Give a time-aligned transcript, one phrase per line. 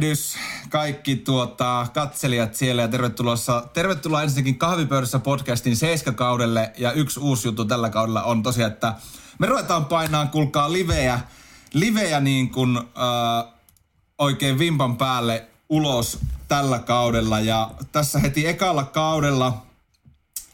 [0.00, 0.36] Tervehdys
[0.68, 3.36] kaikki tuota, katselijat siellä ja tervetuloa,
[3.72, 6.72] tervetuloa ensinnäkin Kahvipöydässä podcastin seiskakaudelle.
[6.78, 8.94] Ja yksi uusi juttu tällä kaudella on tosiaan, että
[9.38, 11.20] me ruvetaan painaan, kuulkaa, livejä,
[11.72, 13.52] livejä niin kuin, äh,
[14.18, 17.40] oikein vimpan päälle ulos tällä kaudella.
[17.40, 19.66] Ja tässä heti ekalla kaudella,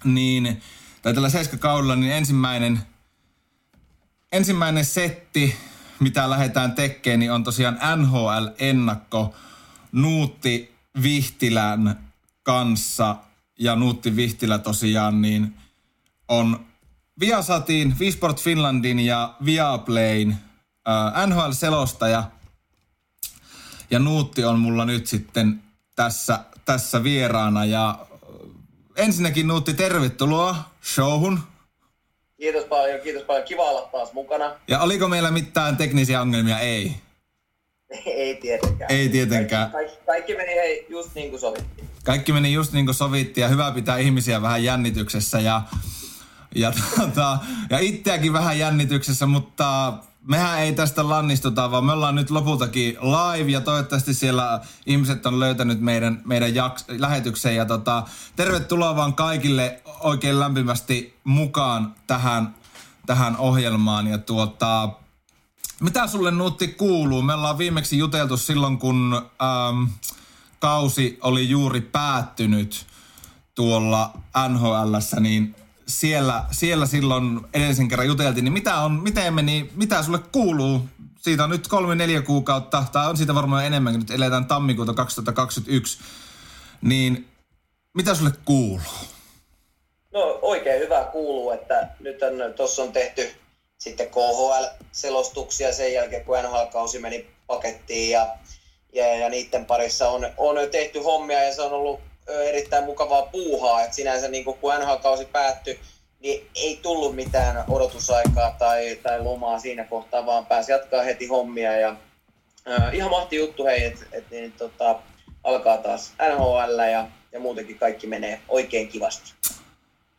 [0.05, 0.63] niin,
[1.03, 2.81] tai tällä seiskakaudella, niin ensimmäinen,
[4.33, 5.57] ensimmäinen setti,
[6.01, 9.35] mitä lähdetään tekemään, niin on tosiaan NHL-ennakko
[9.93, 11.99] Nuutti Vihtilän
[12.43, 13.17] kanssa.
[13.59, 15.55] Ja Nuutti Vihtilä tosiaan niin
[16.29, 16.67] on
[17.21, 20.37] Viasatin, Visport Finlandin ja Viaplayn
[21.27, 22.25] NHL-selostaja.
[23.91, 25.63] Ja Nuutti on mulla nyt sitten
[25.97, 27.65] tässä, tässä vieraana.
[27.65, 28.07] Ja
[28.97, 31.41] ensinnäkin Nuutti, tervetuloa showhun.
[32.37, 33.45] Kiitos paljon, kiitos paljon.
[33.45, 34.55] Kiva olla taas mukana.
[34.69, 36.59] Ja oliko meillä mitään teknisiä ongelmia?
[36.59, 36.93] Ei.
[38.07, 38.93] Ei tietenkään.
[38.93, 39.71] Ei tietenkään.
[39.71, 41.89] Kaikki, kaikki, kaikki meni hei, just niin kuin sovittiin.
[42.05, 45.63] Kaikki meni just niin kuin sovittiin ja hyvä pitää ihmisiä vähän jännityksessä ja,
[46.55, 47.39] ja, tuota,
[47.71, 49.95] ja itseäkin vähän jännityksessä, mutta
[50.27, 55.41] mehän ei tästä lannistuta, vaan me ollaan nyt lopultakin live ja toivottavasti siellä ihmiset on
[55.41, 57.57] löytänyt meidän, meidän jaks, lähetyksen.
[57.57, 58.03] Ja tota,
[58.37, 62.55] tervetuloa vaan kaikille oikein lämpimästi mukaan tähän,
[63.07, 64.07] tähän ohjelmaan.
[64.07, 64.91] Ja tuota,
[65.81, 67.23] mitä sulle Nuutti kuuluu?
[67.23, 69.89] Me ollaan viimeksi juteltu silloin, kun äm,
[70.59, 72.87] kausi oli juuri päättynyt
[73.55, 74.13] tuolla
[74.49, 75.57] NHLssä, niin
[75.89, 80.89] siellä, siellä silloin edellisen kerran juteltiin, niin mitä, on, miten meni, mitä sulle kuuluu?
[81.19, 85.99] Siitä on nyt kolme, neljä kuukautta, tai on siitä varmaan enemmänkin, nyt eletään tammikuuta 2021.
[86.83, 87.29] Niin
[87.95, 88.81] mitä sulle kuuluu?
[90.13, 92.17] No oikein hyvä kuuluu, että nyt
[92.57, 93.31] tuossa on tehty
[93.79, 98.27] sitten KHL-selostuksia sen jälkeen, kun NHL-kausi meni pakettiin ja,
[98.93, 103.83] ja, ja niiden parissa on, on tehty hommia ja se on ollut erittäin mukavaa puuhaa,
[103.83, 105.81] että sinänsä niin kun NHL-kausi päättyi,
[106.21, 111.77] niin ei tullut mitään odotusaikaa tai, tai lomaa siinä kohtaa, vaan pääsi jatkaa heti hommia
[111.77, 111.97] ja
[112.71, 115.01] äh, ihan mahti juttu hei, että et, niin, tota,
[115.45, 119.33] alkaa taas NHL ja, ja muutenkin kaikki menee oikein kivasti.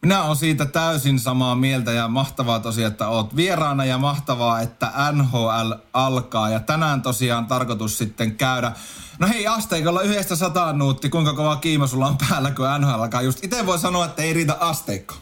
[0.01, 4.91] Minä olen siitä täysin samaa mieltä ja mahtavaa tosiaan, että oot vieraana ja mahtavaa, että
[5.11, 6.49] NHL alkaa.
[6.49, 8.71] Ja tänään tosiaan tarkoitus sitten käydä.
[9.19, 13.21] No hei, asteikolla yhdestä sataan nuutti, kuinka kova kiima sulla on päällä, kun NHL alkaa.
[13.21, 15.15] Just itse voi sanoa, että ei riitä asteikko.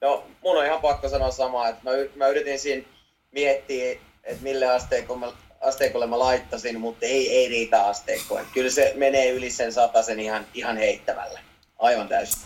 [0.00, 2.86] No, mun on ihan pakko sanoa samaa, että mä, mä yritin siinä
[3.32, 3.92] miettiä,
[4.24, 8.40] että mille asteikolle mä, asteikolle mä laittasin, mutta ei, ei riitä asteikkoa.
[8.54, 9.72] Kyllä se menee yli sen
[10.06, 11.40] sen ihan, ihan heittämällä.
[11.78, 12.42] Aivan täysin.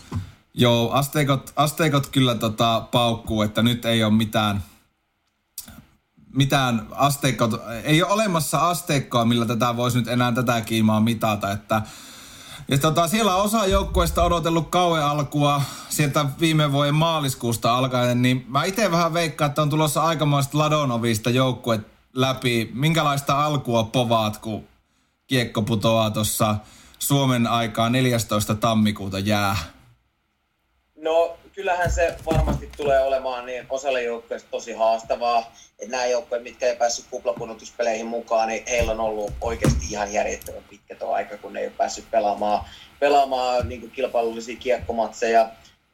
[0.59, 4.63] Joo, asteikot, asteikot kyllä tota, paukkuu, että nyt ei ole mitään,
[6.33, 11.81] mitään asteikot, ei ole olemassa asteikkoa, millä tätä voisi nyt enää tätä kiimaa mitata, että
[12.67, 18.45] ja tota, siellä on osa joukkueista odotellut kauan alkua sieltä viime vuoden maaliskuusta alkaen, niin
[18.47, 21.81] mä itse vähän veikkaan, että on tulossa aikamoista ladonovista joukkuet
[22.13, 22.71] läpi.
[22.73, 24.63] Minkälaista alkua povaat, kun
[25.27, 26.55] kiekko putoaa tuossa
[26.99, 28.55] Suomen aikaa 14.
[28.55, 29.78] tammikuuta jää?
[31.01, 35.53] No kyllähän se varmasti tulee olemaan niin osalle joukkueista tosi haastavaa.
[35.79, 40.63] Että nämä joukkueet, mitkä ei päässyt kuplapunotuspeleihin mukaan, niin heillä on ollut oikeasti ihan järjettömän
[40.69, 42.65] pitkä tuo aika, kun ne ei ole päässyt pelaamaan,
[42.99, 45.49] pelaamaan niin kuin kilpailullisia kiekkomatseja.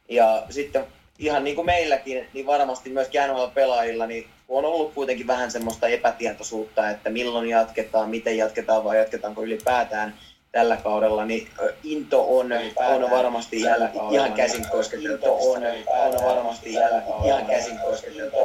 [0.10, 0.86] Ja sitten
[1.20, 6.90] ihan niin kuin meilläkin, niin varmasti myös NHL-pelaajilla, niin on ollut kuitenkin vähän semmoista epätietoisuutta,
[6.90, 10.16] että milloin jatketaan, miten jatketaan vai jatketaanko ylipäätään
[10.56, 11.50] tällä kaudella, niin
[11.84, 13.78] into on, on varmasti ihan,
[14.12, 15.26] ihan käsin kosketeltu.
[15.26, 16.92] On, on varmasti ihan,
[17.26, 18.38] ihan käsin kosketeltu.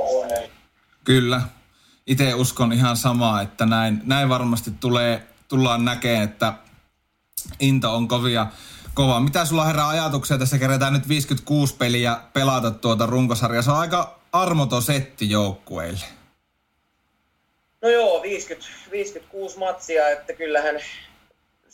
[1.05, 1.43] Kyllä.
[2.07, 6.53] Itse uskon ihan samaa, että näin, näin varmasti tulee, tullaan näkemään, että
[7.61, 8.47] into on kovia
[8.95, 9.21] kova.
[9.21, 10.39] Mitä sulla herää ajatuksia?
[10.39, 13.63] Tässä kerätään nyt 56 peliä pelata tuota runkosarjaa.
[13.63, 16.05] Se on aika armoton setti joukkueille.
[17.83, 20.81] No joo, 50, 56 matsia, että kyllähän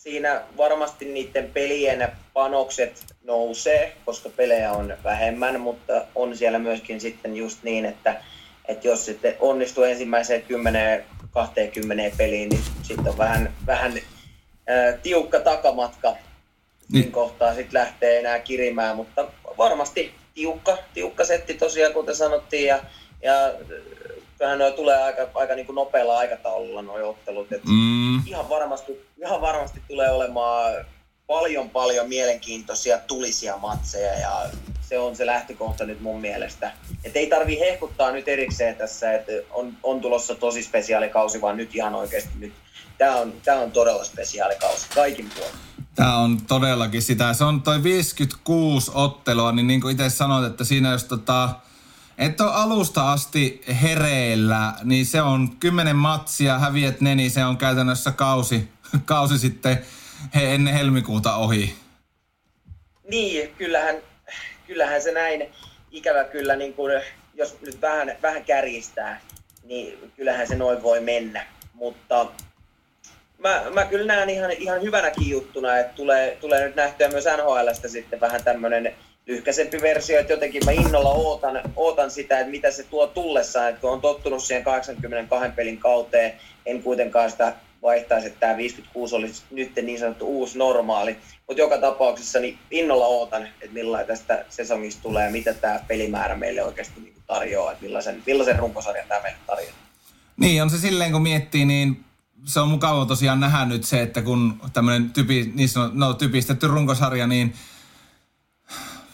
[0.06, 7.36] siinä varmasti niiden pelien panokset nousee, koska pelejä on vähemmän, mutta on siellä myöskin sitten
[7.36, 8.22] just niin, että,
[8.68, 13.92] että jos sitten onnistuu ensimmäiseen 10 20 peliin, niin sitten on vähän, vähän
[15.02, 16.16] tiukka takamatka
[16.92, 17.12] niin.
[17.12, 19.28] kohtaa sitten lähtee enää kirimään, mutta
[19.58, 22.80] varmasti tiukka, tiukka setti tosiaan, kuten sanottiin, ja,
[23.22, 23.54] ja
[24.38, 27.52] kyllähän ne tulee aika, aika niin kuin nopealla aikataululla nuo ottelut.
[27.52, 28.26] Et mm.
[28.26, 30.74] ihan, varmasti, ihan varmasti tulee olemaan
[31.26, 34.50] paljon paljon mielenkiintoisia tulisia matseja ja
[34.88, 36.72] se on se lähtökohta nyt mun mielestä.
[37.04, 41.74] Et ei tarvi hehkuttaa nyt erikseen tässä, että on, on tulossa tosi spesiaalikausi, vaan nyt
[41.74, 42.52] ihan oikeasti nyt.
[42.98, 45.54] Tämä on, tää on todella spesiaalikausi kaikin puolin.
[45.94, 47.34] Tämä on todellakin sitä.
[47.34, 51.48] Se on toi 56 ottelua, niin niin kuin itse sanoit, että siinä jos tota,
[52.18, 57.56] et ole alusta asti hereillä, niin se on kymmenen matsia, häviät ne, niin se on
[57.56, 58.68] käytännössä kausi,
[59.04, 59.86] kausi sitten
[60.34, 61.76] he, ennen helmikuuta ohi.
[63.10, 63.96] Niin, kyllähän,
[64.66, 65.52] kyllähän se näin
[65.90, 67.02] ikävä kyllä, niin kuin,
[67.34, 69.20] jos nyt vähän, vähän kärjistää,
[69.64, 71.46] niin kyllähän se noin voi mennä.
[71.74, 72.26] Mutta
[73.38, 77.88] mä, mä kyllä näen ihan, ihan hyvänäkin juttuna, että tulee, tulee nyt nähtyä myös NHLstä
[77.88, 78.94] sitten vähän tämmöinen
[79.26, 83.80] lyhkäisempi versio, että jotenkin mä innolla ootan, ootan sitä, että mitä se tuo tullessaan, että
[83.80, 86.32] kun on tottunut siihen 82 pelin kauteen,
[86.66, 91.16] en kuitenkaan sitä vaihtaisi, että tämä 56 olisi nyt niin sanottu uusi normaali.
[91.46, 96.36] Mutta joka tapauksessa niin innolla ootan, että millainen tästä sesongista tulee ja mitä tämä pelimäärä
[96.36, 99.76] meille oikeasti niin tarjoaa, että millaisen, millaisen runkosarjan tämä meille tarjoaa.
[100.36, 102.04] Niin, on se silleen kun miettii, niin
[102.44, 106.66] se on mukava tosiaan nähdä nyt se, että kun tämmöinen typi, niin sanot, no, typistetty
[106.66, 107.54] runkosarja, niin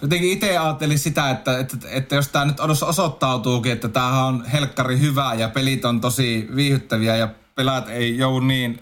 [0.02, 5.00] jotenkin itse ajattelin sitä, että, että, että jos tämä nyt osoittautuukin, että tämähän on helkkari
[5.00, 8.81] hyvä ja pelit on tosi viihyttäviä ja pelaat ei joudu niin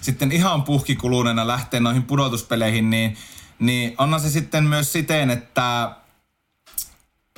[0.00, 3.16] sitten ihan puhkikuluneena lähteä noihin pudotuspeleihin, niin,
[3.58, 5.90] niin onhan se sitten myös siten, että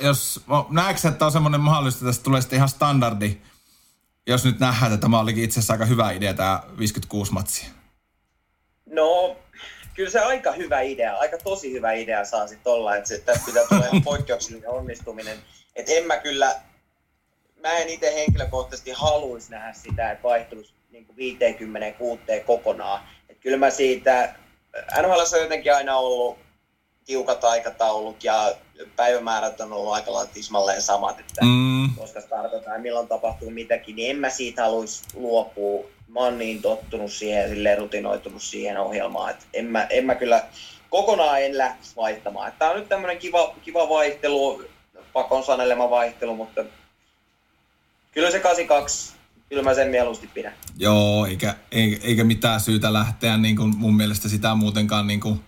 [0.01, 3.37] jos näetkö, että on semmoinen mahdollista, että tästä tulee sitten ihan standardi,
[4.27, 7.69] jos nyt nähdään, että tämä olikin itse asiassa aika hyvä idea tämä 56 matsia?
[8.85, 9.35] No,
[9.93, 13.45] kyllä se aika hyvä idea, aika tosi hyvä idea saa sitten olla, että se, tästä
[13.45, 15.37] pitää tulla ihan poikkeuksellinen onnistuminen.
[15.75, 16.61] Että en mä kyllä
[17.63, 23.01] mä en itse henkilökohtaisesti haluaisi nähdä sitä, että vaihtelus niin 56 kokonaan.
[23.29, 24.35] Et kyllä mä siitä,
[25.01, 26.37] NHL on jotenkin aina ollut
[27.05, 28.55] tiukat aikataulut ja
[28.95, 31.89] päivämäärät on ollut aika lailla tismalleen samat, että mm.
[31.97, 35.85] koska startataan milloin tapahtuu mitäkin, niin en mä siitä haluaisi luopua.
[36.13, 40.43] Mä oon niin tottunut siihen silleen rutinoitunut siihen ohjelmaan, että en mä, en mä kyllä
[40.89, 42.51] kokonaan en lähtisi vaihtamaan.
[42.59, 44.63] Tämä on nyt tämmöinen kiva, kiva vaihtelu,
[45.13, 46.65] pakon sanelema vaihtelu, mutta
[48.11, 49.13] kyllä se 82,
[49.49, 50.53] kyllä mä sen mieluusti pidän.
[50.77, 51.55] Joo, eikä,
[52.03, 55.39] eikä mitään syytä lähteä niin kuin mun mielestä sitä muutenkaan niin kuin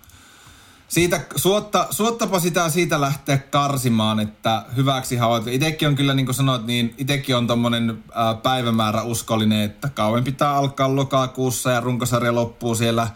[0.95, 5.49] siitä, suotta, suottapa sitä siitä lähteä karsimaan, että hyväksi havaita.
[5.49, 10.23] Itekin on kyllä, niin kuin sanoit, niin itekin on tommonen ää, päivämäärä uskollinen, että kauan
[10.23, 13.07] pitää alkaa lokakuussa ja runkosarja loppuu siellä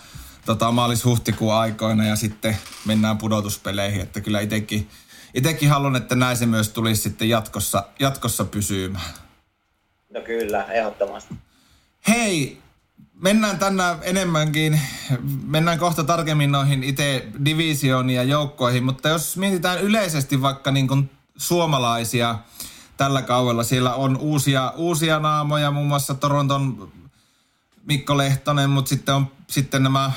[0.46, 4.90] tota, maalis-huhtikuun aikoina ja sitten mennään pudotuspeleihin, että kyllä itekin,
[5.34, 9.14] itekin haluan, että näin se myös tulisi sitten jatkossa, jatkossa pysymään.
[10.14, 11.36] No kyllä, ehdottomasti.
[12.08, 12.62] Hei,
[13.22, 14.82] mennään tänään enemmänkin,
[15.46, 21.12] mennään kohta tarkemmin noihin itse divisioniin ja joukkoihin, mutta jos mietitään yleisesti vaikka niin kuin
[21.38, 22.40] suomalaisia
[22.98, 26.92] tällä kaudella, siellä on uusia, uusia naamoja, muun muassa Toronton
[27.86, 30.12] Mikko Lehtonen, mutta sitten on sitten nämä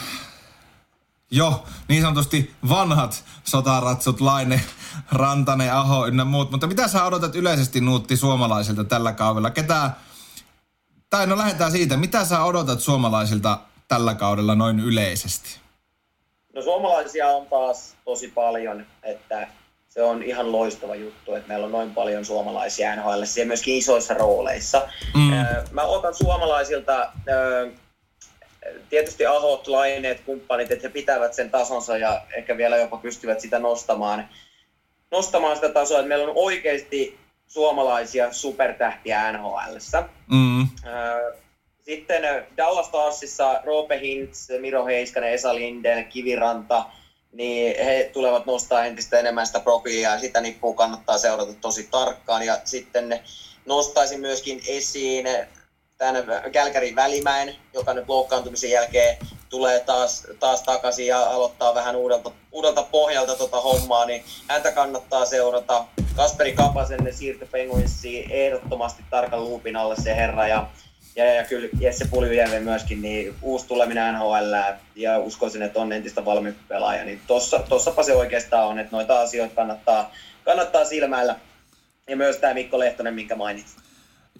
[1.31, 4.65] jo niin sanotusti vanhat sotaratsut, Laine,
[5.13, 6.51] Rantane, Aho ynnä muut.
[6.51, 9.51] Mutta mitä sä odotat yleisesti Nuutti suomalaisilta tällä kaudella?
[9.51, 9.91] Ketä,
[11.13, 15.61] tai no lähdetään siitä, mitä sä odotat suomalaisilta tällä kaudella noin yleisesti?
[16.55, 19.49] No suomalaisia on taas tosi paljon, että
[19.89, 24.15] se on ihan loistava juttu, että meillä on noin paljon suomalaisia NHL ja myöskin isoissa
[24.15, 24.89] rooleissa.
[25.15, 25.31] Mm.
[25.71, 27.13] Mä otan suomalaisilta
[28.91, 33.59] tietysti ahot, laineet, kumppanit, että he pitävät sen tasonsa ja ehkä vielä jopa pystyvät sitä
[33.59, 34.29] nostamaan,
[35.11, 37.22] nostamaan sitä tasoa, että meillä on oikeasti
[37.53, 39.77] suomalaisia supertähtiä nhl
[40.27, 40.69] mm.
[41.81, 42.23] Sitten
[42.57, 46.85] Dallas Starsissa Roope Hintz, Miro Heiskanen, Esa Linden, Kiviranta,
[47.33, 52.43] niin he tulevat nostaa entistä enemmän sitä profiilia ja sitä nippua kannattaa seurata tosi tarkkaan.
[52.43, 53.21] Ja sitten
[53.67, 55.27] nostaisin myöskin esiin
[56.03, 59.17] tämän Kälkärin Välimäen, joka nyt loukkaantumisen jälkeen
[59.49, 65.25] tulee taas, taas takaisin ja aloittaa vähän uudelta, uudelta pohjalta tota hommaa, niin häntä kannattaa
[65.25, 65.85] seurata.
[66.17, 70.69] Kasperi Kapasen siirto Penguinsiin ehdottomasti tarkan luupin alle se herra ja
[71.17, 74.55] ja, ja kyllä Jesse Puljujärvi myöskin, niin uusi tuleminen NHL
[74.97, 79.21] ja uskoisin, että on entistä valmiimpi pelaaja, niin tossa, tossapa se oikeastaan on, että noita
[79.21, 80.13] asioita kannattaa,
[80.45, 81.37] kannattaa silmäillä.
[82.09, 83.82] Ja myös tämä Mikko Lehtonen, minkä mainitsin.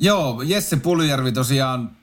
[0.01, 1.97] Joo, Jesse Puljärvi tosiaan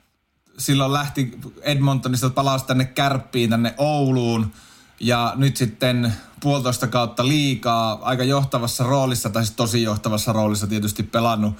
[0.58, 4.52] silloin lähti Edmontonista, palasi tänne Kärppiin, tänne Ouluun.
[5.00, 11.02] Ja nyt sitten puolitoista kautta liikaa, aika johtavassa roolissa, tai siis tosi johtavassa roolissa tietysti
[11.02, 11.54] pelannut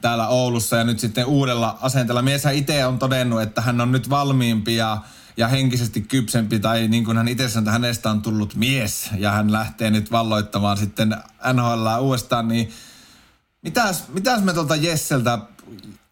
[0.00, 2.22] täällä Oulussa ja nyt sitten uudella asenteella.
[2.22, 4.98] Mies itse on todennut, että hän on nyt valmiimpi ja,
[5.36, 9.30] ja henkisesti kypsempi, tai niin kuin hän itse sanoi, että hänestä on tullut mies, ja
[9.30, 11.16] hän lähtee nyt valloittamaan sitten
[11.52, 12.70] NHL uudestaan, niin
[13.62, 15.38] mitäs, mitäs me tuolta Jesseltä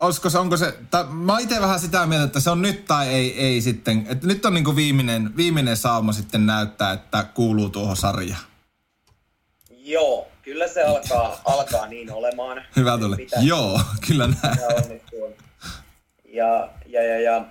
[0.00, 3.08] olisiko se, onko se, tai mä itse vähän sitä mieltä, että se on nyt tai
[3.08, 7.96] ei, ei sitten, että nyt on niinku viimeinen, viimeinen sauma sitten näyttää, että kuuluu tuohon
[7.96, 8.42] sarjaan.
[9.70, 12.62] Joo, kyllä se alkaa, alkaa niin olemaan.
[12.76, 13.16] Hyvä tuli.
[13.16, 14.58] Pitää, Joo, kyllä näin.
[16.24, 17.44] Ja, ja, ja, ja,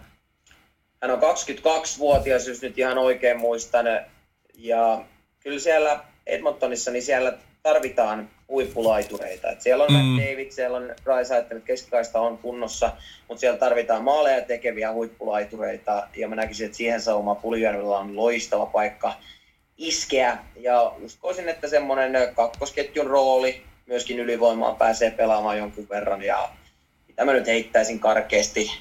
[1.01, 3.86] hän on 22-vuotias, jos nyt ihan oikein muistan.
[4.58, 5.05] Ja
[5.39, 9.51] kyllä siellä Edmontonissa, niin siellä tarvitaan huippulaitureita.
[9.51, 10.17] Et siellä on mm.
[10.17, 12.91] David, siellä on Raisaittel, keskikaista on kunnossa,
[13.27, 18.65] mutta siellä tarvitaan maaleja tekeviä huippulaitureita, ja mä näkisin, että siihen sauma Puljärvellä on loistava
[18.65, 19.13] paikka
[19.77, 26.50] iskeä, ja uskoisin, että semmoinen kakkosketjun rooli myöskin ylivoimaan pääsee pelaamaan jonkun verran, ja
[27.08, 28.72] mitä mä nyt heittäisin karkeasti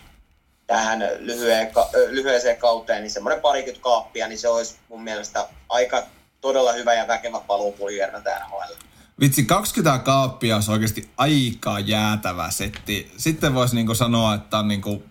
[0.67, 1.71] tähän lyhyen,
[2.09, 6.03] lyhyeseen kauteen, niin semmoinen parikymmentä kaappia, niin se olisi mun mielestä aika
[6.41, 8.90] todella hyvä ja väkevä paluu Puljärveltä NHL.
[9.21, 13.12] Vitsi, 20 kaappia olisi oikeasti aika jäätävä setti.
[13.17, 15.03] Sitten voisi niinku sanoa, että on niinku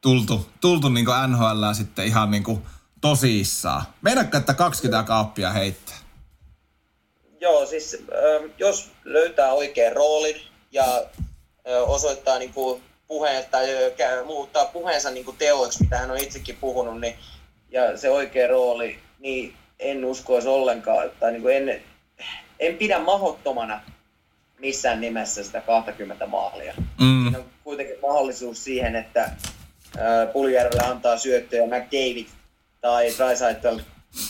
[0.00, 2.62] tultu, tultu niinku NHL sitten ihan niinku
[3.00, 3.82] tosissaan.
[4.02, 5.96] Meinaatko, että 20 kaappia heittää?
[7.40, 8.04] Joo, siis
[8.58, 10.36] jos löytää oikean roolin
[10.72, 10.84] ja
[11.86, 13.66] osoittaa niinku puheen, tai
[14.26, 17.14] muuttaa puheensa niinku teoiksi, mitä hän on itsekin puhunut, niin,
[17.70, 21.82] ja se oikea rooli, niin en uskoisi ollenkaan, tai niin en,
[22.60, 23.80] en pidä mahottomana
[24.58, 26.74] missään nimessä sitä 20 maalia.
[27.00, 27.22] Mm.
[27.22, 29.30] Siinä on kuitenkin mahdollisuus siihen, että
[30.32, 32.26] Puljärvellä antaa syöttöjä McDavid
[32.80, 33.78] tai Dreisaitl,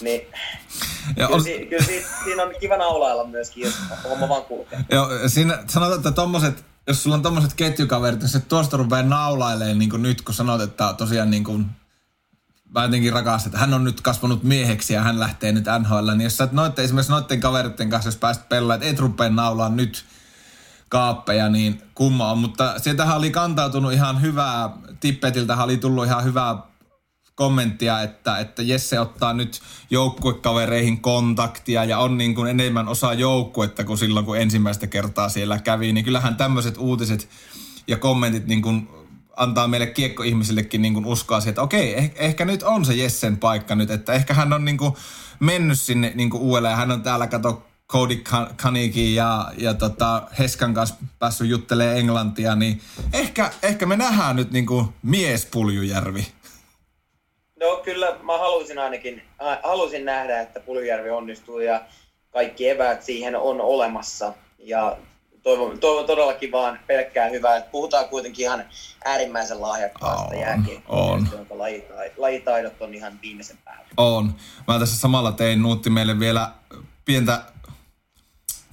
[0.00, 0.20] niin
[1.16, 1.44] ja kyllä, on...
[1.44, 4.78] si- kyllä si- siinä on kiva naulailla myöskin, jos homma vaan kulkee.
[4.90, 9.78] Joo, siinä sanotaan, että tommoset, jos sulla on tommoset ketjukaverit, jos se tuosta rupeaa naulailemaan
[9.78, 11.66] niin kuin nyt, kun sanot, että tosiaan niin kuin
[12.74, 16.10] mä jotenkin rakastan, että hän on nyt kasvanut mieheksi ja hän lähtee nyt NHL.
[16.10, 19.28] Niin jos sä et noitte, esimerkiksi noitten kaveritten kanssa, jos pääset pelaa, että et rupea
[19.28, 20.04] naulaa nyt
[20.88, 22.38] kaappeja, niin kumma on.
[22.38, 26.70] Mutta sieltähän oli kantautunut ihan hyvää, Tippetiltä oli tullut ihan hyvää
[27.34, 29.60] kommenttia, että, että Jesse ottaa nyt
[29.90, 35.58] joukkuekavereihin kontaktia ja on niin kuin enemmän osa joukkuetta kuin silloin, kun ensimmäistä kertaa siellä
[35.58, 35.92] kävi.
[35.92, 37.28] Niin kyllähän tämmöiset uutiset
[37.86, 38.88] ja kommentit niin kuin
[39.36, 43.36] antaa meille kiekkoihmisillekin niin kuin uskoa siihen, että okei, eh, ehkä nyt on se Jessen
[43.36, 44.92] paikka nyt, että ehkä hän on niin kuin
[45.40, 46.76] mennyt sinne niin kuin uudelleen.
[46.76, 48.22] Hän on täällä, kato, Cody
[48.62, 52.80] Kanikin ja, ja tota Heskan kanssa päässyt juttelemaan englantia, niin
[53.12, 56.26] ehkä, ehkä me nähdään nyt niin kuin mies Puljujärvi.
[57.60, 59.22] No kyllä mä haluaisin ainakin,
[59.62, 61.80] haluaisin nähdä, että Puljujärvi onnistuu ja
[62.30, 64.34] kaikki eväät siihen on olemassa.
[64.58, 64.96] Ja
[65.42, 67.56] toivon, toivon todellakin vaan pelkkää hyvää.
[67.56, 68.64] Että puhutaan kuitenkin ihan
[69.04, 71.54] äärimmäisen lahjakkaasta jääkiekkoista, jonka
[72.16, 73.84] lajitaidot on ihan viimeisen päällä.
[73.96, 74.34] On.
[74.68, 76.50] Mä tässä samalla tein Nuutti meille vielä
[77.04, 77.44] pientä,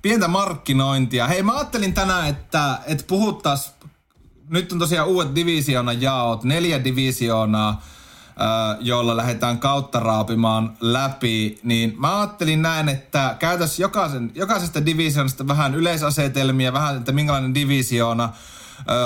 [0.01, 1.27] pientä markkinointia.
[1.27, 3.75] Hei, mä ajattelin tänään, että, että puhuttaisiin,
[4.49, 7.81] nyt on tosiaan uudet divisioona jaot, neljä divisioonaa,
[8.79, 15.75] jolla lähdetään kautta raapimaan läpi, niin mä ajattelin näin, että käytäisiin jokaisen, jokaisesta divisioonasta vähän
[15.75, 18.29] yleisasetelmia, vähän, että minkälainen divisioona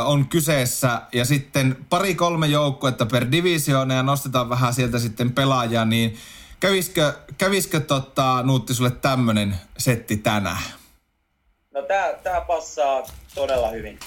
[0.05, 6.17] on kyseessä ja sitten pari-kolme joukkuetta per divisioona ja nostetaan vähän sieltä sitten pelaajia, niin
[6.59, 10.80] kävisikö, kävisikö tota, Nuutti sulle tämmönen setti tänään?
[11.73, 13.03] No tää, tää passaa
[13.35, 13.99] todella hyvin.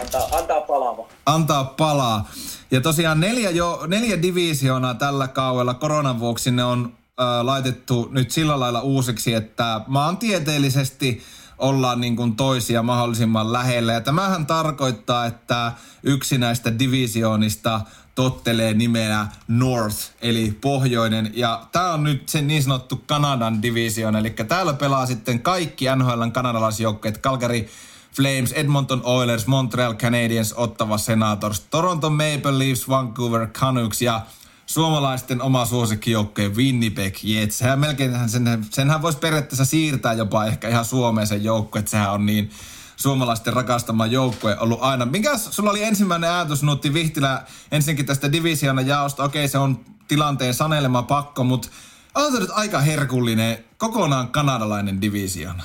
[0.00, 2.28] Antaa, antaa palaa Antaa palaa.
[2.70, 8.30] Ja tosiaan neljä, jo, neljä divisioonaa tällä kaudella koronan vuoksi ne on äh, laitettu nyt
[8.30, 11.22] sillä lailla uusiksi, että maantieteellisesti
[11.58, 13.92] ollaan niin kuin toisia mahdollisimman lähellä.
[13.92, 15.72] Ja tämähän tarkoittaa, että
[16.02, 17.80] yksi näistä divisioonista
[18.18, 21.30] tottelee nimeä North, eli pohjoinen.
[21.34, 26.32] Ja tämä on nyt se niin sanottu Kanadan division, eli täällä pelaa sitten kaikki NHLn
[26.32, 27.68] kanadalaisjoukkueet, Calgary
[28.16, 34.20] Flames, Edmonton Oilers, Montreal Canadiens, Ottawa Senators, Toronto Maple Leafs, Vancouver Canucks ja
[34.66, 37.58] suomalaisten oma suosikkijoukkue Winnipeg Jets.
[37.58, 42.12] Sehän melkein, sen, senhän voisi periaatteessa siirtää jopa ehkä ihan Suomeen sen joukkue, että sehän
[42.12, 42.50] on niin
[42.98, 45.06] suomalaisten rakastama joukkue ollut aina.
[45.06, 49.24] Mikä sulla oli ensimmäinen ajatus, Nutti Vihtilä, ensinnäkin tästä divisiona jaosta?
[49.24, 51.68] Okei, se on tilanteen sanelema pakko, mutta
[52.14, 55.64] on se nyt aika herkullinen, kokonaan kanadalainen divisiona.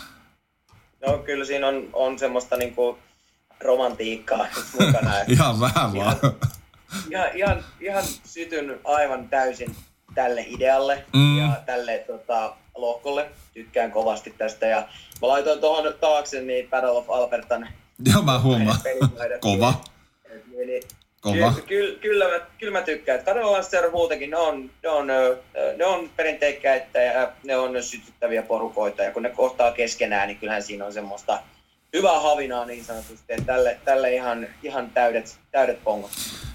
[1.07, 2.97] No kyllä siinä on, on semmoista niinku
[3.61, 4.45] romantiikkaa
[4.79, 5.11] mukana.
[5.27, 6.17] Ihan vähän vaan.
[7.09, 9.75] ihan, ihan, ihan sytyn aivan täysin
[10.15, 11.37] tälle idealle mm.
[11.37, 13.29] ja tälle tota, lohkolle.
[13.53, 14.87] Tykkään kovasti tästä ja
[15.21, 17.67] mä laitoin tuohon taakse niin Battle of Albertan.
[18.13, 18.77] Joo, mä huomaan.
[19.39, 19.73] Kova.
[20.51, 20.83] Niin, niin,
[21.21, 21.53] Kova.
[21.55, 23.25] Ky- ky- kyllä, mä, kyllä mä tykkään.
[23.25, 25.07] Kanadalaisseura muutenkin, ne on, ne on,
[25.77, 29.03] ne on perinteikkäitä ja ne on sytyttäviä porukoita.
[29.03, 31.39] Ja kun ne kohtaa keskenään, niin kyllähän siinä on semmoista
[31.93, 33.25] hyvää havinaa niin sanotusti.
[33.29, 36.11] Että tälle, tälle ihan, ihan täydet, täydet pongot.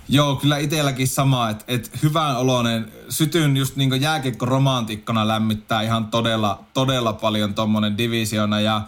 [0.08, 6.06] Joo, kyllä itselläkin sama, että et hyvän oloinen, sytyn just niin jääkiekko romantikkona lämmittää ihan
[6.06, 8.82] todella, todella paljon tuommoinen divisiona ja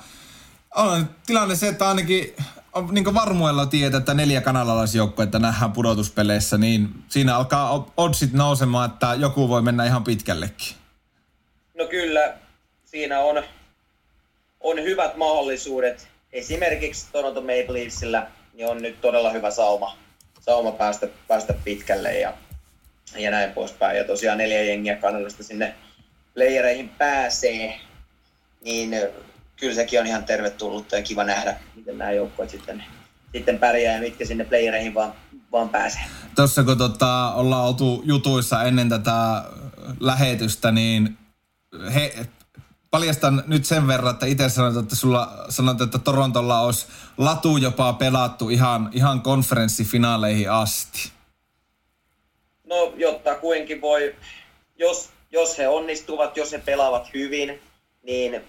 [0.74, 2.34] on tilanne se, että ainakin
[2.72, 9.14] on niin varmuudella tietää, että neljä kanalalaisjoukkoa, nähdään pudotuspeleissä, niin siinä alkaa oddsit nousemaan, että
[9.14, 10.76] joku voi mennä ihan pitkällekin.
[11.78, 12.34] No kyllä,
[12.84, 13.42] siinä on,
[14.60, 16.09] on hyvät mahdollisuudet.
[16.32, 19.96] Esimerkiksi Toronto Maple Leafsillä niin on nyt todella hyvä sauma,
[20.40, 22.34] sauma päästä, päästä pitkälle ja,
[23.16, 23.98] ja näin poispäin.
[23.98, 25.74] Ja tosiaan neljä jengiä Kanadasta sinne
[26.34, 27.80] playereihin pääsee,
[28.64, 28.96] niin
[29.56, 32.84] kyllä sekin on ihan tervetullut ja kiva nähdä, miten nämä joukkueet sitten,
[33.32, 35.12] sitten pärjää ja mitkä sinne playereihin vaan,
[35.52, 36.02] vaan pääsee.
[36.36, 39.44] Tuossa kun tota, ollaan oltu jutuissa ennen tätä
[40.00, 41.18] lähetystä, niin
[41.94, 42.26] he,
[42.90, 46.86] paljastan nyt sen verran, että itse sanoit, että sulla sanoit, että Torontolla olisi
[47.18, 51.12] latu jopa pelattu ihan, ihan konferenssifinaaleihin asti.
[52.66, 54.14] No, jotta kuinkin voi,
[54.76, 57.60] jos, jos he onnistuvat, jos he pelaavat hyvin,
[58.02, 58.40] niin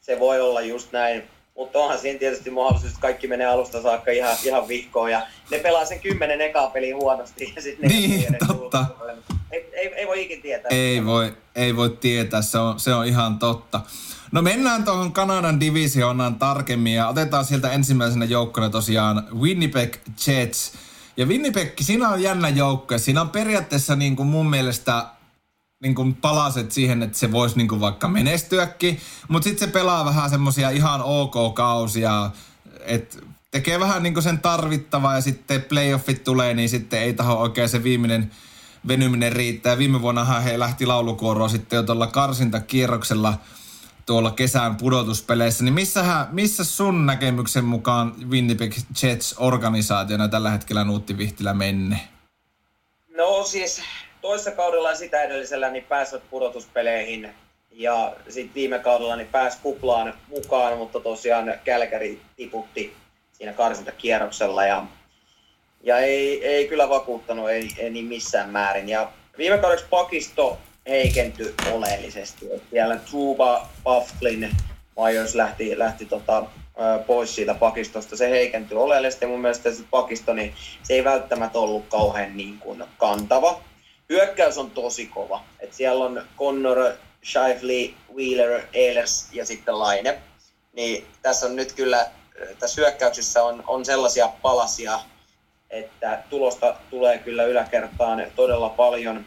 [0.00, 1.22] se voi olla just näin.
[1.56, 5.58] Mutta onhan siinä tietysti mahdollisuus, että kaikki menee alusta saakka ihan, ihan vihkoon ja ne
[5.58, 8.86] pelaa sen kymmenen ekaa peliä huonosti ja sitten ne niin, totta.
[9.08, 9.37] Ei,
[9.78, 10.68] ei, ei, voi ikin tietää.
[10.70, 13.80] Ei voi, ei voi tietää, se on, se on ihan totta.
[14.32, 20.72] No mennään tuohon Kanadan divisioonaan tarkemmin ja otetaan sieltä ensimmäisenä joukkona tosiaan Winnipeg Jets.
[21.16, 25.06] Ja Winnipeg, siinä on jännä joukko siinä on periaatteessa niin kuin mun mielestä
[25.82, 30.04] niin kuin palaset siihen, että se voisi niin kuin vaikka menestyäkin, mutta sitten se pelaa
[30.04, 32.30] vähän semmosia ihan ok kausia,
[32.80, 33.18] että
[33.50, 37.68] tekee vähän niin kuin sen tarvittavaa ja sitten playoffit tulee, niin sitten ei taho oikein
[37.68, 38.30] se viimeinen
[38.88, 39.78] venyminen riittää.
[39.78, 43.34] Viime vuonna he lähti laulukuoroa sitten jo tuolla karsintakierroksella
[44.06, 51.18] tuolla kesän pudotuspeleissä, niin missähän, missä sun näkemyksen mukaan Winnipeg Jets organisaationa tällä hetkellä Nuutti
[51.18, 52.00] Vihtilä menne?
[53.16, 53.82] No siis
[54.20, 57.34] toissa kaudella sitä edellisellä niin pääsivät pudotuspeleihin
[57.70, 62.96] ja sitten viime kaudella niin pääsi kuplaan mukaan, mutta tosiaan Kälkäri tiputti
[63.32, 64.84] siinä karsintakierroksella ja,
[65.82, 68.88] ja ei, ei kyllä vakuuttanut, ei, ei niin missään määrin.
[68.88, 72.46] Ja viime kaudeksi pakisto heikentyi oleellisesti.
[72.70, 74.50] Siellä Tuba Bufflin
[75.00, 76.46] Myers lähti, lähti tota,
[77.06, 78.16] pois siitä pakistosta.
[78.16, 79.26] Se heikentyi oleellisesti.
[79.26, 83.60] Mun mielestä se pakisto, niin se ei välttämättä ollut kauhean niin kuin kantava
[84.08, 85.44] hyökkäys on tosi kova.
[85.60, 86.92] Et siellä on Connor,
[87.24, 90.18] Shifley, Wheeler, Ehlers ja sitten Laine.
[90.72, 92.10] Niin tässä on nyt kyllä,
[92.58, 95.00] tässä hyökkäyksessä on, on sellaisia palasia,
[95.70, 99.24] että tulosta tulee kyllä yläkertaan todella paljon.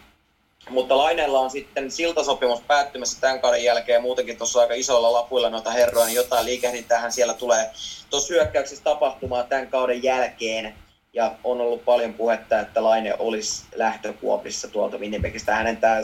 [0.69, 5.49] Mutta Laineella on sitten siltasopimus päättymässä tämän kauden jälkeen ja muutenkin tuossa aika isoilla lapuilla
[5.49, 7.69] noita herroja, niin jotain liikehdintäähän siellä tulee
[8.09, 10.75] tuossa hyökkäyksessä tapahtumaan tämän kauden jälkeen.
[11.13, 15.55] Ja on ollut paljon puhetta, että Laine olisi lähtökuopissa tuolta Winnipegistä.
[15.55, 15.97] Hänen tämä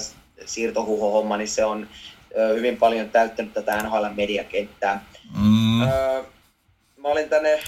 [0.45, 1.88] siirtohuho-homma, niin se on
[2.56, 5.06] hyvin paljon täyttänyt tätä NHL-mediakenttää.
[5.39, 5.82] Mm.
[5.82, 6.23] Öö,
[6.97, 7.60] mä olin tänne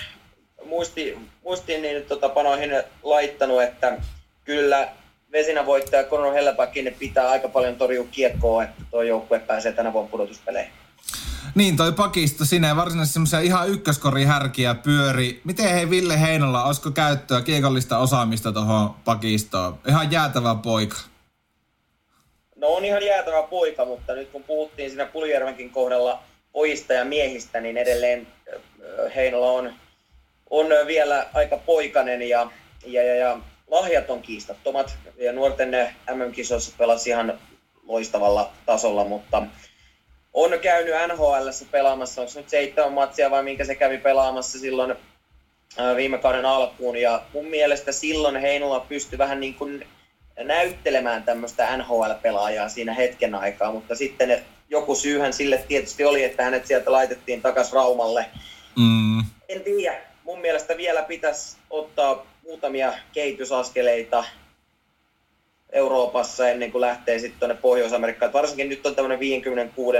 [0.69, 3.97] muisti, muistiin niin tota, panoihin laittanut, että
[4.45, 4.89] kyllä
[5.31, 10.11] Vesinä voittaja Conor Hellebakin pitää aika paljon torjua kiekkoa, että tuo joukkue pääsee tänä vuonna
[10.11, 10.71] pudotuspeleihin.
[11.55, 15.41] Niin, toi pakisto, ei varsinaisesti semmoisia ihan ykköskorihärkiä pyöri.
[15.43, 19.79] Miten hei Ville Heinolla, olisiko käyttöä kiekollista osaamista tuohon pakistoon?
[19.87, 20.97] Ihan jäätävä poika.
[22.55, 27.61] No on ihan jäätävä poika, mutta nyt kun puhuttiin siinä Puljärvenkin kohdalla pojista ja miehistä,
[27.61, 28.27] niin edelleen
[29.15, 29.73] Heinola on,
[30.49, 32.51] on vielä aika poikainen ja,
[32.85, 34.97] ja, ja, ja lahjat on kiistattomat.
[35.17, 37.39] Ja nuorten MM-kisoissa pelasi ihan
[37.87, 39.43] loistavalla tasolla, mutta
[40.33, 44.95] on käynyt NHL pelaamassa, onko se nyt seitsemän matsia vai minkä se kävi pelaamassa silloin
[45.95, 46.97] viime kauden alkuun.
[46.97, 49.87] Ja mun mielestä silloin Heinola pystyi vähän niin kuin
[50.43, 56.65] näyttelemään tämmöistä NHL-pelaajaa siinä hetken aikaa, mutta sitten joku syyhän sille tietysti oli, että hänet
[56.65, 58.25] sieltä laitettiin takaisin Raumalle.
[58.77, 59.19] Mm.
[59.49, 60.08] En tiedä.
[60.29, 64.23] Mun mielestä vielä pitäisi ottaa muutamia kehitysaskeleita
[65.71, 68.33] Euroopassa ennen kuin lähtee sitten tuonne Pohjois-Amerikkaan.
[68.33, 69.97] Varsinkin nyt on tämmöinen 56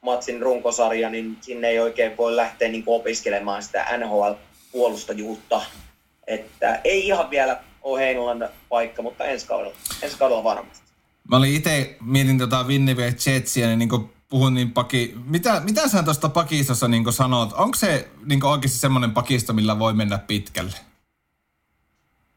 [0.00, 5.62] matsin runkosarja, niin sinne ei oikein voi lähteä niin opiskelemaan sitä NHL-puolustajuutta.
[6.26, 10.86] Että ei ihan vielä ole Heinolan paikka, mutta ensi kaudella, ensi kaudella varmasti.
[11.28, 15.14] Mä olin itse, mietin tota Winnipeg Jetsiä, niin, niin puhun niin paki...
[15.24, 17.52] Mitä, mitä sä tuosta pakistossa niin sanot?
[17.52, 20.76] Onko se niin oikeasti semmoinen pakisto, millä voi mennä pitkälle?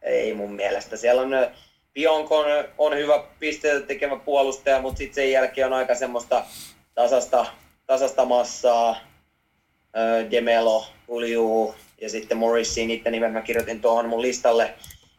[0.01, 0.97] Ei mun mielestä.
[0.97, 1.31] Siellä on
[1.93, 2.45] Pionkon
[2.77, 6.45] on hyvä pisteitä tekevä puolustaja, mutta sitten sen jälkeen on aika semmoista
[6.95, 7.45] tasasta,
[7.87, 8.95] tasasta massaa.
[10.31, 14.73] Demelo, Ulju ja sitten Morrissey, niiden nimen mä kirjoitin tuohon mun listalle,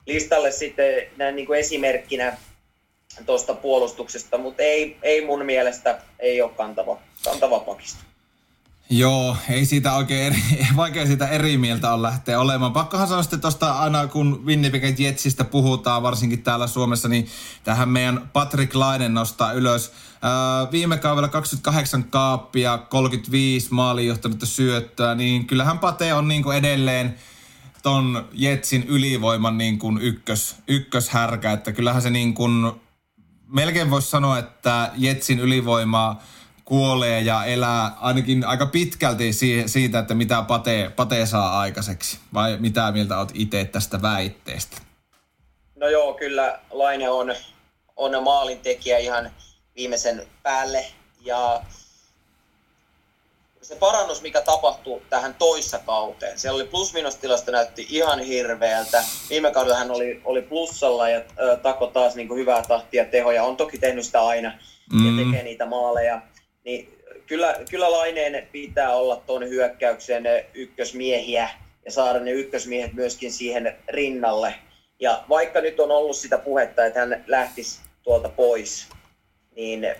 [0.06, 2.36] listalle sitten näin niin kuin esimerkkinä
[3.26, 8.04] tuosta puolustuksesta, mutta ei, ei mun mielestä ei ole kantava, kantava pakista.
[8.90, 10.42] Joo, ei siitä oikein eri,
[10.76, 12.72] vaikea siitä eri mieltä on lähteä olemaan.
[12.72, 17.28] Pakkohan sanoa sitten tuosta aina kun Winnipeg Jetsistä puhutaan, varsinkin täällä Suomessa, niin
[17.64, 19.92] tähän meidän Patrick Lainen nostaa ylös.
[20.22, 27.14] Ää, viime kaudella 28 kaappia, 35 maaliin johtanutta syöttöä, niin kyllähän Pate on niin edelleen
[27.82, 32.72] ton Jetsin ylivoiman niin kuin ykkös, ykköshärkä, että kyllähän se niin kuin,
[33.54, 36.22] melkein voisi sanoa, että Jetsin ylivoimaa
[36.64, 39.32] kuolee ja elää ainakin aika pitkälti
[39.66, 42.18] siitä, että mitä Pate, Pate saa aikaiseksi.
[42.34, 44.76] Vai mitä mieltä olet itse tästä väitteestä?
[45.76, 47.34] No joo, kyllä Laine on,
[47.96, 49.30] on maalintekijä ihan
[49.76, 50.84] viimeisen päälle.
[51.20, 51.62] Ja
[53.64, 59.04] se parannus, mikä tapahtui tähän toissa kauteen, siellä oli plus tilasta näytti ihan hirveältä.
[59.30, 63.44] Viime kaudella hän oli, oli plussalla ja ö, tako taas niin kuin hyvää tahtia tehoja.
[63.44, 64.58] On toki tehnyt sitä aina
[64.92, 65.18] mm.
[65.18, 66.22] ja tekee niitä maaleja
[66.64, 70.24] niin kyllä, kyllä Laineen pitää olla tuon hyökkäyksen
[70.54, 71.48] ykkösmiehiä
[71.84, 74.54] ja saada ne ykkösmiehet myöskin siihen rinnalle.
[75.00, 78.88] Ja vaikka nyt on ollut sitä puhetta, että hän lähtisi tuolta pois,
[79.56, 79.94] niin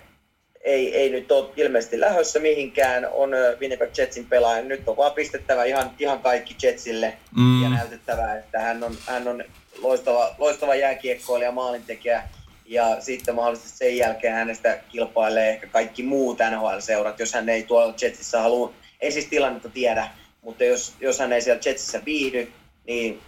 [0.64, 4.62] ei, ei nyt ole ilmeisesti lähössä mihinkään, on Winnipeg Jetsin pelaaja.
[4.62, 7.62] Nyt on vaan pistettävä ihan, ihan kaikki Jetsille mm.
[7.62, 9.44] ja näytettävä, että hän on, hän on
[9.83, 12.22] loistava, loistava jääkiekkoilija, maalintekijä
[12.66, 17.94] ja sitten mahdollisesti sen jälkeen hänestä kilpailee ehkä kaikki muut NHL-seurat, jos hän ei tuolla
[18.03, 20.09] Jetsissä halua, ei siis tilannetta tiedä,
[20.42, 22.53] mutta jos, jos hän ei siellä Jetsissä viihdy,
[22.87, 23.20] niin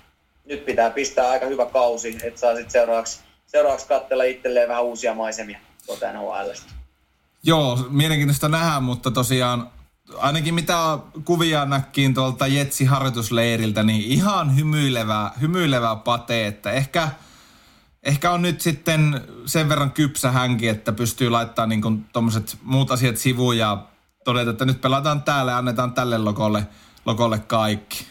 [0.45, 5.15] nyt pitää pistää aika hyvä kausi, että saa sitten seuraavaksi, seuraavaksi katsella itselleen vähän uusia
[5.15, 6.76] maisemia tuolta NHLstä.
[7.47, 9.71] Joo, mielenkiintoista nähdä, mutta tosiaan
[10.19, 17.09] ainakin mitä kuvia näkkiin tuolta Jetsi harjoitusleiriltä, niin ihan hymyilevää, hymyilevää pate, että ehkä–
[18.07, 23.17] ehkä on nyt sitten sen verran kypsä hänki, että pystyy laittamaan niin tuommoiset muut asiat
[23.17, 23.79] sivuun ja
[24.25, 26.63] todeta, että nyt pelataan täällä ja annetaan tälle lokolle,
[27.07, 28.07] lokolle kaikki.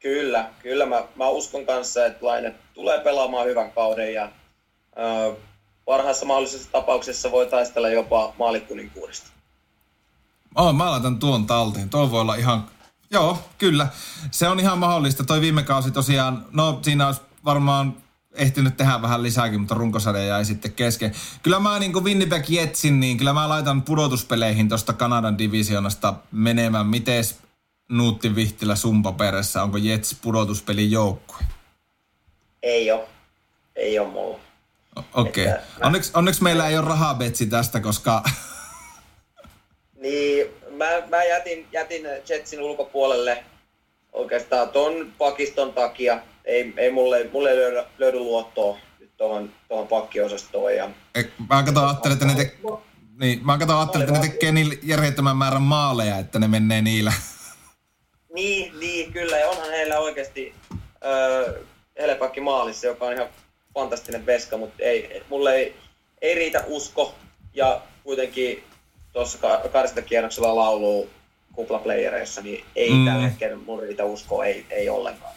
[0.00, 4.28] Kyllä, kyllä mä, mä uskon kanssa, että Laine tulee pelaamaan hyvän kauden ja
[4.98, 5.36] ö,
[5.84, 9.30] parhaassa mahdollisessa tapauksessa voi taistella jopa maalikuninkuudesta.
[10.54, 11.90] Oh, mä laitan tuon talteen.
[11.90, 12.66] Tuo voi olla ihan...
[13.10, 13.88] Joo, kyllä.
[14.30, 15.24] Se on ihan mahdollista.
[15.24, 17.96] Toi viime kausi tosiaan, no siinä olisi varmaan
[18.32, 21.14] ehtinyt tehdä vähän lisääkin, mutta runkosarja jäi sitten kesken.
[21.42, 26.86] Kyllä mä niin kuin Winnipeg Jetsin, niin kyllä mä laitan pudotuspeleihin tuosta Kanadan divisionasta menemään.
[26.86, 27.38] Mites
[27.88, 31.38] Nuutti Vihtilä sun paperissa, onko Jets pudotuspelin joukkue?
[32.62, 33.08] Ei ole.
[33.76, 34.38] Ei ole mulla.
[35.14, 35.46] Okei.
[35.46, 35.58] Okay.
[35.82, 38.22] Onneksi, onneksi meillä ei ole rahabetsi tästä, koska...
[40.02, 43.44] niin, mä, mä jätin, jätin Jetsin ulkopuolelle
[44.12, 48.78] oikeastaan ton pakiston takia– ei, ei mulle, mulle ei löydy, löydy luottoa
[49.16, 50.76] tuohon, tuohon pakkiosastoon.
[50.76, 50.90] Ja...
[51.50, 52.56] Mä katson ajattelin, että ne, te...
[53.20, 57.12] niin, mä katson, ajattelin, että ne tekee niin järjettömän määrän maaleja, että ne menee niillä.
[58.34, 59.38] Niin, niin kyllä.
[59.38, 60.54] Ja onhan heillä oikeasti
[61.98, 63.28] Helepakki maalissa, joka on ihan
[63.74, 65.76] fantastinen veska, mutta ei, mulle ei,
[66.22, 67.14] ei riitä usko.
[67.54, 68.64] Ja kuitenkin
[69.12, 69.38] tuossa
[69.72, 71.10] kahdesta kierroksella lauluu
[71.52, 73.04] kuplaplayereissa, niin ei mm.
[73.04, 75.34] tällä hetkellä mun riitä uskoa, ei, ei ollenkaan.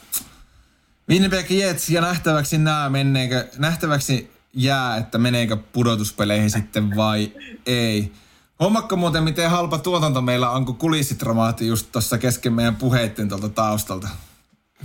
[1.09, 7.31] Winnipeg Jets ja nähtäväksi nää menneekö, nähtäväksi jää, että meneekö pudotuspeleihin sitten vai
[7.65, 8.11] ei.
[8.59, 13.49] Hommakko muuten, miten halpa tuotanto meillä on, kun kulissitramaatti just tuossa kesken meidän puheitten tuolta
[13.49, 14.07] taustalta?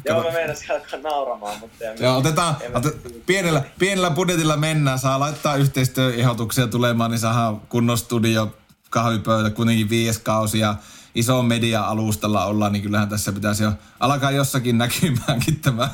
[0.04, 1.84] Joo, mä meinasin alkaa nauramaan, mutta...
[1.84, 2.92] En Joo, otetaan, ote,
[3.26, 8.56] pienellä, pienellä budjetilla mennään, saa laittaa yhteistyöehdotuksia tulemaan, niin saadaan kunnon studio,
[8.90, 10.74] kahvipöytä, kuitenkin viides kausi ja
[11.14, 15.88] iso media-alustalla ollaan, niin kyllähän tässä pitäisi jo alkaa jossakin näkymäänkin tämä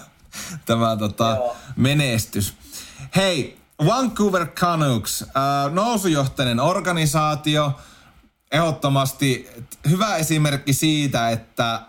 [0.66, 1.38] tämä tota,
[1.76, 2.54] menestys.
[3.16, 7.72] Hei, Vancouver Canucks, äh, nousujohtainen organisaatio,
[8.52, 9.48] ehdottomasti
[9.88, 11.80] hyvä esimerkki siitä, että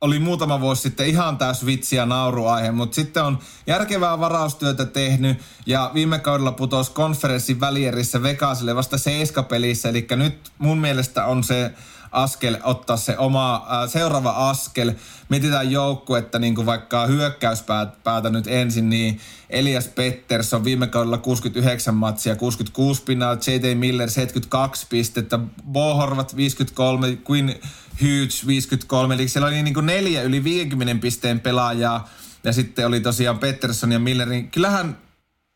[0.00, 5.38] oli muutama vuosi sitten ihan täys vitsi ja nauruaihe, mutta sitten on järkevää varaustyötä tehnyt
[5.66, 11.74] ja viime kaudella putosi konferenssin välierissä Vegasille vasta seiskapelissä, eli nyt mun mielestä on se
[12.12, 14.92] askel ottaa se oma äh, seuraava askel.
[15.28, 22.36] Mietitään joukkuetta niin kuin vaikka hyökkäyspäätä nyt ensin, niin Elias Pettersson viime kaudella 69 matsia,
[22.36, 23.78] 66 pinnaa, J.T.
[23.78, 25.38] Miller 72 pistettä,
[25.72, 27.54] Bo Horvat 53, Quinn
[28.02, 32.08] Hughes 53, eli siellä oli niin kuin neljä yli 50 pisteen pelaajaa,
[32.44, 34.50] ja sitten oli tosiaan Pettersson ja Millerin.
[34.50, 34.98] Kyllähän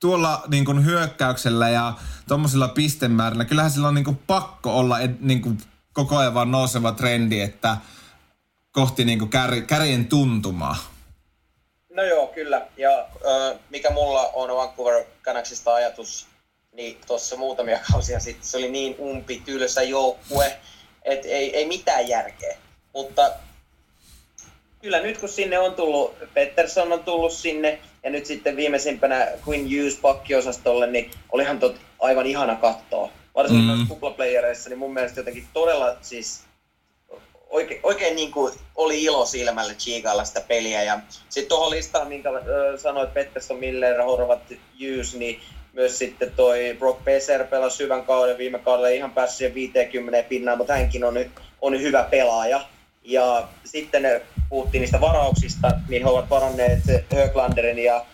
[0.00, 1.92] tuolla niin kuin hyökkäyksellä ja
[2.28, 5.58] tuommoisilla pistemäärillä, kyllähän sillä on niin kuin pakko olla niin kuin
[5.92, 7.76] koko ajan vaan nouseva trendi, että
[8.72, 10.76] kohti niin kuin kär, kärjen tuntumaa.
[11.96, 12.66] No joo, kyllä.
[12.76, 16.26] Ja äh, mikä mulla on Vancouver Canucksista ajatus,
[16.72, 20.56] niin tuossa muutamia kausia sitten se oli niin umpi tylsä joukkue,
[21.04, 22.56] että ei, ei mitään järkeä.
[22.92, 23.30] Mutta
[24.82, 29.64] kyllä nyt kun sinne on tullut, Pettersson on tullut sinne, ja nyt sitten viimeisimpänä Quinn
[29.64, 33.10] Hughes pakkiosastolle, niin olihan tot aivan ihana kattoa.
[33.34, 33.86] Varsinkin mm.
[33.88, 36.44] kuplaplayereissa, niin mun mielestä jotenkin todella siis
[37.54, 40.82] oikein, oikein niin kuin oli ilo silmälle Chigailla sitä peliä.
[40.82, 42.34] Ja sitten tuohon listaan, minkä äh,
[42.82, 44.42] sanoit Pettersson, Miller, Horvat,
[44.80, 45.40] Hughes, niin
[45.74, 50.58] myös sitten toi Brock Besser pelasi hyvän kauden viime kaudella, ihan päässyt siihen 50 pinnaan,
[50.58, 51.14] mutta hänkin on,
[51.60, 52.60] on hyvä pelaaja.
[53.04, 56.80] Ja sitten puhuttiin niistä varauksista, niin he ovat varanneet
[57.14, 58.04] Höglanderin ja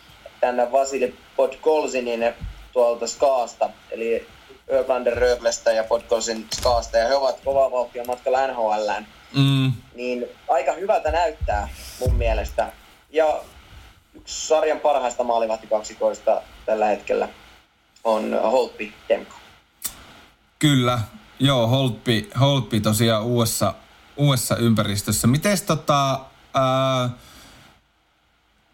[0.41, 2.35] tänne Vasili Podkolzinin
[2.73, 4.27] tuolta Skaasta, eli
[4.73, 9.07] Höglander Röglestä ja Podkolzin Skaasta, ja he ovat kovaa vauhtia matkalla NHLään.
[9.37, 9.73] Mm.
[9.95, 11.69] Niin aika hyvältä näyttää
[12.01, 12.73] mun mielestä.
[13.11, 13.41] Ja
[14.15, 17.29] yksi sarjan parhaista maalivahtikaksikoista tällä hetkellä
[18.05, 19.35] on Holtby Demko.
[20.59, 21.01] Kyllä,
[21.39, 23.75] joo, Holtby, Holtby tosiaan uudessa,
[24.17, 25.27] uudessa ympäristössä.
[25.27, 26.21] Miten tota,
[26.55, 27.11] ää,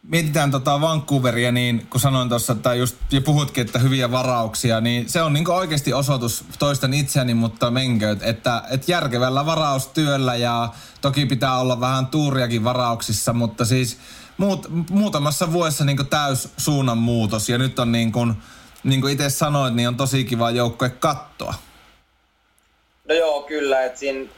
[0.03, 5.09] mietitään tota Vancouveria, niin kun sanoin tuossa, että just, ja puhutkin, että hyviä varauksia, niin
[5.09, 10.69] se on niin oikeasti osoitus toisten itseäni, mutta menkö, että, että järkevällä varaustyöllä ja
[11.01, 13.99] toki pitää olla vähän tuuriakin varauksissa, mutta siis
[14.37, 18.37] muut, muutamassa vuodessa niin täys suunnan muutos ja nyt on niin kuin,
[18.85, 21.55] niin kuin itse sanoit, niin on tosi kiva joukkue kattoa.
[23.09, 23.85] No joo, kyllä.
[23.85, 24.29] Että siinä,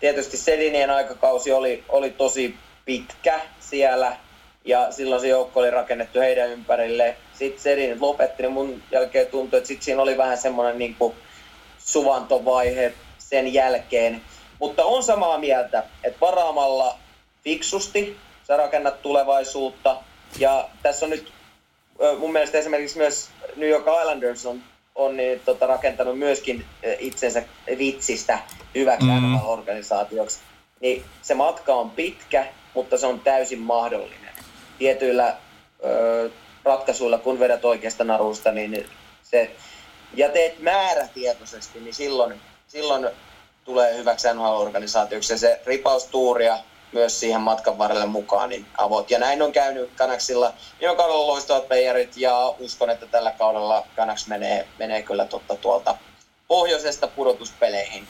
[0.00, 4.16] tietysti Sedinien aikakausi oli, oli tosi pitkä siellä
[4.64, 7.16] ja silloin se joukko oli rakennettu heidän ympärille.
[7.34, 10.96] Sitten Sedin lopetti, niin mun jälkeen tuntui, että sitten siinä oli vähän semmoinen niin
[11.78, 14.22] suvantovaihe sen jälkeen.
[14.58, 16.98] Mutta on samaa mieltä, että varaamalla
[17.44, 19.96] fiksusti sä rakennat tulevaisuutta.
[20.38, 21.32] Ja tässä on nyt
[22.18, 24.62] mun mielestä esimerkiksi myös New York Islanders on,
[24.94, 26.64] on niin, tota, rakentanut myöskin
[26.98, 27.42] itsensä
[27.78, 28.38] vitsistä
[28.74, 29.46] hyväksi mm.
[29.46, 30.38] organisaatioksi.
[30.80, 34.32] Niin se matka on pitkä, mutta se on täysin mahdollinen.
[34.78, 35.36] Tietyillä
[35.84, 36.30] ö,
[36.64, 38.86] ratkaisuilla, kun vedät oikeasta narusta, niin
[39.22, 39.50] se,
[40.14, 43.08] ja teet määrätietoisesti, niin silloin, silloin
[43.64, 45.32] tulee hyväksi NHL-organisaatioksi.
[45.32, 46.58] Ja se ripaustuuria
[46.92, 49.10] myös siihen matkan varrelle mukaan niin avot.
[49.10, 54.26] Ja näin on käynyt Kanaksilla viime kaudella loistavat playerit ja uskon, että tällä kaudella Kanaks
[54.26, 55.96] menee, menee kyllä totta tuolta
[56.48, 58.06] pohjoisesta pudotuspeleihin.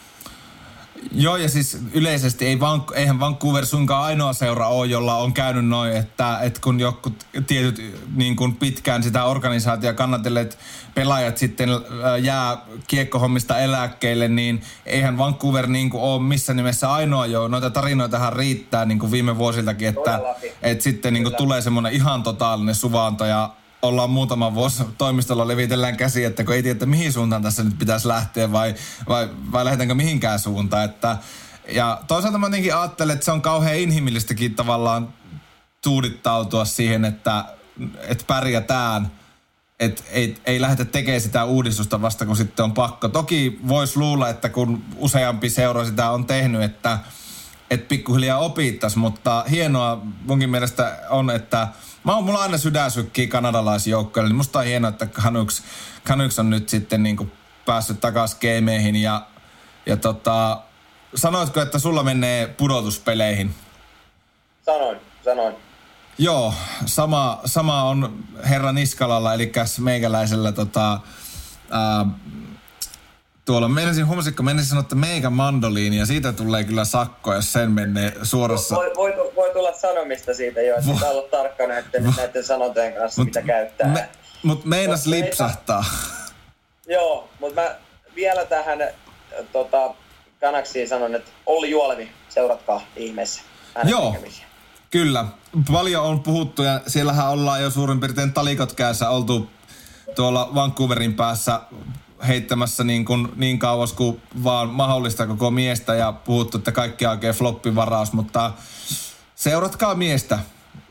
[1.12, 5.66] Joo, ja siis yleisesti ei Van, eihän Vancouver suinkaan ainoa seura ole, jolla on käynyt
[5.66, 7.12] noin, että, että kun joku
[7.46, 10.58] tietyt niin kuin pitkään sitä organisaatiota kannatelleet
[10.94, 11.80] pelaajat sitten äh,
[12.22, 17.48] jää kiekkohommista eläkkeelle, niin eihän Vancouver niin kuin ole missä nimessä ainoa jo.
[17.48, 20.20] Noita tarinoitahan riittää niin kuin viime vuosiltakin, että,
[20.62, 23.50] että sitten niin kuin tulee semmoinen ihan totaalinen suvanto ja
[23.82, 27.78] ollaan muutama vuosi toimistolla levitellään käsi, että kun ei tiedä, että mihin suuntaan tässä nyt
[27.78, 28.74] pitäisi lähteä vai,
[29.08, 30.84] vai, vai lähdetäänkö mihinkään suuntaan.
[30.84, 31.16] Että,
[31.68, 35.14] ja toisaalta mä jotenkin ajattelen, että se on kauhean inhimillistäkin tavallaan
[35.82, 37.44] tuudittautua siihen, että,
[38.08, 39.12] että pärjätään.
[39.80, 43.08] Että ei, ei lähdetä tekemään sitä uudistusta vasta, kun sitten on pakko.
[43.08, 46.98] Toki voisi luulla, että kun useampi seura sitä on tehnyt, että,
[47.70, 51.68] että pikkuhiljaa opittaisi, mutta hienoa munkin mielestä on, että–
[52.04, 55.62] Mä oon, mulla aina sydän sykkii kanadalaisjoukkoille, niin musta on hienoa, että Canucks,
[56.06, 57.32] Canucks on nyt sitten niin kuin
[57.66, 59.26] päässyt takaisin gameihin ja,
[59.86, 60.60] ja tota,
[61.14, 63.54] sanoitko, että sulla menee pudotuspeleihin?
[64.66, 65.54] Sanoin, sanoin.
[66.18, 66.54] Joo,
[66.86, 71.00] sama, sama on herra Niskalalla, eli meikäläisellä tota,
[71.70, 72.06] ää,
[73.44, 73.68] tuolla.
[73.68, 77.70] Menisin, huomasin, kun menisin sanoa, että meikä mandoliini ja siitä tulee kyllä sakko, jos sen
[77.70, 78.74] menee suorassa.
[78.74, 79.31] Voi, voi, voi
[79.62, 83.88] tulla sanomista siitä jo, että pitää olla tarkka näiden, näiden sanontojen kanssa, mut, mitä käyttää.
[83.88, 84.08] Me,
[84.42, 85.84] mutta meinas mut lipsahtaa.
[85.90, 87.76] Meitä, joo, mutta mä
[88.14, 88.78] vielä tähän
[89.52, 89.94] tota,
[90.40, 93.42] Kanaksiin sanon, että Olli Juolevi, seuratkaa ihmeessä.
[93.84, 94.16] Joo,
[94.90, 95.24] kyllä.
[95.72, 99.50] Paljon on puhuttu ja siellähän ollaan jo suurin piirtein talikot käessä oltu
[100.14, 101.60] tuolla Vancouverin päässä
[102.26, 107.34] heittämässä niin, kuin, niin kauas kuin vaan mahdollista koko miestä ja puhuttu, että kaikki oikein
[107.34, 108.52] floppivaraus, mutta
[109.42, 110.38] seuratkaa miestä.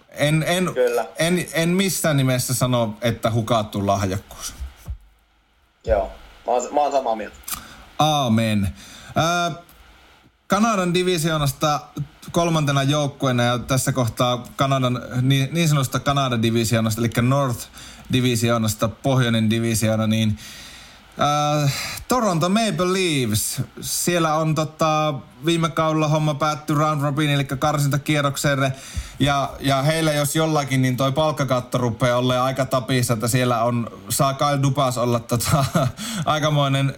[0.10, 1.06] En, en, Kyllä.
[1.20, 4.54] en, en missään nimessä sano, että hukattu lahjakkuus.
[5.88, 6.12] Joo,
[6.48, 7.36] mä oon, mä oon samaa mieltä.
[8.00, 8.76] Aamen.
[9.18, 9.58] Äh,
[10.48, 11.80] Kanadan divisioonasta
[12.32, 17.68] kolmantena joukkueena ja tässä kohtaa Kanadan, niin, niin sanotusta Kanadan divisioonasta, eli North
[18.14, 20.71] divisioonasta, pohjoinen divisioona, niin äh,
[22.08, 25.13] Toronto Maple Leafs, siellä on tota,
[25.45, 28.74] viime kaudella homma päättyi round robin, eli karsintakierrokselle.
[29.19, 33.89] Ja, ja heillä jos jollakin, niin toi palkkakatto rupeaa olemaan aika tapissa, että siellä on,
[34.10, 35.65] saa Kyle Dupas olla tota,
[36.26, 36.95] aikamoinen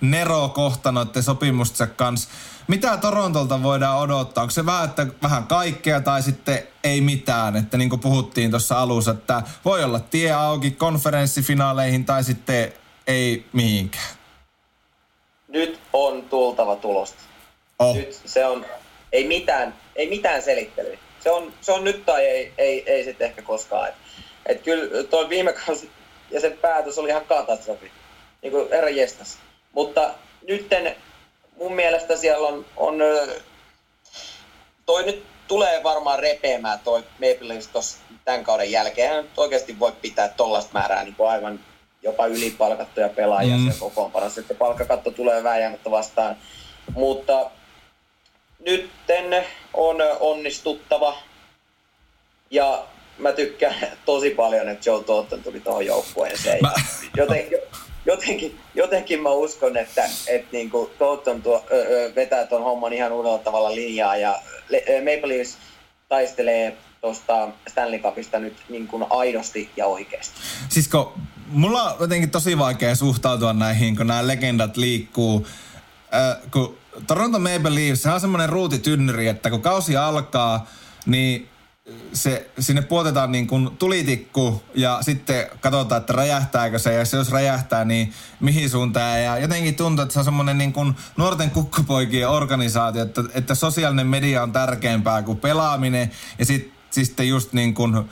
[0.00, 2.28] nero kohta noiden sopimustensa kanssa.
[2.68, 4.42] Mitä Torontolta voidaan odottaa?
[4.42, 7.56] Onko se vähän, että vähän kaikkea tai sitten ei mitään?
[7.56, 12.72] Että niin kuin puhuttiin tuossa alussa, että voi olla tie auki konferenssifinaaleihin tai sitten
[13.06, 14.16] ei mihinkään.
[15.48, 17.22] Nyt on tultava tulosta.
[17.78, 17.96] Oh.
[17.96, 18.66] Nyt se on,
[19.12, 20.98] ei mitään, ei mitään selittelyä.
[21.20, 23.88] Se on, se on nyt tai ei, ei, ei sitten ehkä koskaan.
[23.88, 23.94] Et,
[24.46, 25.90] et kyllä toi viime kausi
[26.30, 27.90] ja sen päätös oli ihan katastrofi.
[28.42, 29.38] Niin kuin herra jestas.
[29.72, 30.14] Mutta
[30.48, 30.96] nytten
[31.56, 32.98] mun mielestä siellä on, on
[34.86, 39.14] toi nyt tulee varmaan repeämään toi Maple Leafs tämän kauden jälkeen.
[39.14, 41.60] Hän oikeasti voi pitää tollasta määrää niin kuin aivan
[42.06, 43.62] jopa ylipalkattuja pelaajia mm.
[43.62, 46.36] siellä kokoonpanossa, että palkkakatto tulee vääjäämättä vastaan.
[46.94, 47.50] Mutta
[48.66, 51.16] nytten on onnistuttava
[52.50, 52.86] ja
[53.18, 56.58] mä tykkään tosi paljon, että Joe Totten tuli tuohon joukkueeseen.
[56.62, 56.72] Mä...
[57.16, 57.58] Jotenkin,
[58.06, 62.92] jotenkin, jotenkin mä uskon, että, että niin kuin Totten tuo, ö, ö, vetää tuon homman
[62.92, 64.38] ihan uudella tavalla linjaa ja
[64.98, 65.58] Maple Leafs
[66.08, 70.40] taistelee tuosta Stanley Cupista nyt niin kuin aidosti ja oikeasti.
[70.68, 71.12] Siis kun
[71.48, 75.46] mulla on jotenkin tosi vaikea suhtautua näihin, kun nämä legendat liikkuu.
[76.14, 80.66] Äh, kun Toronto Maple Leafs, se on semmoinen ruutitynnyri, että kun kausi alkaa,
[81.06, 81.48] niin
[82.12, 87.84] se, sinne puotetaan niin kuin tulitikku ja sitten katsotaan, että räjähtääkö se ja jos räjähtää,
[87.84, 89.22] niin mihin suuntaan.
[89.22, 94.06] Ja jotenkin tuntuu, että se on semmoinen niin kuin nuorten kukkupoikien organisaatio, että, että sosiaalinen
[94.06, 98.10] media on tärkeämpää kuin pelaaminen ja sit, sitten just niin kuin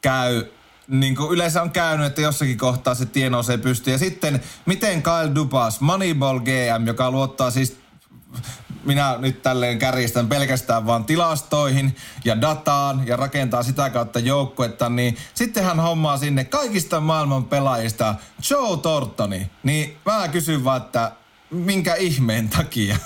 [0.00, 0.44] käy
[0.90, 3.92] niin kuin yleensä on käynyt, että jossakin kohtaa se tie nousee pystyyn.
[3.92, 7.76] Ja sitten, miten Kyle Dubas, Moneyball GM, joka luottaa siis
[8.84, 15.16] minä nyt tälleen kärjistän pelkästään vaan tilastoihin ja dataan ja rakentaa sitä kautta joukkuetta, niin
[15.34, 18.14] sitten hän hommaa sinne kaikista maailman pelaajista
[18.50, 19.50] Joe Tortoni.
[19.62, 21.12] Niin mä kysyn vaan, että
[21.50, 22.96] minkä ihmeen takia?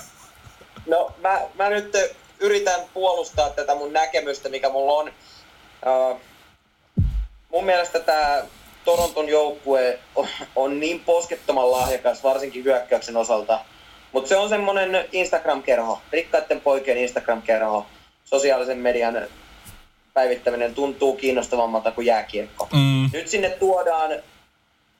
[0.86, 1.96] No mä, mä nyt
[2.40, 5.08] yritän puolustaa tätä mun näkemystä, mikä mulla on.
[5.86, 6.20] Uh,
[7.54, 8.42] mun mielestä tämä
[8.84, 13.60] Toronton joukkue on, on niin poskettoman lahjakas, varsinkin hyökkäyksen osalta–
[14.14, 17.86] mutta se on semmoinen Instagram-kerho, rikkaiden poikien Instagram-kerho.
[18.24, 19.26] Sosiaalisen median
[20.14, 22.68] päivittäminen tuntuu kiinnostavammalta kuin jääkiekko.
[22.72, 23.10] Mm.
[23.12, 24.10] Nyt sinne tuodaan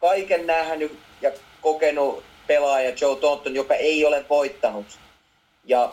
[0.01, 4.87] kaiken nähnyt ja kokenut pelaaja Joe Thornton, joka ei ole voittanut.
[5.65, 5.93] Ja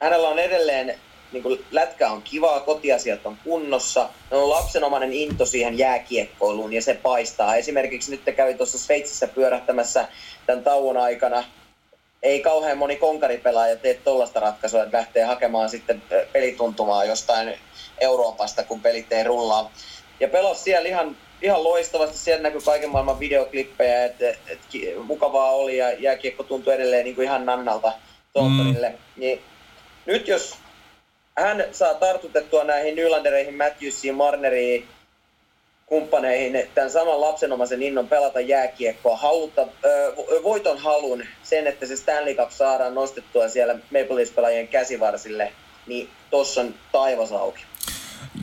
[0.00, 0.98] hänellä on edelleen,
[1.32, 4.08] niin kuin lätkä on kivaa, kotiasiat on kunnossa.
[4.30, 7.56] On lapsenomainen into siihen jääkiekkoiluun ja se paistaa.
[7.56, 10.08] Esimerkiksi nyt te kävi tuossa Sveitsissä pyörähtämässä
[10.46, 11.44] tämän tauon aikana
[12.22, 17.54] ei kauhean moni konkaripelaaja tee tuollaista ratkaisua, että lähtee hakemaan sitten pelituntumaa jostain
[17.98, 19.70] Euroopasta, kun pelit ei rullaa.
[20.20, 24.60] Ja pelas siellä ihan, ihan loistavasti, siellä näkyy kaiken maailman videoklippejä, että et, et,
[25.04, 27.92] mukavaa oli ja jääkiekko tuntui edelleen niin kuin ihan nannalta
[28.32, 28.88] Toltonille.
[28.88, 28.96] Mm.
[29.16, 29.42] Niin
[30.06, 30.54] nyt jos
[31.38, 34.88] hän saa tartutettua näihin Nylandereihin, Matthewsiin, Marneriin,
[35.86, 39.66] kumppaneihin tämän saman lapsenomaisen innon pelata jääkiekkoa, haluta,
[40.42, 45.52] voiton halun, sen, että se Stanley Cup saadaan nostettua siellä Maple Leafs-pelaajien käsivarsille,
[45.86, 47.62] niin tossa on taivas auki.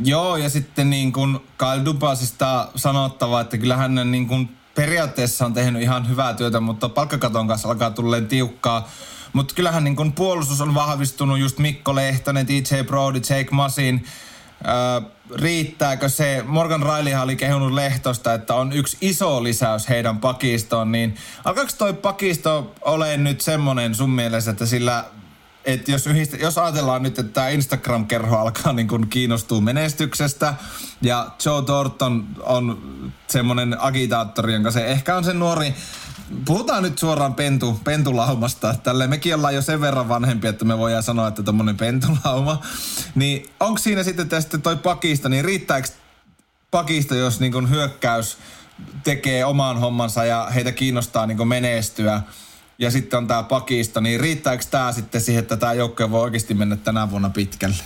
[0.03, 5.53] Joo, ja sitten niin kuin Kyle Dubasista sanottava, että kyllä hän niin kuin periaatteessa on
[5.53, 8.89] tehnyt ihan hyvää työtä, mutta palkkakaton kanssa alkaa tulleen tiukkaa.
[9.34, 14.06] Mutta kyllähän niin kuin puolustus on vahvistunut just Mikko Lehtonen, DJ Brody, Jake Masin,
[14.68, 20.91] Öö, riittääkö se, Morgan Riley oli kehunut Lehtosta, että on yksi iso lisäys heidän pakistoon,
[20.91, 25.05] niin alkaako toi pakisto ole nyt semmonen sun mielestä, että sillä
[25.66, 30.53] että jos, yhdistä, jos ajatellaan nyt, että tämä Instagram-kerho alkaa niin kuin kiinnostua menestyksestä
[31.01, 32.82] ja Joe Thornton on
[33.28, 35.74] semmoinen agitaattori, jonka se ehkä on se nuori
[36.45, 38.76] Puhutaan nyt suoraan pentu, pentulaumasta.
[38.84, 42.61] Tälle mekin ollaan jo sen verran vanhempi, että me voidaan sanoa, että tommonen pentulauma.
[43.16, 45.88] Niin onko siinä sitten tästä toi pakista, niin riittääkö
[46.72, 48.38] pakista, jos niin kun hyökkäys
[49.03, 52.22] tekee oman hommansa ja heitä kiinnostaa niin menestyä,
[52.78, 56.53] ja sitten on tämä pakisto, niin riittääkö tämä sitten siihen, että tämä joukkue voi oikeasti
[56.53, 57.84] mennä tänä vuonna pitkälle?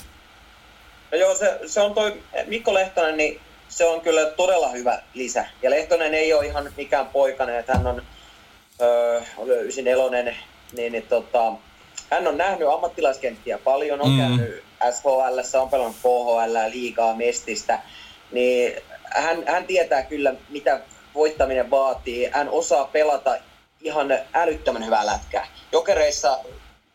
[1.12, 5.46] No joo, se, se on toi Mikko Lehtonen, niin se on kyllä todella hyvä lisä.
[5.62, 8.02] Ja Lehtonen ei ole ihan mikään poikainen, että hän on
[8.82, 9.22] öö,
[9.62, 10.36] 94,
[10.74, 11.54] niin, niin tota,
[12.12, 14.18] hän on nähnyt ammattilaiskenttiä paljon, on mm.
[14.18, 17.80] käynyt SHL, on pelannut KHL, liikaa mestistä,
[18.32, 18.74] niin
[19.04, 20.82] hän, hän tietää kyllä, mitä
[21.14, 22.30] voittaminen vaatii.
[22.32, 23.38] Hän osaa pelata
[23.82, 25.48] ihan älyttömän hyvää lätkää.
[25.72, 26.40] Jokereissa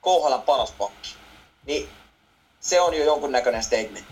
[0.03, 1.15] KHL paras pakki.
[1.67, 1.89] Niin
[2.61, 4.07] se on jo jonkunnäköinen statement.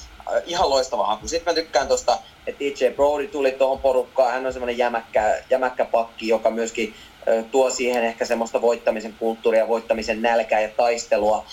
[0.47, 1.29] Ihan loistava haku.
[1.29, 4.33] Sitten mä tykkään tosta, että DJ Brody tuli tuohon porukkaan.
[4.33, 6.95] Hän on semmoinen jämäkkä, jämäkkä pakki, joka myöskin
[7.51, 11.45] tuo siihen ehkä semmoista voittamisen kulttuuria, voittamisen nälkää ja taistelua.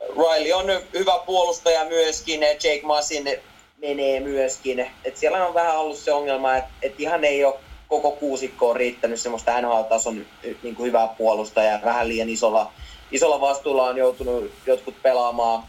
[0.00, 3.40] Riley on hyvä puolustaja myöskin, Jake Masin
[3.78, 4.90] menee myöskin.
[5.04, 7.54] Et siellä on vähän ollut se ongelma, että et ihan ei ole
[7.90, 10.26] koko kuusikko on riittänyt semmoista NHL-tason
[10.62, 11.80] niin kuin hyvää puolustajaa.
[11.84, 12.72] Vähän liian isolla,
[13.12, 15.62] isolla vastuulla on joutunut jotkut pelaamaan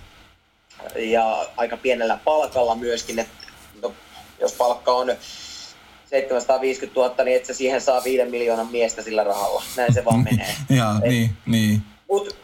[0.95, 3.19] ja aika pienellä palkalla myöskin.
[3.19, 3.28] Et,
[3.82, 3.93] no,
[4.39, 5.15] jos palkka on
[6.09, 9.63] 750 000, niin et sä siihen saa 5 miljoonan miestä sillä rahalla.
[9.78, 10.55] Näin se vaan menee.
[10.69, 11.82] ja, Et, niin, niin.
[12.09, 12.36] Mut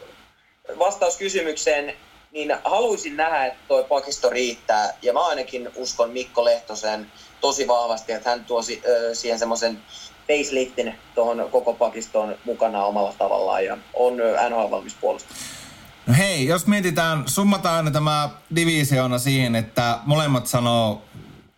[0.79, 1.93] vastaus kysymykseen,
[2.31, 4.93] niin haluaisin nähdä, että toi pakisto riittää.
[5.01, 7.11] Ja mä ainakin uskon Mikko Lehtosen
[7.41, 8.81] tosi vahvasti, että hän tuo si-
[9.13, 9.79] siihen semmoisen
[10.27, 14.13] faceliftin tuohon koko pakistoon mukana omalla tavallaan ja on
[14.49, 15.37] NHL valmis puolustus.
[16.07, 21.01] No hei, jos mietitään, summataan aina tämä divisioona siihen, että molemmat sanoo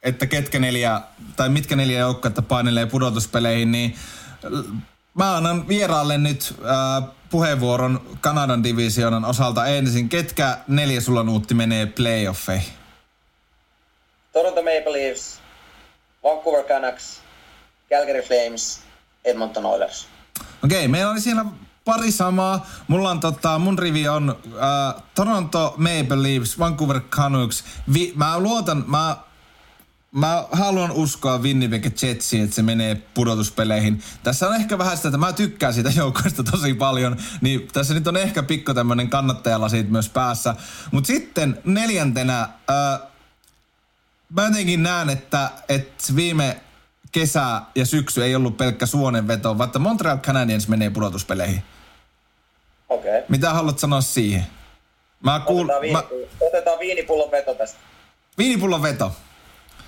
[0.04, 1.02] että ketkä neljä,
[1.36, 3.96] tai mitkä neljä joukkuetta painelee pudotuspeleihin, niin
[5.14, 10.10] mä annan vieraalle nyt äh, puheenvuoron Kanadan divisioonan osalta ensin.
[10.10, 12.74] Ketkä neljä sulla nuutti menee playoffeihin?
[14.34, 15.39] Toronto Maple Leafs,
[16.24, 17.22] Vancouver Canucks,
[17.90, 18.82] Calgary Flames,
[19.26, 20.08] Edmonton Oilers.
[20.64, 21.46] Okei, okay, meillä oli siellä
[21.86, 22.68] pari samaa.
[22.88, 27.64] Mulla on tota, mun rivi on äh, Toronto Maple Leafs, Vancouver Canucks.
[27.94, 29.18] Vi, mä luotan, mä
[30.12, 34.04] Mä haluan uskoa Winnipeg Jetsiin, että se menee pudotuspeleihin.
[34.24, 38.08] Tässä on ehkä vähän sitä, että mä tykkään siitä joukkoista tosi paljon, niin tässä nyt
[38.08, 40.56] on ehkä pikko tämmönen kannattajalla siitä myös päässä.
[40.92, 43.00] Mutta sitten neljäntenä, ää,
[44.30, 46.62] mä jotenkin näen, että, että viime
[47.12, 51.64] kesä ja syksy ei ollut pelkkä suonenveto, vaikka Montreal Canadiens menee pudotuspeleihin.
[52.90, 53.12] Okei.
[53.12, 53.26] Okay.
[53.30, 54.46] Mitä haluat sanoa siihen?
[55.24, 55.64] Mä kuul...
[55.64, 56.04] otetaan, viini, mä...
[56.40, 57.80] otetaan viinipullon veto tästä.
[58.38, 59.16] Viinipullon veto.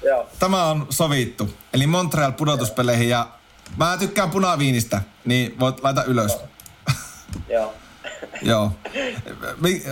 [0.04, 0.30] Joo.
[0.40, 1.54] Tämä on sovittu.
[1.74, 3.28] Eli Montreal pudotuspeleihin ja
[3.78, 6.38] mä tykkään punaviinistä, niin voit laita ylös.
[7.50, 7.74] Joo.
[8.42, 8.72] Joo.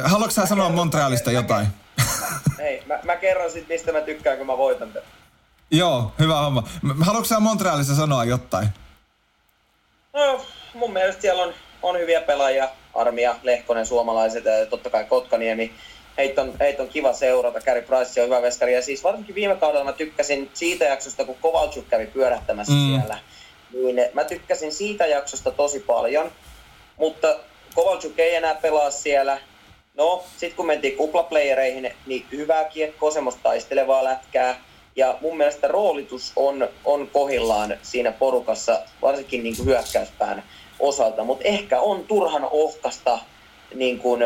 [0.03, 1.67] Haluatko sä sanoa Montrealista jotain?
[2.57, 5.07] Hei, mä, mä kerron sit, mistä mä tykkään, kun mä voitan tätä.
[5.71, 6.63] Joo, hyvä homma.
[6.99, 8.67] Haluatko sä Montrealista sanoa jotain?
[10.13, 12.69] No, mun mielestä siellä on, on hyviä pelaajia.
[12.95, 15.73] Armia, Lehkonen, suomalaiset ja totta kai Kotkaniemi
[16.19, 17.61] heitä on, heit on kiva seurata.
[17.61, 18.73] Gary Price on hyvä veskari.
[18.73, 22.87] Ja siis varsinkin viime kaudella mä tykkäsin siitä jaksosta, kun Kovalchuk kävi pyörähtämässä mm.
[22.87, 23.19] siellä.
[23.73, 26.31] Niin mä tykkäsin siitä jaksosta tosi paljon.
[26.97, 27.35] Mutta
[27.75, 29.39] Kovalchuk ei enää pelaa siellä.
[29.99, 34.61] No, sitten kun mentiin kuplaplayereihin, niin hyvää kiekkoa, semmoista taistelevaa lätkää.
[34.95, 40.43] Ja mun mielestä roolitus on, on kohillaan siinä porukassa, varsinkin niin kuin hyökkäyspään
[40.79, 41.23] osalta.
[41.23, 43.19] Mutta ehkä on turhan ohkasta,
[43.75, 44.19] niin kun,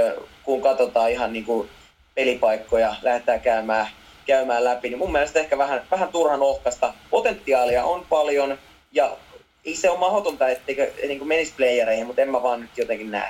[0.44, 1.70] kun katsotaan ihan niin kuin
[2.16, 3.88] pelipaikkoja lähdetään käymään,
[4.26, 6.94] käymään läpi, niin mun mielestä ehkä vähän, vähän turhan ohkasta.
[7.10, 8.58] Potentiaalia on paljon
[8.92, 9.18] ja
[9.66, 13.30] ei se ole mahdotonta, etteikö niin menisi playereihin, mutta en mä vaan nyt jotenkin näe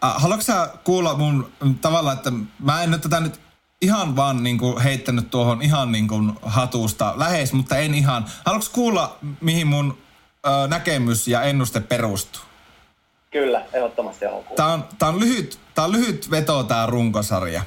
[0.00, 3.40] Haluatko sä kuulla mun tavalla, että mä en nyt tätä nyt
[3.82, 8.26] ihan vaan niin kuin heittänyt tuohon ihan niin kuin hatusta lähes, mutta en ihan.
[8.44, 9.98] Haluatko kuulla, mihin mun
[10.46, 12.42] ö, näkemys ja ennuste perustuu?
[13.30, 14.56] Kyllä, ehdottomasti haluan kuulla.
[14.56, 17.62] Tää on, tää on, lyhyt, tää on lyhyt veto tää runkosarja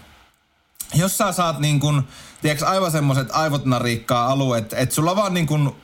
[0.93, 2.07] jos sä saat niin kun,
[2.41, 5.75] tiedätkö, aivan semmoiset aivot narikkaa alueet, että sulla vaan niin kun,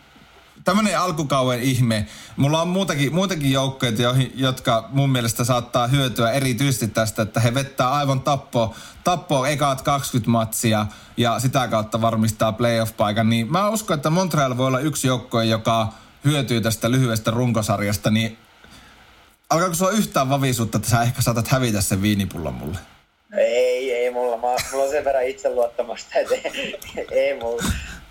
[0.65, 2.07] tämmönen alkukauden ihme.
[2.35, 3.91] Mulla on muutakin, muutakin joukkoja,
[4.35, 10.31] jotka mun mielestä saattaa hyötyä erityisesti tästä, että he vettää aivan tappo, tappo ekaat 20
[10.31, 10.85] matsia
[11.17, 13.29] ja sitä kautta varmistaa playoff-paikan.
[13.29, 15.93] Niin mä uskon, että Montreal voi olla yksi joukkue, joka
[16.25, 18.37] hyötyy tästä lyhyestä runkosarjasta, niin
[19.49, 22.77] alkaako sulla yhtään vavisuutta, että sä ehkä saatat hävitä sen viinipullon mulle?
[23.37, 24.37] Ei, ei mulla.
[24.37, 26.79] Mä, mulla on sen verran itseluottamasta, että ei,
[27.11, 27.63] ei mulla.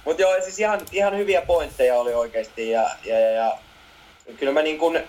[0.05, 2.71] Mutta joo, siis ihan, ihan hyviä pointteja oli oikeasti.
[2.71, 3.59] Ja, ja, ja, ja
[4.39, 5.03] kyllä mä niin kuin,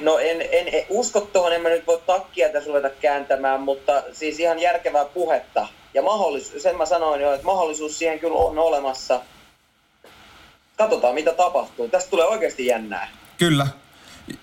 [0.00, 4.02] No en, en, en usko tuohon, en mä nyt voi takkia tässä ruveta kääntämään, mutta
[4.12, 5.68] siis ihan järkevää puhetta.
[5.94, 9.20] Ja mahdollisuus, sen mä sanoin jo, että mahdollisuus siihen kyllä on olemassa.
[10.76, 11.88] Katsotaan mitä tapahtuu.
[11.88, 13.08] Tästä tulee oikeasti jännää.
[13.38, 13.66] Kyllä.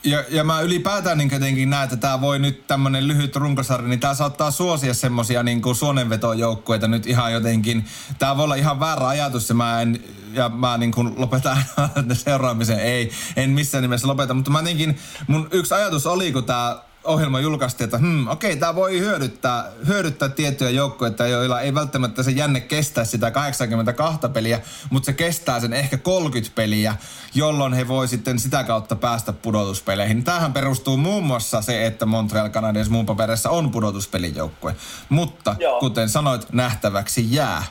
[0.04, 4.00] Ja, ja mä ylipäätään niin jotenkin näen, että tämä voi nyt tämmöinen lyhyt runkosarja, niin
[4.00, 7.86] tämä saattaa suosia semmosia niin suonenvetojoukkueita nyt ihan jotenkin.
[8.20, 11.64] Tämä voi olla ihan väärä ajatus ja mä en, ja mä niin kuin lopetan
[12.14, 12.80] seuraamisen.
[12.80, 17.40] Ei, en missään nimessä lopeta, mutta mä jotenkin, mun yksi ajatus oli, kun tämä ohjelma
[17.40, 22.32] julkaistiin, että hmm, okei, okay, tämä voi hyödyttää, hyödyttää tiettyjä joukkoja, joilla ei välttämättä se
[22.32, 26.96] jänne kestä sitä 82 peliä, mutta se kestää sen ehkä 30 peliä,
[27.34, 30.24] jolloin he voi sitten sitä kautta päästä pudotuspeleihin.
[30.24, 34.76] Tähän perustuu muun muassa se, että Montreal Canadiens muun paperissa on pudotuspelijoukkue.
[35.10, 35.80] Mutta Joo.
[35.80, 37.64] kuten sanoit, nähtäväksi jää.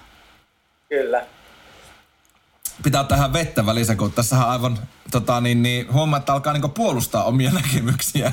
[0.88, 1.37] Kyllä
[2.82, 4.78] pitää tähän vettä välissä, kun tässä aivan
[5.10, 8.32] tota, niin, niin, huomaa, että alkaa niin puolustaa omia näkemyksiä.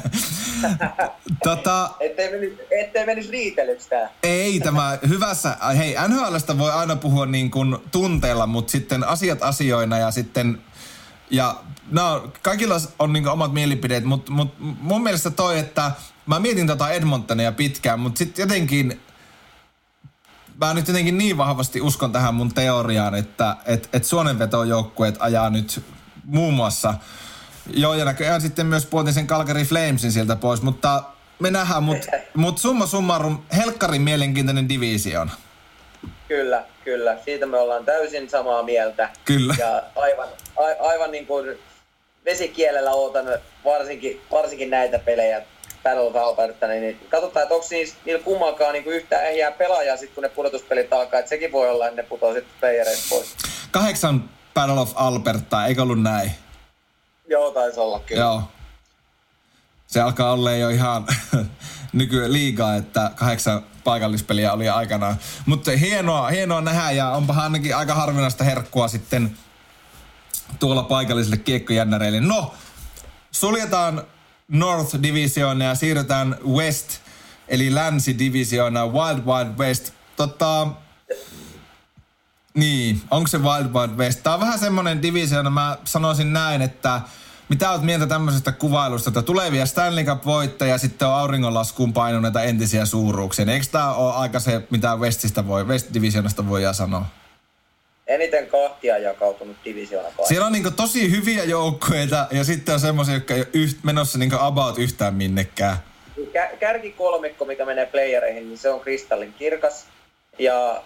[1.44, 4.10] tota, ettei, menisi, ettei menisi riitelyksi tää.
[4.24, 9.98] Ei tämä hyvässä, hei NHLstä voi aina puhua niin kuin tunteella, mutta sitten asiat asioina
[9.98, 10.62] ja sitten
[11.30, 11.56] ja
[11.92, 15.92] no, kaikilla on niin omat mielipideet, mutta mut, mun mielestä toi, että
[16.26, 19.02] mä mietin tota Edmontonia pitkään, mutta sitten jotenkin
[20.60, 25.84] mä nyt jotenkin niin vahvasti uskon tähän mun teoriaan, että et, et suonenvetojoukkueet ajaa nyt
[26.24, 26.94] muun muassa,
[27.74, 31.04] joo ja näköjään sitten myös puotin sen Calgary Flamesin sieltä pois, mutta
[31.40, 35.32] me nähdään, mutta mut summa summarum, helkkarin mielenkiintoinen division.
[36.28, 37.18] Kyllä, kyllä.
[37.26, 39.10] Siitä me ollaan täysin samaa mieltä.
[39.26, 39.56] Kyllä.
[39.60, 40.28] Ja aivan,
[40.58, 41.58] a, aivan niin kuin
[42.26, 43.26] vesikielellä ootan
[43.66, 45.42] varsinkin, varsinkin näitä pelejä
[45.86, 49.98] Battle of Alberta, niin, niin katsotaan, että onko niillä, niillä kummallakaan niin yhtään ehjää pelaajaa
[49.98, 53.36] sitten, kun ne pudotuspelit alkaa, että sekin voi olla, että ne putoaa sitten playereista pois.
[53.72, 56.32] Kahdeksan Battle of Alberta, eikö ollut näin?
[57.28, 58.22] Joo, taisi olla kyllä.
[58.22, 58.44] Joo.
[59.88, 61.08] Se alkaa olla jo ihan
[61.94, 65.16] nykyään liigaa, että kahdeksan paikallispeliä oli aikanaan.
[65.46, 69.38] Mutta hienoa, hienoa nähdä ja onpa ainakin aika harvinaista herkkua sitten
[70.60, 72.20] tuolla paikallisille kiekkojännäreille.
[72.20, 72.54] No,
[73.32, 74.04] suljetaan
[74.48, 77.00] North Divisiona ja siirrytään West,
[77.48, 79.94] eli Länsi Divisiona, Wild Wild West.
[80.16, 80.68] Tota,
[82.54, 84.24] niin, onko se Wild Wild West?
[84.24, 87.02] Tämä on vähän semmoinen divisiona, mä sanoisin näin, että
[87.50, 93.52] mitä olet mieltä tämmöisestä kuvailusta, että tulevia Stanley Cup-voittajia sitten on auringonlaskuun painuneita entisiä suuruuksia.
[93.52, 97.06] Eikö tämä ole aika se, mitä Westistä voi, West Divisionasta voi sanoa?
[98.08, 100.10] Eniten kahtia jakautunut divisioona.
[100.28, 104.18] Siellä on niin tosi hyviä joukkueita ja sitten on semmoisia, jotka ei ole yht, menossa
[104.18, 105.78] niin about yhtään minnekään.
[106.20, 109.86] Kä- kärkikolmikko, mikä menee playereihin, niin se on kristallin kirkas.
[110.40, 110.84] Ja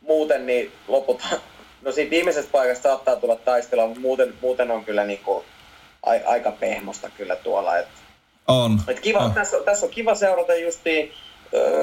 [0.00, 1.22] muuten niin loput,
[1.82, 5.44] no siinä viimeisestä paikasta saattaa tulla taistelua, mutta muuten, muuten on kyllä niin kuin
[6.06, 7.78] a, aika pehmosta kyllä tuolla.
[7.78, 7.88] Et,
[8.48, 8.80] on.
[8.88, 9.32] Et kiva, on.
[9.32, 11.12] Tässä, tässä on kiva seurata justiin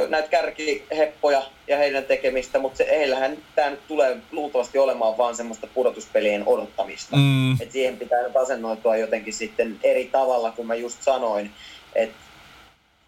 [0.09, 5.67] näitä kärkiheppoja ja heidän tekemistä, mutta se, heillähän tämä nyt tulee luultavasti olemaan vaan semmoista
[5.67, 7.15] pudotuspelien odottamista.
[7.15, 7.61] Mm.
[7.61, 11.51] Et siihen pitää nyt asennoitua jotenkin sitten eri tavalla, kun mä just sanoin,
[11.95, 12.27] että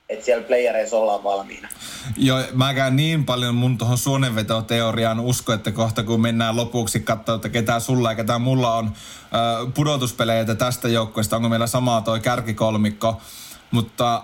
[0.10, 1.70] että siellä playereissa ollaan valmiina.
[2.18, 7.36] Joo, mä käyn niin paljon mun tuohon suonenvetoteoriaan usko, että kohta kun mennään lopuksi katsoa,
[7.36, 12.20] että ketä sulla ja ketä mulla on äh, pudotuspelejä tästä joukkueesta, onko meillä samaa toi
[12.20, 13.22] kärkikolmikko,
[13.72, 14.24] mutta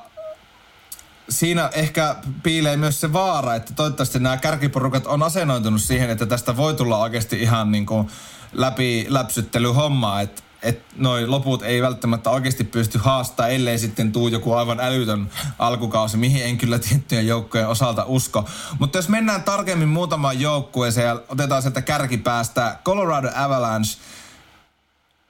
[1.30, 6.58] siinä ehkä piilee myös se vaara, että toivottavasti nämä kärkiporukat on asennoitunut siihen, että tästä
[6.58, 8.08] voi tulla oikeasti ihan niin kuin
[8.54, 14.54] läpi läpsyttelyhommaa, että et noi loput ei välttämättä oikeasti pysty haastaa, ellei sitten tuu joku
[14.54, 18.50] aivan älytön alkukausi, mihin en kyllä tiettyjen joukkojen osalta usko.
[18.80, 23.98] Mutta jos mennään tarkemmin muutamaan joukkueeseen ja otetaan sieltä kärkipäästä Colorado Avalanche,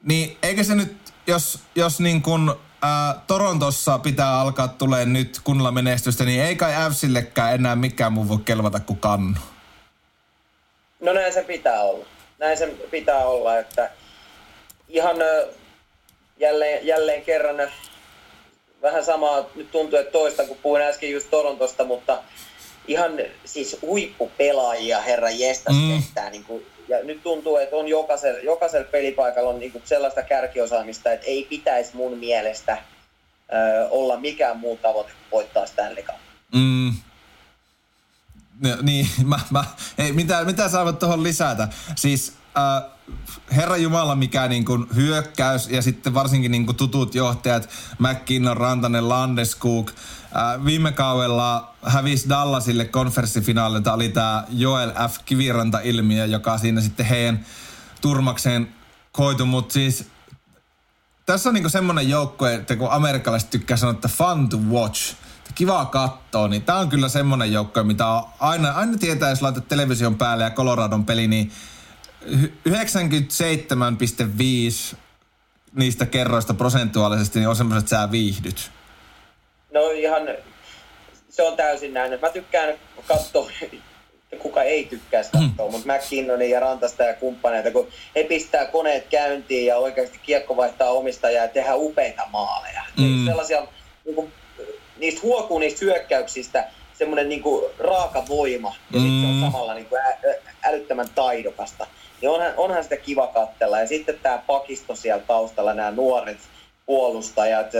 [0.03, 2.51] niin eikö se nyt, jos, jos niin kuin
[2.85, 8.27] äh, Torontossa pitää alkaa tulee nyt kunnolla menestystä, niin ei kai Ävsillekään enää mikään muu
[8.27, 9.39] voi kelvata kuin kannu.
[10.99, 12.05] No näin se pitää olla.
[12.39, 13.91] Näin se pitää olla, että
[14.87, 15.55] ihan äh,
[16.39, 17.71] jälleen, jälleen kerran äh,
[18.81, 22.23] vähän samaa nyt tuntuu, että toista, kun puhuin äsken just Torontosta, mutta
[22.87, 23.11] ihan
[23.45, 25.97] siis huippupelaajia, herra jestas, mm.
[25.97, 31.11] kestää niin kuin ja nyt tuntuu, että on jokaisella, jokaisella pelipaikalla on niinku sellaista kärkiosaamista,
[31.11, 32.77] että ei pitäisi mun mielestä
[33.53, 36.15] ö, olla mikään muu tavoite kuin voittaa Stanley Cup.
[36.55, 36.93] Mm.
[38.59, 39.63] No, niin, mä, mä,
[39.97, 41.67] ei, mitä, mitä saavat tuohon lisätä?
[41.95, 42.91] Siis äh,
[43.55, 47.69] Herra Jumala, mikä niin kuin hyökkäys ja sitten varsinkin niin kuin tutut johtajat,
[47.99, 49.91] McKinnon, Rantanen, Landeskog.
[50.65, 53.81] Viime kaudella hävisi Dallasille konferenssifinaalille.
[53.81, 55.17] Tämä oli tämä Joel F.
[55.25, 57.45] Kiviranta-ilmiö, joka siinä sitten heidän
[58.01, 58.75] turmakseen
[59.11, 59.45] koitu.
[59.45, 60.07] Mutta siis
[61.25, 65.15] tässä on niinku semmoinen joukko, että kun amerikkalaiset tykkää sanoa, että fun to watch,
[65.55, 68.05] kiva katsoa, niin tämä on kyllä semmoinen joukko, mitä
[68.39, 71.51] aina, aina tietää, jos laitat television päälle ja Coloradon peli, niin
[72.25, 74.97] 97,5
[75.75, 78.71] niistä kerroista prosentuaalisesti niin on semmoiset, että sä viihdyt.
[79.75, 80.27] No ihan,
[81.29, 82.19] se on täysin näin.
[82.21, 82.73] Mä tykkään
[83.07, 83.51] katsoa,
[84.39, 85.71] kuka ei tykkää sitä katsoa, mm.
[85.71, 90.89] mutta McKinnonin ja Rantasta ja kumppaneita, kun he pistää koneet käyntiin ja oikeasti kiekko vaihtaa
[90.89, 92.81] omistajaa ja tehdään upeita maaleja.
[92.99, 93.25] Mm.
[93.25, 93.67] Sellaisia,
[94.05, 94.33] niin kuin,
[94.97, 97.43] niistä huokuu niistä hyökkäyksistä semmoinen niin
[97.79, 99.05] raaka voima ja mm.
[99.05, 99.41] sitten se on mm.
[99.41, 100.17] samalla niin kuin ä,
[100.63, 101.87] älyttömän taidokasta
[102.21, 103.79] niin onhan, onhan sitä kiva katsella.
[103.79, 106.37] Ja sitten tämä pakisto siellä taustalla, nämä nuoret
[106.85, 107.71] puolustajat,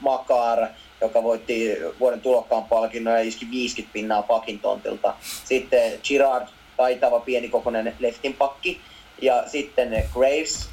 [0.00, 0.68] Makar,
[1.00, 5.14] joka voitti vuoden tulokkaan palkinnon ja iski 50 pinnaa pakin tontilta.
[5.44, 6.46] Sitten Girard,
[6.76, 8.80] taitava pienikokoinen leftin pakki.
[9.22, 10.68] Ja sitten Graves,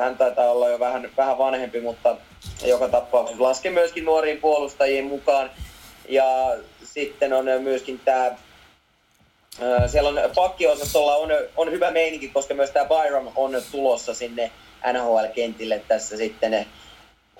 [0.00, 2.16] hän taitaa olla jo vähän, vähän vanhempi, mutta
[2.64, 5.50] joka tapauksessa laske myöskin nuoriin puolustajiin mukaan.
[6.08, 6.24] Ja
[6.84, 8.36] sitten on myöskin tämä
[9.86, 14.50] siellä on pakkiosastolla on, on hyvä meininki, koska myös tämä Byram on tulossa sinne
[14.92, 16.66] NHL-kentille tässä sitten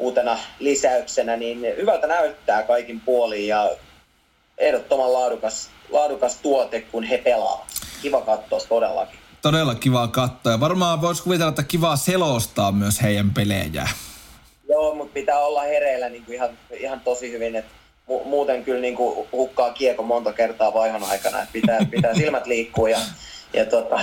[0.01, 3.71] uutena lisäyksenä, niin hyvältä näyttää kaikin puolin ja
[4.59, 7.67] ehdottoman laadukas, laadukas tuote, kun he pelaavat.
[8.03, 9.19] Kiva katsoa todellakin.
[9.43, 13.89] Todella kiva katsoa ja varmaan voisi kuvitella, että kiva selostaa myös heidän pelejä.
[14.69, 17.73] Joo, mutta pitää olla hereillä niin kuin ihan, ihan tosi hyvin, että
[18.11, 22.47] mu- muuten kyllä niin kuin hukkaa kiekko monta kertaa vaihon aikana, että pitää, pitää silmät
[22.47, 22.99] liikkua ja,
[23.53, 24.01] ja tota,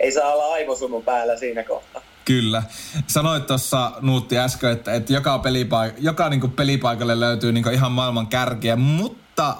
[0.00, 2.02] ei saa olla aivosumu päällä siinä kohtaa.
[2.28, 2.62] Kyllä.
[3.06, 8.26] Sanoit tuossa Nuutti äsken, että, että joka, pelipaik- joka niin pelipaikalle löytyy niin ihan maailman
[8.26, 9.56] kärkiä, mutta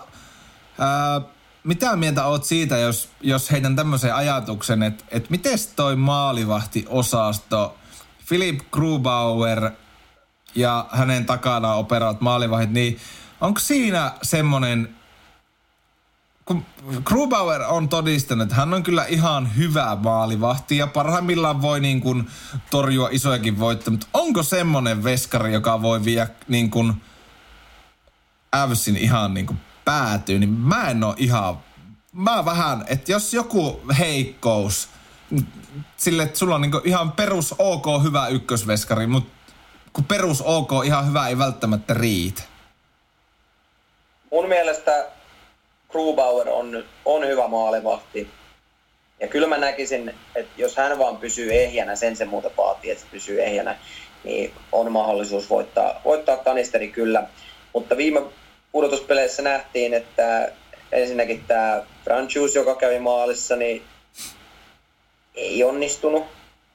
[0.78, 1.20] ää,
[1.64, 7.76] mitä mieltä oot siitä, jos, jos heitän tämmöisen ajatuksen, että, että miten toi maalivahti-osasto,
[8.28, 9.70] Philip Grubauer
[10.54, 12.98] ja hänen takana operaat maalivahit, niin
[13.40, 14.96] onko siinä semmonen,
[16.48, 16.66] kun
[17.04, 22.30] Grubauer on todistanut, että hän on kyllä ihan hyvä maalivahti ja parhaimmillaan voi niin kuin
[22.70, 27.02] torjua isojakin voittoja, mutta onko semmonen veskari, joka voi viedä niin kuin
[28.54, 31.58] Ävsin ihan niin kuin päätyy, niin mä en oo ihan,
[32.12, 34.88] mä vähän, että jos joku heikkous,
[35.96, 39.32] sille, että sulla on niin ihan perus OK hyvä ykkösveskari, mutta
[39.92, 42.42] kun perus OK ihan hyvä ei välttämättä riitä.
[44.32, 45.17] Mun mielestä
[45.98, 48.30] Grubauer on, on hyvä maalivahti.
[49.20, 53.04] Ja kyllä mä näkisin, että jos hän vaan pysyy ehjänä, sen se muuta vaatii, että
[53.04, 53.78] se pysyy ehjänä,
[54.24, 57.26] niin on mahdollisuus voittaa, voittaa kanisteri kyllä.
[57.74, 58.22] Mutta viime
[58.72, 60.52] pudotuspeleissä nähtiin, että
[60.92, 63.82] ensinnäkin tämä Franchus, joka kävi maalissa, niin
[65.34, 66.24] ei onnistunut.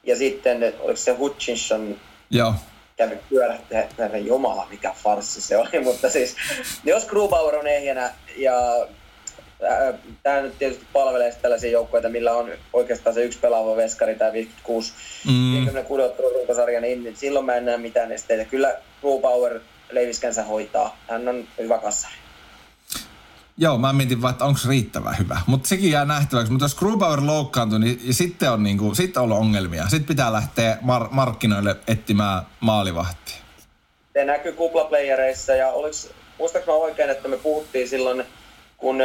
[0.02, 1.96] Ja sitten, oliko se Hutchinson,
[2.30, 2.54] Joo
[2.96, 6.36] kävi pyörähtää, jumala, mikä farssi se oli, mutta siis
[6.84, 8.86] jos Grubauer on ehjänä ja
[10.22, 14.92] tämä nyt tietysti palvelee tällaisia joukkoja, millä on oikeastaan se yksi pelaava veskari tai 56
[15.26, 15.52] mm.
[15.52, 16.02] 56
[16.34, 18.44] runkosarja, niin silloin mä en näe mitään esteitä.
[18.44, 19.60] Kyllä Grubauer
[19.90, 20.96] leiviskänsä hoitaa.
[21.08, 22.14] Hän on hyvä kassari.
[23.56, 25.40] Joo, mä mietin vaan, että onko riittävän hyvä.
[25.46, 26.52] Mutta sekin jää nähtäväksi.
[26.52, 29.82] Mutta jos Grubauer loukkaantuu, niin sitten on, niinku, sit on ollut ongelmia.
[29.82, 33.36] Sitten pitää lähteä mar- markkinoille etsimään maalivahtia.
[34.12, 38.24] Se näkyy kuplaplayereissa ja oliks, muistaaks mä oikein, että me puhuttiin silloin,
[38.84, 39.02] kun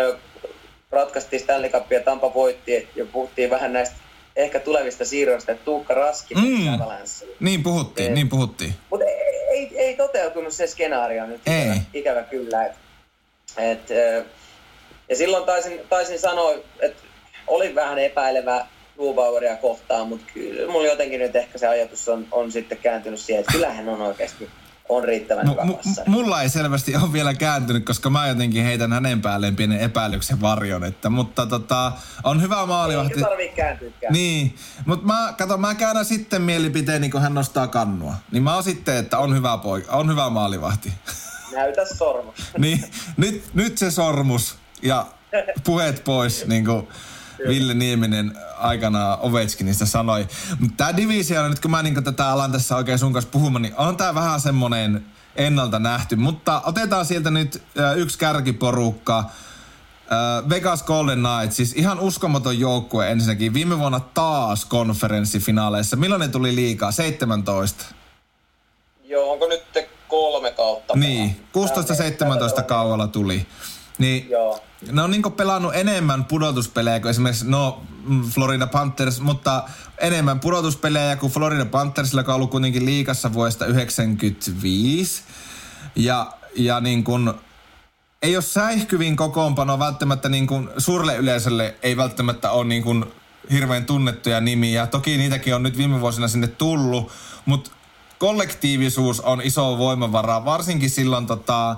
[0.91, 3.95] ratkaistiin Stanley Cup ja Tampa voitti ja puhuttiin vähän näistä
[4.35, 6.41] ehkä tulevista siirroista, että Tuukka Raski mm.
[7.39, 8.73] Niin puhuttiin, niin puhuttiin.
[8.89, 11.41] Mutta ei, ei, ei, toteutunut se skenaario nyt.
[11.47, 11.61] Ei.
[11.63, 12.65] Ikävä, ikävä kyllä.
[12.65, 12.75] Et,
[13.57, 13.89] et,
[15.09, 17.03] ja silloin taisin, taisin sanoa, että
[17.47, 18.65] olin vähän epäilevä
[18.95, 23.39] Grubaueria kohtaan, mutta kyllä mulla jotenkin nyt ehkä se ajatus on, on sitten kääntynyt siihen,
[23.39, 24.49] että kyllähän on oikeasti
[24.89, 28.93] on riittävän no, hyvä m- Mulla ei selvästi ole vielä kääntynyt, koska mä jotenkin heitän
[28.93, 30.83] hänen päälleen pienen epäilyksen varjon.
[30.83, 31.91] Että, mutta tota,
[32.23, 33.13] on hyvä maalivahti.
[33.13, 34.13] Ei tarvitse kääntyykään.
[34.13, 38.13] Niin, mutta mä, kato, mä käännän sitten mielipiteeni, kun hän nostaa kannua.
[38.31, 40.93] Niin mä oon sitten, että on hyvä, poika, on hyvä maalivahti.
[41.55, 42.35] Näytä sormus.
[42.57, 42.83] niin,
[43.17, 45.05] nyt, nyt se sormus ja
[45.63, 46.87] puheet pois, niin kuin
[47.47, 50.27] Ville Nieminen aikanaan Ovechkinista sanoi.
[50.59, 53.75] Mutta tämä divisio, nyt kun mä niin tätä alan tässä oikein sun kanssa puhumaan, niin
[53.77, 56.15] on tämä vähän semmoinen ennalta nähty.
[56.15, 57.63] Mutta otetaan sieltä nyt
[57.95, 59.19] yksi kärkiporukka.
[59.19, 63.53] Uh, Vegas Golden Knights, siis ihan uskomaton joukkue ensinnäkin.
[63.53, 65.95] Viime vuonna taas konferenssifinaaleissa.
[65.95, 66.91] Milloin ne tuli liikaa?
[66.91, 67.85] 17?
[69.03, 69.63] Joo, onko nyt
[70.09, 70.93] kolme kautta?
[70.95, 71.45] Niin,
[72.59, 73.47] 16-17 kaualla tuli.
[73.99, 74.63] Niin, Joo.
[74.91, 77.83] ne on niinku pelannut enemmän pudotuspelejä kuin esimerkiksi, no
[78.33, 79.63] Florida Panthers, mutta
[79.97, 85.23] enemmän pudotuspelejä kuin Florida Panthers, joka on ollut kuitenkin liikassa vuodesta 95.
[85.95, 87.33] Ja, ja niin kuin,
[88.21, 93.05] ei ole säihkyvin kokoonpano välttämättä niin kuin suurelle yleisölle ei välttämättä ole niin kuin
[93.51, 94.87] hirveän tunnettuja nimiä.
[94.87, 97.11] Toki niitäkin on nyt viime vuosina sinne tullut,
[97.45, 97.71] mutta
[98.17, 101.75] kollektiivisuus on iso voimavara, varsinkin silloin tota,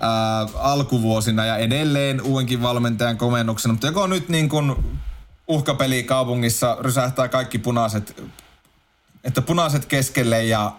[0.00, 3.72] ää, alkuvuosina ja edelleen uudenkin valmentajan komennuksena.
[3.74, 4.76] Mutta joko nyt niin kuin
[5.48, 8.22] uhkapeli kaupungissa rysähtää kaikki punaiset,
[9.24, 10.72] että punaiset keskelle ja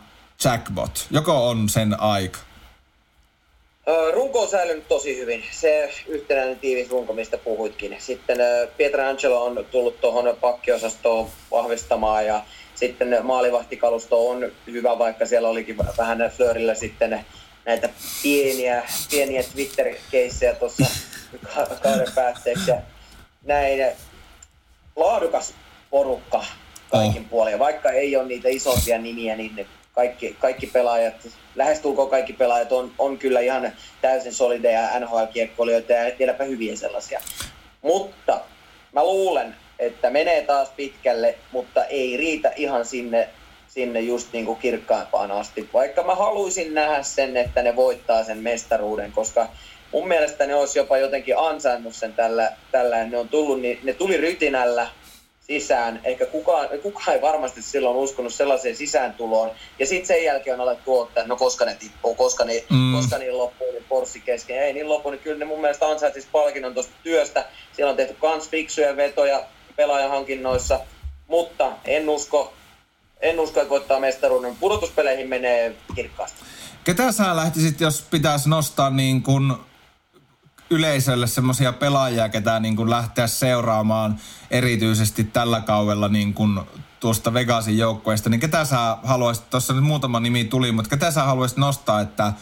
[0.43, 1.07] jackpot.
[1.11, 2.39] Joko on sen aika?
[4.13, 5.43] Runko on säilynyt tosi hyvin.
[5.51, 7.95] Se yhtenäinen tiivis runko, mistä puhuitkin.
[7.99, 8.37] Sitten
[8.77, 12.43] Pietrangelo on tullut tuohon pakkiosastoon vahvistamaan ja
[12.75, 17.25] sitten maalivahtikalusto on hyvä, vaikka siellä olikin vähän Flörillä sitten
[17.65, 17.89] näitä
[18.23, 20.85] pieniä, pieniä Twitter-keissejä tuossa
[21.55, 22.71] ka- kauden päätteeksi.
[22.71, 22.77] Ja
[23.43, 23.85] näin
[24.95, 25.53] laadukas
[25.89, 26.45] porukka
[26.91, 27.29] kaikin Oh.
[27.29, 27.59] puolin.
[27.59, 32.91] Vaikka ei ole niitä isompia nimiä, niin ne kaikki, kaikki pelaajat, lähestulkoon kaikki pelaajat on,
[32.97, 37.21] on kyllä ihan täysin solideja NHL-kiekkoilijoita ja vieläpä hyviä sellaisia.
[37.81, 38.41] Mutta
[38.93, 43.29] mä luulen, että menee taas pitkälle, mutta ei riitä ihan sinne,
[43.73, 45.69] sinne just niin kuin kirkkaimpaan asti.
[45.73, 49.47] Vaikka mä haluaisin nähdä sen, että ne voittaa sen mestaruuden, koska
[49.91, 53.93] mun mielestä ne olisi jopa jotenkin ansainnut sen tällä, tällä ne on tullut, niin ne
[53.93, 54.87] tuli rytinällä
[55.47, 59.51] sisään, eikä kukaan, kukaan ei varmasti silloin uskonut sellaiseen sisääntuloon.
[59.79, 62.77] Ja sitten sen jälkeen on alettu että no koska ne tippuu, koska, ne, Mm.
[62.77, 62.95] mm.
[62.95, 64.63] koska niin loppuu, niin porssi kesken.
[64.63, 67.45] Ei niin loppu, niin kyllä ne mun mielestä ansaitsisi palkinnon tuosta työstä.
[67.73, 69.43] Siellä on tehty kans fiksuja vetoja
[69.75, 70.79] pelaajahankinnoissa,
[71.27, 72.53] mutta en usko,
[73.21, 74.55] en usko, että voittaa mestaruuden.
[74.55, 76.39] Pudotuspeleihin menee kirkkaasti.
[76.83, 79.53] Ketä sä lähtisit, jos pitäisi nostaa niin kuin
[80.69, 84.19] yleisölle semmoisia pelaajia, ketä niin kuin lähteä seuraamaan
[84.51, 86.59] erityisesti tällä kaudella niin kuin
[86.99, 91.23] tuosta Vegasin joukkueesta, niin ketä sä haluaisit, tuossa nyt muutama nimi tuli, mutta ketä sä
[91.23, 92.33] haluaisit nostaa, että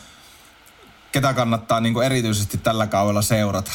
[1.12, 3.72] ketä kannattaa niin kuin erityisesti tällä kaudella seurata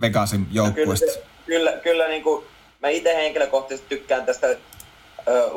[0.00, 1.20] Vegasin No Kyllä, joukkueesta?
[1.46, 2.44] kyllä, kyllä niin kuin,
[2.82, 4.46] mä itse henkilökohtaisesti tykkään tästä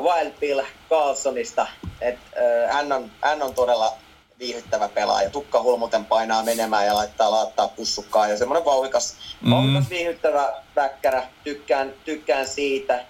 [0.02, 0.60] Wild Bill
[0.90, 1.66] Carlsonista,
[2.00, 2.40] että
[2.72, 3.92] hän, on, hän on todella
[4.38, 5.30] viihdyttävä pelaaja.
[5.30, 9.50] Tukka hulmuten painaa menemään ja laittaa laattaa pussukkaa ja semmoinen vauhikas, Mm.
[9.50, 11.26] vauhikas viihdyttävä väkkärä.
[11.44, 13.04] Tykkään, tykkään siitä.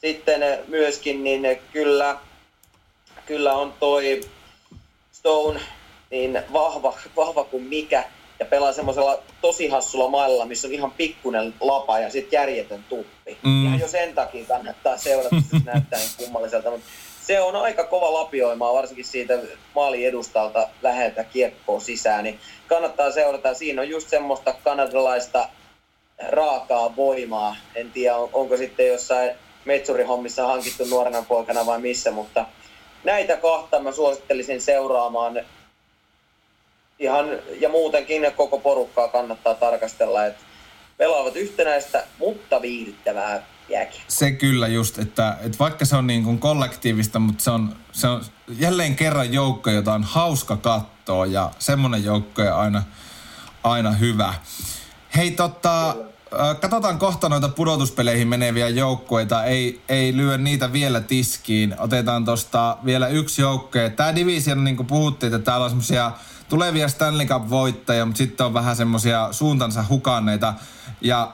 [0.00, 2.16] Sitten myöskin niin kyllä,
[3.26, 4.20] kyllä on toi
[5.12, 5.60] Stone
[6.10, 8.04] niin vahva, vahva kuin mikä
[8.40, 13.38] ja pelaa semmoisella tosi hassulla mailla, missä on ihan pikkunen lapa ja sitten järjetön tuppi.
[13.42, 13.66] Mm.
[13.66, 16.70] Ihan jo sen takia kannattaa seurata, että se näyttää niin kummalliselta.
[16.70, 16.86] Mutta
[17.22, 19.38] se on aika kova lapioimaa, varsinkin siitä
[19.74, 23.54] maalin edustalta läheltä kiekkoa sisään, niin kannattaa seurata.
[23.54, 25.48] Siinä on just semmoista kanadalaista
[26.28, 27.56] raakaa voimaa.
[27.74, 29.30] En tiedä, on- onko sitten jossain
[29.64, 32.46] metsurihommissa hankittu nuorena poikana vai missä, mutta
[33.04, 35.40] näitä kahta mä suosittelisin seuraamaan
[36.98, 37.26] ihan,
[37.60, 40.42] ja muutenkin koko porukkaa kannattaa tarkastella, että
[40.96, 44.00] pelaavat yhtenäistä, mutta viihdyttävää jääkiä.
[44.08, 48.08] Se kyllä just, että, että vaikka se on niin kuin kollektiivista, mutta se on, se
[48.08, 52.82] on jälleen kerran joukko, jota on hauska katsoa ja semmoinen joukko on aina,
[53.62, 54.34] aina hyvä.
[55.16, 55.96] Hei tota, äh,
[56.60, 59.44] katsotaan kohta noita pudotuspeleihin meneviä joukkueita.
[59.44, 61.74] Ei, ei lyö niitä vielä tiskiin.
[61.78, 63.90] Otetaan tosta vielä yksi joukkue.
[63.90, 66.12] Tämä division, niin kuin puhuttiin, että täällä on semmosia
[66.48, 70.54] tulevia Stanley Cup-voittajia, mutta sitten on vähän semmosia suuntansa hukanneita.
[71.00, 71.32] Ja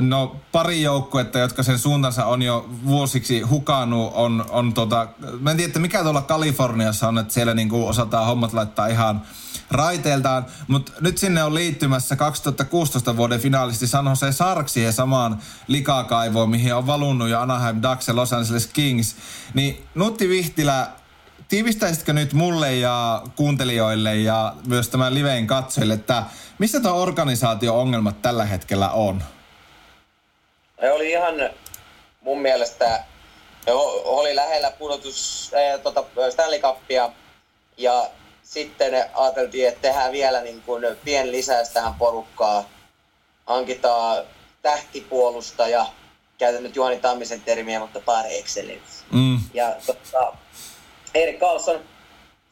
[0.00, 5.08] no pari joukkuetta, jotka sen suuntansa on jo vuosiksi hukannut, on, on tota,
[5.40, 9.22] mä en tiedä, että mikä tuolla Kaliforniassa on, että siellä niinku osataan hommat laittaa ihan
[9.74, 16.50] raiteiltaan, mutta nyt sinne on liittymässä 2016 vuoden finaalisti San Jose Sharks ja samaan likakaivoon,
[16.50, 19.16] mihin on valunut jo Anaheim Ducks ja Los Angeles Kings.
[19.54, 20.86] Niin Nutti Vihtilä,
[21.48, 26.22] tiivistäisitkö nyt mulle ja kuuntelijoille ja myös tämän liveen katsojille, että
[26.58, 29.22] missä tuo organisaatio ongelmat tällä hetkellä on?
[30.82, 31.34] Ne oli ihan
[32.20, 33.04] mun mielestä,
[34.04, 37.10] oli lähellä pudotus äh, tota Stanley Cupia
[37.76, 38.10] ja
[38.44, 42.68] sitten ajateltiin, että tehdään vielä niin kuin pieni lisäys tähän porukkaa.
[43.46, 44.24] Hankitaan
[44.62, 45.86] tähtipuolustaja,
[46.38, 49.04] käytän nyt Juhani Tammisen termiä, mutta par excellence.
[49.12, 49.38] Mm.
[49.54, 50.32] Ja tota,
[51.14, 51.80] Erik Karlsson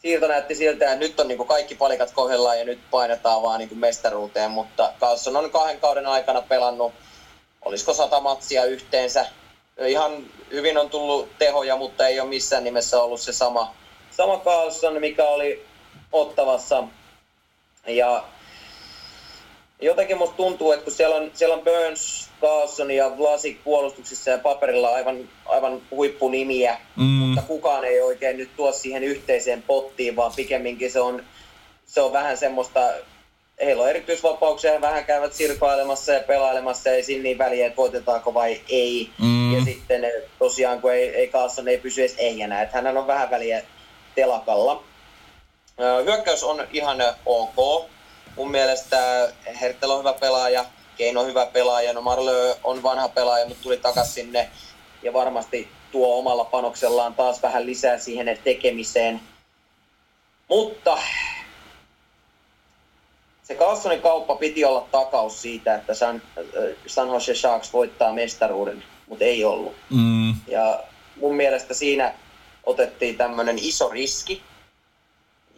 [0.03, 3.59] siirto näytti siltä, että nyt on niin kuin kaikki palikat kohdallaan ja nyt painetaan vaan
[3.59, 6.93] niin kuin mestaruuteen, mutta Carlson on kahden kauden aikana pelannut,
[7.65, 9.27] olisiko sata matsia yhteensä.
[9.87, 13.75] Ihan hyvin on tullut tehoja, mutta ei ole missään nimessä ollut se sama,
[14.11, 15.72] sama Carlson, mikä oli
[16.13, 16.85] ottavassa.
[17.87, 18.25] Ja
[19.83, 24.39] jotenkin musta tuntuu, että kun siellä on, siellä on Burns, Carlson ja Vlasik puolustuksissa ja
[24.39, 27.05] paperilla aivan, aivan huippunimiä, mm.
[27.05, 31.25] mutta kukaan ei oikein nyt tuo siihen yhteiseen pottiin, vaan pikemminkin se on,
[31.87, 32.81] se on vähän semmoista,
[33.61, 38.61] heillä on erityisvapauksia, vähän käyvät sirkailemassa ja pelailemassa, ei siinä niin väliä, että voitetaanko vai
[38.69, 39.11] ei.
[39.19, 39.55] Mm.
[39.55, 40.07] Ja sitten
[40.39, 43.63] tosiaan, kun ei, ei Carlson ei pysy edes ehjänä, että hän on vähän väliä
[44.15, 44.85] telakalla.
[46.05, 47.89] Hyökkäys on ihan ok.
[48.37, 50.65] Mun mielestä Hertel on hyvä pelaaja,
[50.97, 54.51] Keino on hyvä pelaaja, no Marlö on vanha pelaaja, mutta tuli takaisin sinne
[55.03, 59.21] ja varmasti tuo omalla panoksellaan taas vähän lisää siihen tekemiseen.
[60.49, 60.99] Mutta
[63.43, 66.23] se Carlsonin kauppa piti olla takaus siitä, että San,
[66.87, 69.75] San Jose Sharks voittaa mestaruuden, mutta ei ollut.
[69.91, 70.35] Mm.
[70.47, 70.83] Ja
[71.21, 72.15] mun mielestä siinä
[72.65, 74.43] otettiin tämmöinen iso riski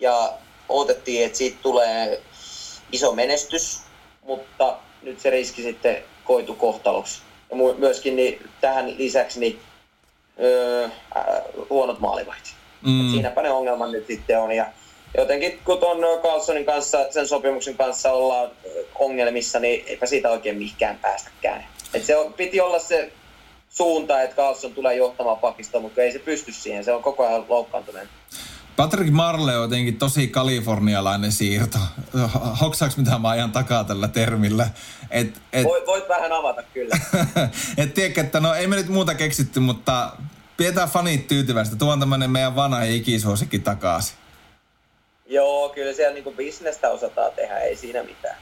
[0.04, 0.32] ja
[0.68, 2.22] odotettiin, että siitä tulee
[2.92, 3.80] iso menestys,
[4.22, 7.22] mutta nyt se riski sitten koitu kohtaloksi.
[7.50, 9.60] Ja myöskin niin, tähän lisäksi niin,
[10.40, 10.88] öö,
[11.70, 12.50] huonot maalivahti.
[12.86, 13.10] Mm.
[13.10, 14.52] Siinäpä ne ongelmat nyt sitten on.
[14.52, 14.66] Ja
[15.16, 18.50] jotenkin kun tuon Carlsonin kanssa, sen sopimuksen kanssa ollaan
[18.94, 21.64] ongelmissa, niin eipä siitä oikein mihinkään päästäkään.
[21.94, 23.12] Et se on, piti olla se
[23.68, 26.84] suunta, että Carlson tulee johtamaan pakista, mutta ei se pysty siihen.
[26.84, 28.08] Se on koko ajan loukkaantuneen.
[28.76, 31.78] Patrick Marle on jotenkin tosi kalifornialainen siirto.
[32.60, 34.68] Hoksaaks mitä mä ajan takaa tällä termillä?
[35.10, 35.64] Et, et...
[35.64, 36.98] Voit, voit vähän avata kyllä.
[37.76, 40.12] et tiedätkö, että no ei me nyt muuta keksitty, mutta
[40.56, 41.76] pidetään fanit tyytyväistä.
[41.76, 44.16] Tuo on tämmönen meidän vanha ikisuosikki takaisin.
[45.26, 48.36] Joo, kyllä siellä niinku bisnestä osataan tehdä, ei siinä mitään.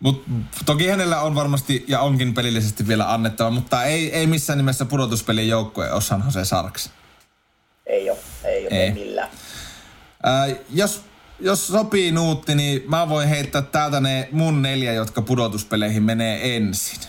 [0.00, 0.24] Mut
[0.66, 5.48] toki hänellä on varmasti ja onkin pelillisesti vielä annettava, mutta ei, ei missään nimessä pudotuspelin
[5.48, 6.90] joukkue ole San Jose Sarks.
[7.86, 8.92] Ei ole, ei ole ei.
[8.92, 9.28] millään.
[10.26, 11.02] Äh, jos,
[11.40, 17.00] jos sopii Nuutti, niin mä voin heittää täältä ne mun neljä, jotka pudotuspeleihin menee ensin.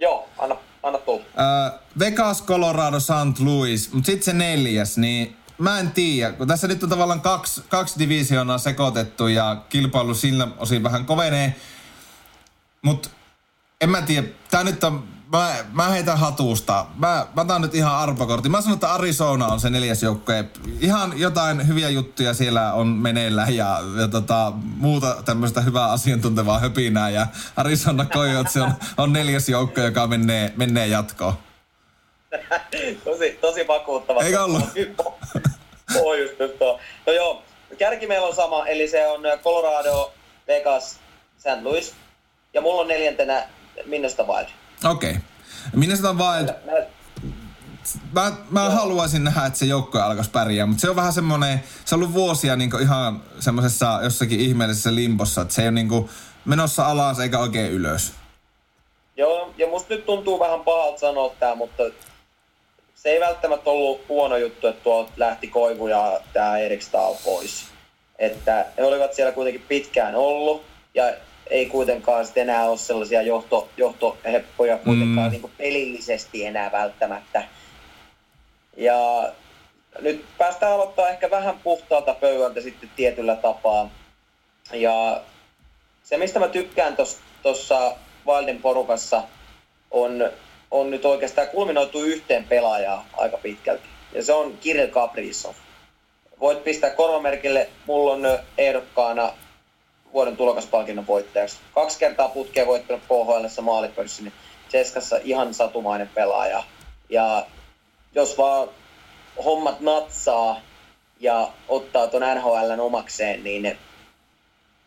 [0.00, 1.24] Joo, anna, anna tulla.
[1.66, 3.38] Äh, Vegas, Colorado, St.
[3.38, 7.62] Louis, mutta sitten se neljäs, niin mä en tiedä, kun tässä nyt on tavallaan kaksi,
[7.68, 11.54] kaksi divisioonaa sekoitettu ja kilpailu sillä osin vähän kovenee,
[12.82, 13.08] mutta
[13.80, 16.86] en mä tiedä, tää nyt on mä, mä heitän hatusta.
[16.96, 18.50] Mä, mä otan nyt ihan arpakortin.
[18.50, 20.44] Mä sanon, että Arizona on se neljäs joukkue.
[20.80, 27.10] Ihan jotain hyviä juttuja siellä on meneillä ja, ja tota, muuta tämmöistä hyvää asiantuntevaa höpinää.
[27.10, 27.26] Ja
[27.56, 31.34] Arizona Coyotes on, on neljäs joukko, joka menee, menee jatkoon.
[33.04, 34.22] tosi, tosi vakuuttava.
[34.22, 34.64] Eikö ollut?
[35.94, 36.80] Pohjustus tuo.
[37.06, 37.42] No joo,
[37.78, 40.12] kärki meillä on sama, eli se on Colorado,
[40.48, 40.98] Vegas,
[41.38, 41.62] St.
[41.62, 41.94] Louis.
[42.54, 43.48] Ja mulla on neljäntenä
[43.86, 44.48] Minnesota Wild.
[44.84, 45.10] Okei.
[45.10, 45.22] Okay.
[45.74, 46.48] Minnesota Wild...
[48.12, 51.94] Mä, mä haluaisin nähdä, että se joukko alkaisi pärjää, mutta se on vähän semmoinen, se
[51.94, 56.10] on ollut vuosia niin ihan semmoisessa jossakin ihmeellisessä limpossa, että se ei ole niin
[56.44, 58.12] menossa alas eikä oikein ylös.
[59.16, 61.82] Joo, ja musta nyt tuntuu vähän pahalta sanoa tämä, mutta
[62.94, 67.64] se ei välttämättä ollut huono juttu, että tuolta lähti Koivu ja tämä Erik Stahl pois.
[68.18, 70.62] Että he olivat siellä kuitenkin pitkään ollut,
[70.94, 71.04] ja
[71.50, 75.30] ei kuitenkaan sitten enää ole sellaisia johto, johtoheppoja kuitenkaan mm.
[75.30, 77.44] niin kuin pelillisesti enää välttämättä.
[78.76, 79.32] Ja
[80.00, 83.90] nyt päästään aloittaa ehkä vähän puhtaalta pöydältä sitten tietyllä tapaa.
[84.72, 85.22] Ja
[86.02, 86.96] se, mistä mä tykkään
[87.42, 87.96] tuossa
[88.26, 89.22] Wildin porukassa,
[89.90, 90.30] on,
[90.70, 93.88] on nyt oikeastaan kulminoitu yhteen pelaajaa aika pitkälti.
[94.12, 95.54] Ja se on Kirill Kaprizov.
[96.40, 99.32] Voit pistää korvamerkille, mulla on ehdokkaana
[100.12, 101.56] vuoden tulokaspalkinnon voittajaksi.
[101.74, 104.34] Kaksi kertaa putkeen voittanut KHL maalipörssin, niin
[104.70, 106.64] Cheskassa ihan satumainen pelaaja.
[107.08, 107.46] Ja
[108.14, 108.68] jos vaan
[109.44, 110.60] hommat natsaa
[111.20, 113.78] ja ottaa tuon NHL omakseen, niin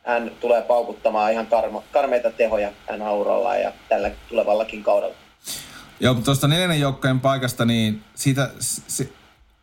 [0.05, 5.15] hän tulee paukuttamaan ihan karma, karmeita tehoja hän auralla ja tällä tulevallakin kaudella.
[5.99, 9.09] Joo, tuosta neljännen joukkojen paikasta, niin siitä, se,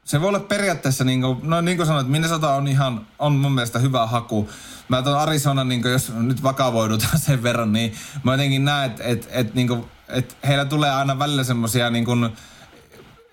[0.05, 3.53] se voi olla periaatteessa, niin kuin, no niin kuin sanoit, Minnesota on ihan, on mun
[3.53, 4.49] mielestä hyvä haku.
[4.91, 9.29] Mä tuon Arizona, niin jos nyt vakavoidutaan sen verran, niin mä jotenkin näen, että et,
[9.31, 12.07] et, niin et heillä tulee aina välillä semmosia niin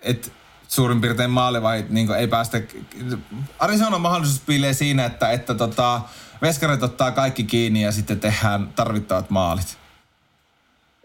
[0.01, 0.28] että
[0.68, 2.62] suurin piirtein maalivahit niin ei päästä...
[3.60, 6.01] Arizona mahdollisuus piilee siinä, että, että tota,
[6.41, 9.78] veskarit ottaa kaikki kiinni ja sitten tehdään tarvittavat maalit.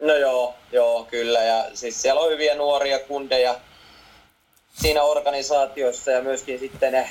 [0.01, 1.39] No joo, joo, kyllä.
[1.39, 3.55] Ja siis siellä on hyviä nuoria kundeja
[4.75, 7.11] siinä organisaatiossa ja myöskin sitten ne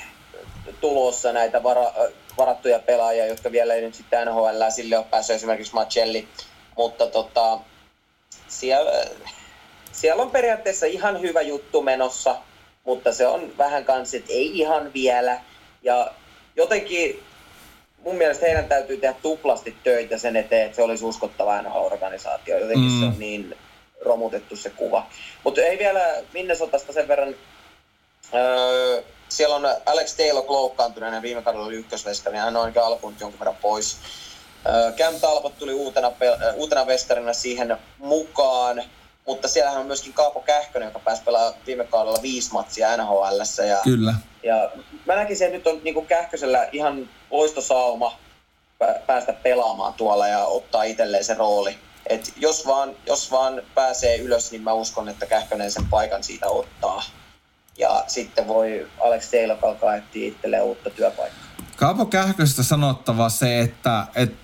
[0.80, 1.92] tulossa näitä vara,
[2.38, 6.28] varattuja pelaajia, jotka vielä ei nyt sitten NHL sille ole päässyt esimerkiksi Macelli.
[6.76, 7.58] Mutta tota,
[8.48, 9.04] siellä,
[9.92, 12.36] siellä on periaatteessa ihan hyvä juttu menossa,
[12.84, 15.40] mutta se on vähän kanssa, että ei ihan vielä.
[15.82, 16.12] Ja
[16.56, 17.22] jotenkin
[18.04, 22.58] mun mielestä heidän täytyy tehdä tuplasti töitä sen eteen, että se olisi uskottava NHL-organisaatio.
[22.58, 23.00] Jotenkin mm.
[23.00, 23.56] se on niin
[24.04, 25.06] romutettu se kuva.
[25.44, 27.34] Mutta ei vielä Minnesotasta sen verran,
[28.34, 29.02] öö,
[29.36, 33.56] siellä on Alex Taylor loukkaantuneena viime kaudella oli ykkösveskari, hän on ainakin alkuun jonkun verran
[33.56, 33.96] pois.
[34.66, 38.84] Öö, Cam Talbot tuli uutena, pel- uutena veskarina siihen mukaan,
[39.26, 43.64] mutta siellähän on myöskin Kaapo Kähkönen, joka pääsi pelaamaan viime kaudella viisi matsia NHL.
[43.68, 44.14] Ja, Kyllä.
[44.42, 44.70] Ja
[45.06, 48.18] mä näkisin, että nyt on niin Kähkösellä ihan loistosauma
[49.06, 51.78] päästä pelaamaan tuolla ja ottaa itselleen se rooli.
[52.06, 56.48] Et jos, vaan, jos vaan pääsee ylös, niin mä uskon, että Kähkönen sen paikan siitä
[56.48, 57.02] ottaa.
[57.78, 61.42] Ja sitten voi Alex Taylor alkaa etsiä itselleen uutta työpaikkaa.
[61.76, 64.36] Kaapo Kähköstä sanottava se, että, että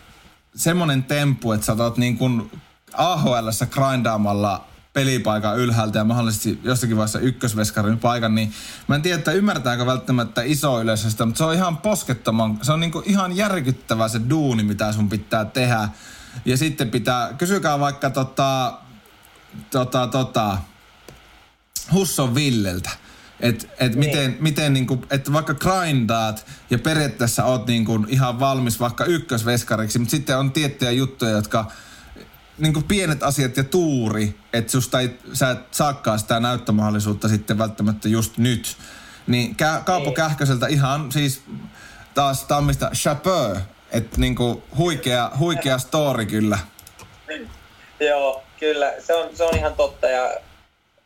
[0.56, 2.50] semmoinen tempu, että sä oot niin kuin
[2.92, 8.52] ahl grindaamalla pelipaikan ylhäältä ja mahdollisesti jossakin vaiheessa ykkösveskarin paikan, niin
[8.88, 12.72] mä en tiedä, että ymmärtääkö välttämättä iso yleisö sitä, mutta se on ihan poskettoman, se
[12.72, 15.88] on niin ihan järkyttävä se duuni, mitä sun pitää tehdä.
[16.44, 18.78] Ja sitten pitää, kysykää vaikka tota,
[19.70, 20.58] tota, tota,
[21.92, 22.90] Husson Villeltä,
[23.40, 23.98] että et niin.
[23.98, 30.10] miten, miten niinku, että vaikka grindaat ja periaatteessa oot niinku ihan valmis vaikka ykkösveskariksi, mutta
[30.10, 31.70] sitten on tiettyjä juttuja, jotka
[32.58, 37.58] niin kuin pienet asiat ja tuuri, että susta ei, sä et saakaan sitä näyttömahdollisuutta sitten
[37.58, 38.76] välttämättä just nyt.
[39.26, 40.14] Niin Kä, Kaapo niin.
[40.14, 41.42] Kähköseltä ihan siis
[42.14, 43.56] taas tammista chapeau,
[43.90, 46.58] että niinku huikea, huikea story kyllä.
[48.00, 48.92] Joo, kyllä.
[49.06, 50.30] Se on, se on ihan totta ja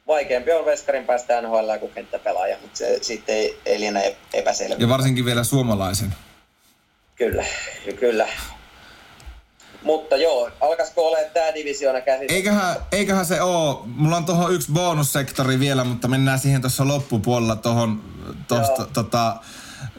[0.07, 4.76] vaikeampi on veskarin päästä NHL kuin kenttäpelaaja, mutta se sitten ei, ei liene epäselvä.
[4.78, 6.14] Ja varsinkin vielä suomalaisen.
[7.16, 7.44] Kyllä,
[8.00, 8.28] kyllä.
[9.82, 12.34] Mutta joo, alkaisiko olla tämä divisioona käsissä?
[12.34, 13.82] Eiköhän, eiköhän se oo.
[13.86, 18.03] Mulla on tuohon yksi bonussektori vielä, mutta mennään siihen tuossa loppupuolella tuohon
[18.48, 19.36] tosta, tota,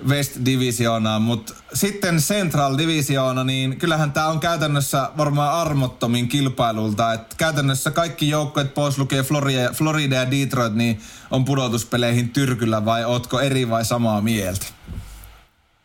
[0.08, 7.14] West Divisionaan, mutta sitten Central Divisiona, niin kyllähän tämä on käytännössä varmaan armottomin kilpailulta.
[7.14, 11.02] Et käytännössä kaikki joukkueet pois lukee Florida, Florida ja Detroit, niin
[11.32, 14.66] on pudotuspeleihin tyrkyllä vai ootko eri vai samaa mieltä?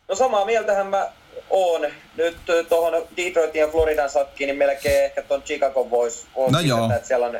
[0.07, 1.07] No samaa mieltähän mä
[1.49, 1.81] on.
[2.17, 2.37] Nyt
[2.69, 6.91] tuohon Detroitin ja Floridan sakkiin, niin melkein ehkä tuon Chicago voisi no joo.
[6.91, 7.39] että siellä on,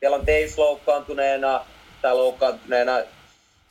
[0.00, 1.64] siellä on Davis loukkaantuneena
[2.02, 2.92] tai loukkaantuneena.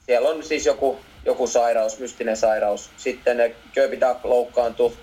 [0.06, 2.90] Siellä on siis joku, joku sairaus, mystinen sairaus.
[2.98, 4.94] Sitten Kirby Duck loukkaantui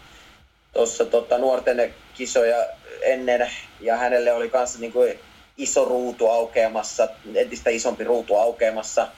[0.73, 2.67] tuossa tota, nuorten kisoja
[3.03, 3.51] ennen,
[3.81, 5.19] ja hänelle oli kanssa niin kuin
[5.57, 9.09] iso ruutu aukeamassa, entistä isompi ruutu aukeamassa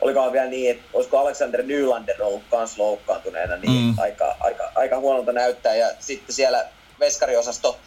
[0.00, 3.98] olikohan vielä niin, että olisiko Alexander Nylander ollut kans loukkaantuneena, niin mm.
[3.98, 5.74] aika, aika, aika huonolta näyttää.
[5.74, 6.64] Ja sitten siellä
[7.00, 7.78] veskariosasto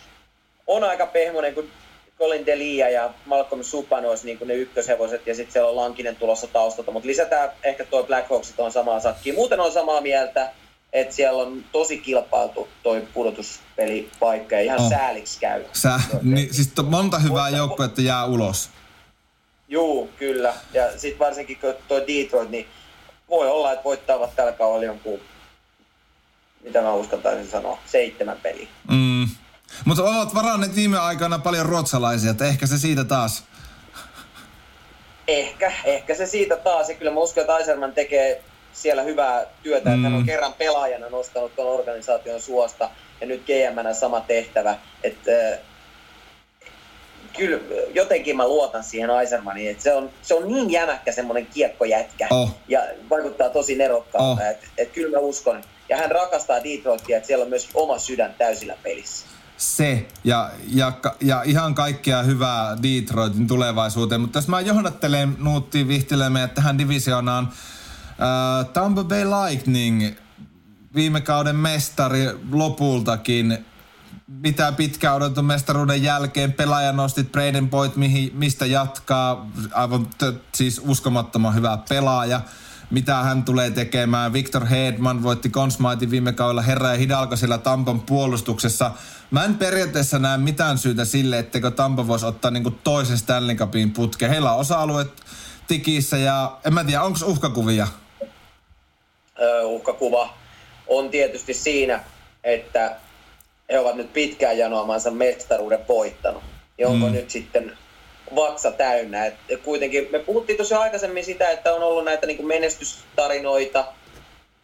[0.68, 1.70] on aika pehmoinen, kun
[2.20, 6.48] Colin Delia ja Malcolm Supan olisi niin ne ykköshevoset, ja sitten siellä on Lankinen tulossa
[6.48, 9.36] taustalta, mutta lisätään ehkä tuo Blackhawksit on samaa sakkiin.
[9.36, 10.52] Muuten on samaa mieltä,
[10.94, 14.90] että siellä on tosi kilpailtu toi pudotuspelipaikka ja ihan oh.
[14.90, 15.64] sääliksi käy.
[15.74, 18.70] Sä, niin, siis monta hyvää joukkuetta jää ulos.
[19.68, 20.54] Juu, kyllä.
[20.74, 22.68] Ja sitten varsinkin kun tuo Detroit, niin
[23.30, 25.20] voi olla, että voittavat tällä kaudella jonkun,
[26.64, 28.68] mitä mä uskaltaisin sanoa, seitsemän peliä.
[28.92, 29.28] Mm.
[29.86, 33.44] Mutta olet varanneet viime aikana paljon ruotsalaisia, että ehkä se siitä taas.
[35.28, 36.90] Ehkä, ehkä se siitä taas.
[36.90, 39.96] Ja kyllä mä uskon, että Aiserman tekee siellä hyvää työtä, mm.
[39.96, 40.26] että hän on mm.
[40.26, 42.90] kerran pelaajana nostanut tuon organisaation suosta
[43.22, 44.78] ja nyt gm sama tehtävä.
[45.04, 45.60] Että
[47.38, 47.60] kyllä
[47.94, 52.56] jotenkin mä luotan siihen Aisermaniin, että se on, se on niin jämäkkä semmoinen kiekkojätkä oh.
[52.68, 54.50] ja vaikuttaa tosi nerokkaalta, oh.
[54.50, 55.64] että et kyllä mä uskon.
[55.90, 59.26] Ja hän rakastaa Detroitia, että siellä on myös oma sydän täysillä pelissä.
[59.60, 66.50] Se, ja, ja, ja ihan kaikkea hyvää Detroitin tulevaisuuteen, mutta jos mä johdattelen Nuutti Vihtilämeen
[66.50, 70.16] tähän divisioonaan, uh, Tampa Bay Lightning,
[70.96, 73.66] viime kauden mestari lopultakin,
[74.28, 79.50] mitä pitkään odotetun mestaruuden jälkeen pelaaja nostit Braden Boyd, mihin, mistä jatkaa.
[79.72, 82.42] Aivan t- siis uskomattoman hyvä pelaaja.
[82.90, 84.34] Mitä hän tulee tekemään.
[84.34, 88.92] Victor Hedman voitti Consmaitin viime kaudella herra ja Hidalgo siellä Tampan puolustuksessa.
[89.32, 93.92] Mä en periaatteessa näe mitään syytä sille, etteikö Tampa voisi ottaa niinku toisen Stanley Cupin
[93.92, 94.32] putkeen.
[94.32, 95.12] Heillä on osa-alueet
[95.68, 97.88] tikissä ja en mä tiedä, onko uhkakuvia?
[99.42, 100.34] Öö, uhkakuva
[100.88, 102.04] on tietysti siinä,
[102.44, 102.96] että
[103.70, 106.44] he ovat nyt pitkään janoamansa mestaruuden voittanut.
[106.78, 107.12] Ja onko mm.
[107.12, 107.78] nyt sitten
[108.36, 109.26] vaksa täynnä.
[109.26, 113.86] Et kuitenkin me puhuttiin tosiaan aikaisemmin sitä, että on ollut näitä niin menestystarinoita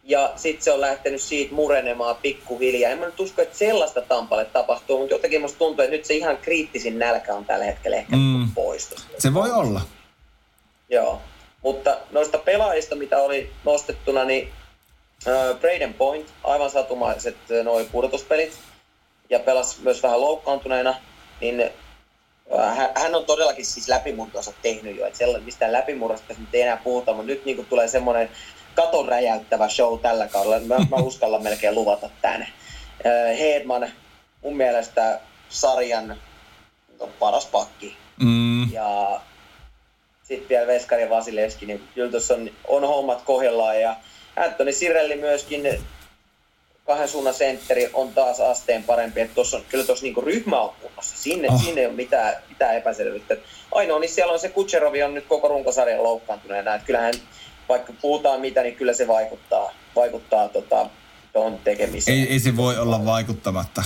[0.04, 2.92] ja sitten se on lähtenyt siitä murenemaan pikkuhiljaa.
[2.92, 6.14] En mä nyt usko, että sellaista Tampalle tapahtuu, mutta jotenkin musta tuntuu, että nyt se
[6.14, 8.48] ihan kriittisin nälkä on tällä hetkellä ehkä mm.
[8.54, 8.94] poistu.
[9.18, 9.80] Se voi olla.
[10.88, 11.20] Joo,
[11.62, 14.52] mutta noista pelaajista, mitä oli nostettuna, niin
[15.26, 18.58] uh, Braden Point, aivan satumaiset noin pudotuspelit,
[19.30, 20.94] ja pelasi myös vähän loukkaantuneena,
[21.40, 21.70] niin
[22.94, 27.26] hän on todellakin siis läpimurtonsa tehnyt jo, että mistään läpimurrosta nyt ei enää puhuta, mutta
[27.26, 28.30] nyt niin tulee semmoinen
[28.74, 30.60] katon räjäyttävä show tällä kaudella.
[30.60, 32.48] Mä, mä uskallan melkein luvata tänne.
[33.38, 33.90] Hedman,
[34.42, 36.16] mun mielestä sarjan
[37.00, 37.96] no, paras pakki.
[38.20, 38.72] Mm.
[38.72, 39.20] Ja
[40.22, 43.80] sitten vielä Veskari Vasilevski, niin kyllä tuossa on, on hommat kohdallaan.
[43.80, 43.96] Ja
[44.36, 45.84] Anthony Sirelli myöskin
[46.86, 49.20] kahden suunnan sentteri on taas asteen parempi.
[49.20, 51.16] Että tossa on, kyllä tuossa niinku ryhmä on kunnossa.
[51.16, 51.64] Sinne, oh.
[51.64, 53.36] sinne ei ole mitään, mitään epäselvyyttä.
[53.72, 56.74] Ainoa, niin siellä on se Kutserovi on nyt koko runkosarjan loukkaantuneena.
[56.74, 57.14] Että kyllähän
[57.68, 60.90] vaikka puhutaan mitä, niin kyllä se vaikuttaa, vaikuttaa tota,
[61.32, 62.18] tuohon tekemiseen.
[62.18, 63.82] Ei, ei se voi olla vaikuttamatta.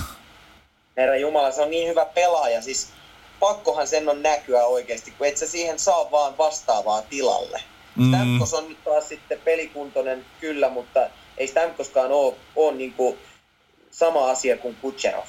[0.97, 2.61] Herra Jumala, se on niin hyvä pelaaja.
[2.61, 2.89] Siis
[3.39, 7.61] pakkohan sen on näkyä oikeasti, kun et sä siihen saa vaan vastaavaa tilalle.
[7.95, 8.07] Mm.
[8.07, 13.17] Stamkos on nyt taas sitten pelikuntoinen kyllä, mutta ei Stamkoskaan ole, ole niin kuin
[13.91, 15.25] sama asia kuin Kutcherov.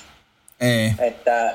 [0.61, 0.87] Ei.
[0.99, 1.51] Että,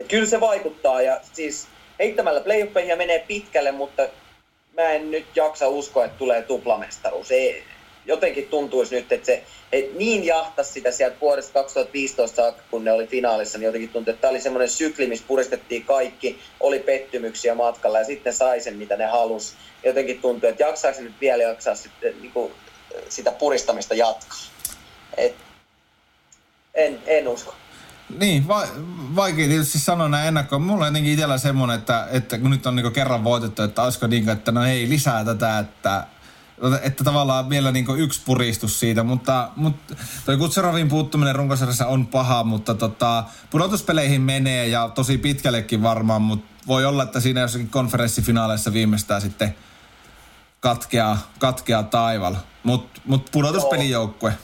[0.00, 1.66] että kyllä se vaikuttaa ja siis
[1.98, 4.08] heittämällä playoffeihin menee pitkälle, mutta
[4.76, 7.30] mä en nyt jaksa uskoa, että tulee tuplamestaruus.
[7.30, 7.64] Ei,
[8.06, 12.92] jotenkin tuntuisi nyt, että se et niin jahtas sitä sieltä vuodesta 2015 saakka, kun ne
[12.92, 17.54] oli finaalissa, niin jotenkin tuntui, että tämä oli semmoinen sykli, missä puristettiin kaikki, oli pettymyksiä
[17.54, 19.54] matkalla ja sitten sai sen, mitä ne halus.
[19.84, 22.52] Jotenkin tuntui, että jaksaako nyt vielä jaksaa sitten, niin kuin,
[23.08, 24.38] sitä puristamista jatkaa.
[25.16, 25.36] Et,
[26.74, 27.54] en, en usko.
[28.18, 28.68] Niin, va-
[29.16, 30.62] vaikea tietysti sanoa näin ennakkoon.
[30.62, 34.06] Mulla on jotenkin itsellä semmoinen, että, että kun nyt on niin kerran voitettu, että olisiko
[34.06, 36.06] niin kuin, että no ei lisää tätä, että
[36.82, 42.44] että tavallaan vielä niin yksi puristus siitä, mutta, mutta toi Kutserovin puuttuminen runkosarjassa on paha,
[42.44, 48.72] mutta tota, pudotuspeleihin menee ja tosi pitkällekin varmaan, mutta voi olla, että siinä jossakin konferenssifinaaleissa
[48.72, 49.54] viimeistään sitten
[50.64, 52.34] katkeaa, katkeaa taival.
[52.62, 54.30] Mutta mut pudotuspelijoukkue.
[54.30, 54.38] Joo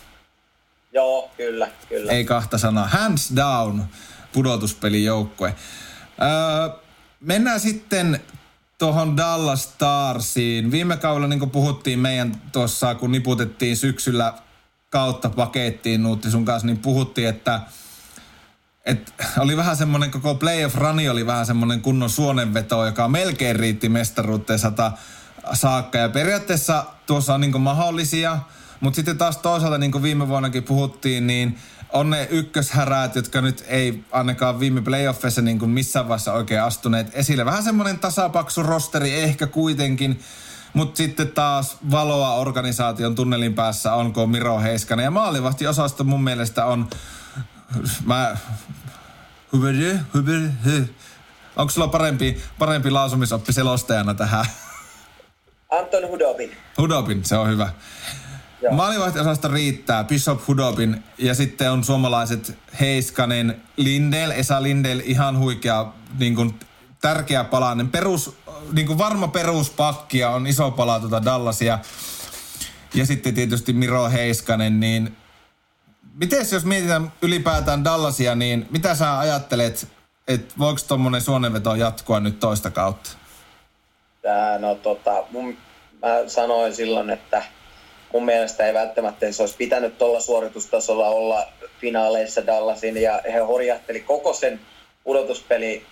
[0.92, 2.12] Joo, kyllä, kyllä.
[2.12, 2.86] Ei kahta sanaa.
[2.86, 3.82] Hands down
[4.32, 5.54] pudotuspelijoukkue.
[6.22, 6.78] Öö,
[7.20, 8.20] mennään sitten
[8.78, 10.70] tuohon Dallas Starsiin.
[10.70, 14.34] Viime kaudella, niin kuin puhuttiin meidän tuossa, kun niputettiin syksyllä
[14.90, 17.60] kautta pakettiin Nuutti sun kanssa, niin puhuttiin, että
[18.84, 23.88] et oli vähän semmoinen, koko playoff rani oli vähän semmoinen kunnon suonenveto, joka melkein riitti
[23.88, 24.92] mestaruuteen sata
[25.52, 25.98] saakka.
[25.98, 28.38] Ja periaatteessa tuossa on niin mahdollisia–
[28.80, 31.58] mutta sitten taas toisaalta, niin kuin viime vuonnakin puhuttiin, niin
[31.92, 37.10] on ne ykköshäräät, jotka nyt ei ainakaan viime playoffissa niin kuin missään vaiheessa oikein astuneet
[37.12, 37.44] esille.
[37.44, 40.20] Vähän semmoinen tasapaksu rosteri ehkä kuitenkin.
[40.72, 45.04] Mutta sitten taas valoa organisaation tunnelin päässä onko Miro Heiskanen.
[45.04, 46.90] Ja maalivahti osasta mun mielestä on...
[48.06, 48.36] Mä...
[51.56, 54.46] Onko sulla parempi, parempi lausumisoppi selostajana tähän?
[55.70, 56.56] Anton Hudobin.
[56.78, 57.72] Hudobin, se on hyvä.
[58.70, 66.34] Maalivahtiosasta riittää Bishop Hudobin ja sitten on suomalaiset Heiskanen, Lindel, Esa Lindel, ihan huikea niin
[66.34, 66.60] kuin,
[67.00, 67.88] tärkeä palanen.
[67.88, 68.36] Perus,
[68.72, 71.78] niin kuin varma peruspakki ja on iso pala tuota Dallasia.
[72.94, 75.16] Ja sitten tietysti Miro Heiskanen, niin
[76.14, 79.88] miten jos mietitään ylipäätään Dallasia, niin mitä sä ajattelet,
[80.28, 83.19] että voiko tuommoinen suonenveto jatkua nyt toista kautta?
[84.22, 85.56] Tää, no tota, mun,
[86.02, 87.42] mä sanoin silloin, että
[88.12, 91.46] mun mielestä ei välttämättä se olisi pitänyt tuolla suoritustasolla olla
[91.80, 94.60] finaaleissa Dallasin ja he horjahteli koko sen
[95.04, 95.86] pudotuspeli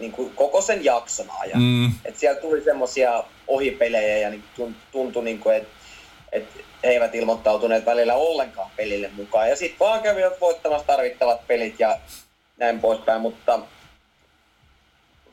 [0.00, 1.62] niin kuin koko sen jakson ajan.
[1.62, 1.92] Mm.
[2.04, 4.44] Et siellä tuli semmoisia ohipelejä ja niin
[4.92, 5.68] tuntui, niin kuin, että
[6.32, 6.44] et
[6.84, 9.48] he eivät ilmoittautuneet välillä ollenkaan pelille mukaan.
[9.48, 11.98] Ja sitten vaan kävivät voittamassa tarvittavat pelit ja
[12.56, 13.20] näin poispäin.
[13.20, 13.60] Mutta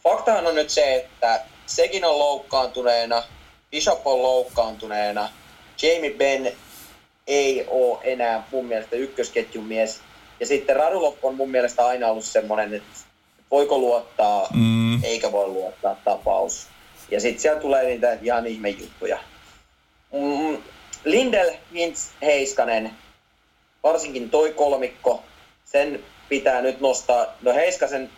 [0.04, 1.42] faktahan on nyt se, että
[1.76, 3.24] sekin on loukkaantuneena,
[3.72, 5.30] Bishop on loukkaantuneena–
[5.82, 6.52] Jamie Benn
[7.28, 10.02] ei ole enää mun mielestä ykkösketjun mies.
[10.40, 13.00] Ja sitten Radulov on mun mielestä aina ollut semmoinen, että
[13.52, 15.04] voiko luottaa, mm.
[15.04, 16.68] eikä voi luottaa tapaus.
[17.12, 19.20] Ja sitten siellä tulee niitä ihan ihmejuttuja.
[20.12, 20.58] Mm,
[21.06, 22.92] Lindel, Hintz, Heiskanen,
[23.84, 25.24] varsinkin toi kolmikko,
[25.66, 27.26] sen pitää nyt nostaa.
[27.42, 28.10] No Heiskasen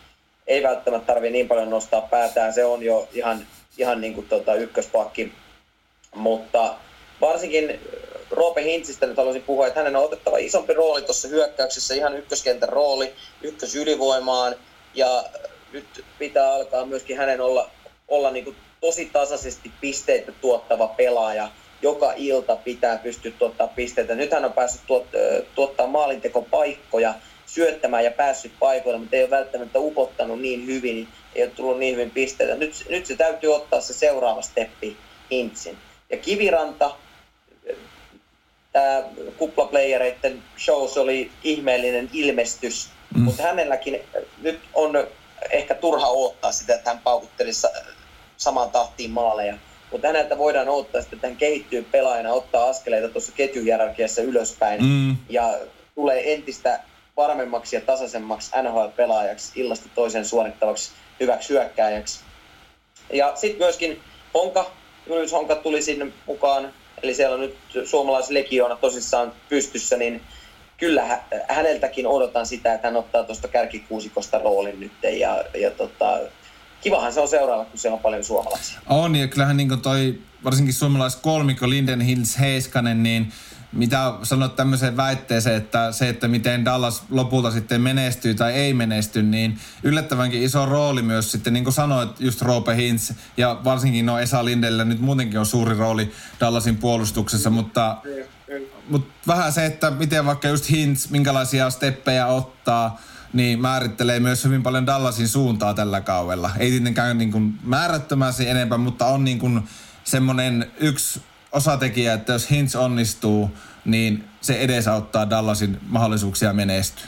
[0.48, 3.48] ei välttämättä tarvi niin paljon nostaa päätään, se on jo ihan,
[3.78, 5.34] ihan niin kuin tota ykköspakki.
[6.16, 6.76] Mutta
[7.22, 7.78] varsinkin äh,
[8.32, 12.70] Roope Hintsistä nyt haluaisin puhua, että hänen on otettava isompi rooli tuossa hyökkäyksessä, ihan ykköskentän
[12.70, 14.56] rooli, ykkösylivoimaan.
[14.94, 15.24] Ja
[15.72, 17.70] nyt pitää alkaa myöskin hänen olla,
[18.08, 21.50] olla niin kuin tosi tasaisesti pisteitä tuottava pelaaja.
[21.82, 24.16] joka ilta pitää pystyä tuottaa pisteitä.
[24.16, 25.06] Nyt hän on päässyt tuot,
[25.56, 27.14] tuottaa maalintekopaikkoja,
[27.54, 31.96] syöttämään ja päässyt paikoille, mutta ei ole välttämättä upottanut niin hyvin, ei ole tullut niin
[31.96, 32.56] hyvin pisteitä.
[32.56, 34.98] Nyt, nyt se täytyy ottaa se seuraava steppi
[35.32, 35.78] Hintsin.
[36.10, 36.96] Ja Kiviranta,
[38.72, 39.04] tämä
[39.38, 43.22] kuplaplayereiden shows oli ihmeellinen ilmestys, mm.
[43.22, 44.00] mutta hänelläkin
[44.42, 45.08] nyt on
[45.52, 47.68] ehkä turha odottaa sitä, että hän paukuttelisi
[48.38, 49.58] samaan tahtiin maaleja.
[49.92, 55.18] Mutta häneltä voidaan odottaa sitä, että hän kehittyy pelaajana, ottaa askeleita tuossa ketjuhierarkiassa ylöspäin mm.
[55.30, 55.60] ja
[55.96, 56.80] tulee entistä
[57.18, 62.20] varmemmaksi ja tasaisemmaksi NHL-pelaajaksi, illasta toiseen suorittavaksi hyväksi hyökkääjäksi.
[63.14, 64.00] Ja sitten myöskin
[64.34, 64.72] Honka,
[65.08, 66.74] Julius Honka tuli sinne mukaan,
[67.04, 70.22] eli siellä on nyt suomalaislegioona tosissaan pystyssä, niin
[70.78, 71.20] kyllä
[71.50, 74.92] häneltäkin odotan sitä, että hän ottaa tuosta kärkikuusikosta roolin nyt.
[75.20, 76.20] Ja, ja tota,
[76.82, 78.80] kivahan se on seuraava, kun siellä on paljon suomalaisia.
[78.90, 83.34] On, ja kyllähän niin toi varsinkin suomalais kolmikko Linden Hills Heiskanen, niin
[83.74, 89.24] mitä sanot tämmöiseen väitteeseen, että se, että miten Dallas lopulta sitten menestyy tai ei menesty,
[89.24, 94.20] niin yllättävänkin iso rooli myös sitten, niin kuin sanoit, just Roope Hintz ja varsinkin no
[94.20, 97.98] Esa Lindellä nyt muutenkin on suuri rooli Dallasin puolustuksessa, mutta,
[98.90, 103.02] mutta vähän se, että miten vaikka just Hintz, minkälaisia steppejä ottaa,
[103.34, 106.52] niin määrittelee myös hyvin paljon Dallasin suuntaa tällä kaudella.
[106.58, 109.64] Ei tietenkään niin kuin määrättömästi enempää, mutta on niin kuin
[110.04, 111.22] semmoinen yksi
[111.54, 113.50] osatekijä, että jos Hintz onnistuu,
[113.86, 117.06] niin se edesauttaa Dallasin mahdollisuuksia menestyä.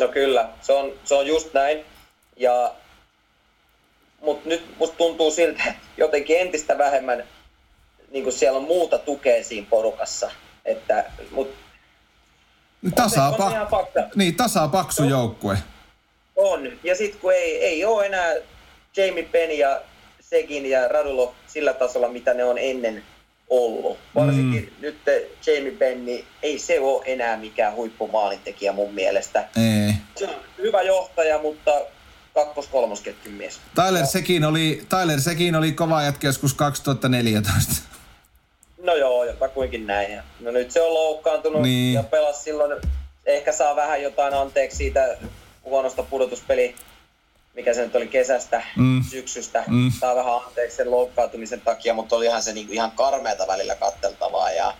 [0.00, 1.84] No kyllä, se on, se on just näin.
[2.36, 2.74] Ja,
[4.20, 7.24] mutta nyt musta tuntuu siltä, jotenkin entistä vähemmän
[8.10, 10.30] niin kuin siellä on muuta tukea siinä porukassa.
[10.64, 11.54] Että, mut,
[13.00, 15.58] on se, on pa- niin, tasaa paksu no, joukkue.
[16.36, 16.72] On.
[16.84, 18.34] Ja sitten kun ei, ei ole enää
[18.96, 19.80] Jamie Penn ja
[20.20, 23.04] Segin ja Radulov sillä tasolla, mitä ne on ennen
[23.52, 23.98] ollut.
[24.14, 24.82] Varsinkin mm.
[24.82, 24.96] nyt
[25.46, 29.40] Jamie Benni, ei se ole enää mikään huippumaalintekijä mun mielestä.
[29.40, 29.94] Ei.
[30.16, 31.70] Se on hyvä johtaja, mutta
[32.34, 33.60] kakkos-kolmosketjun mies.
[33.74, 37.72] Tyler, sekin oli, Tyler sekin oli kova jätkä joskus 2014.
[38.82, 40.22] No joo, jotakuinkin näin.
[40.40, 41.94] No nyt se on loukkaantunut niin.
[41.94, 42.80] ja pelasi silloin,
[43.26, 45.16] ehkä saa vähän jotain anteeksi siitä
[45.64, 46.74] huonosta pudotuspeli
[47.54, 49.04] mikä se nyt oli kesästä, mm.
[49.10, 49.64] syksystä.
[49.66, 49.92] Mm.
[50.00, 54.50] Saa vähän anteeksi sen loukkaantumisen takia, mutta olihan se niinku ihan karmeata välillä katteltavaa.
[54.50, 54.74] Ja,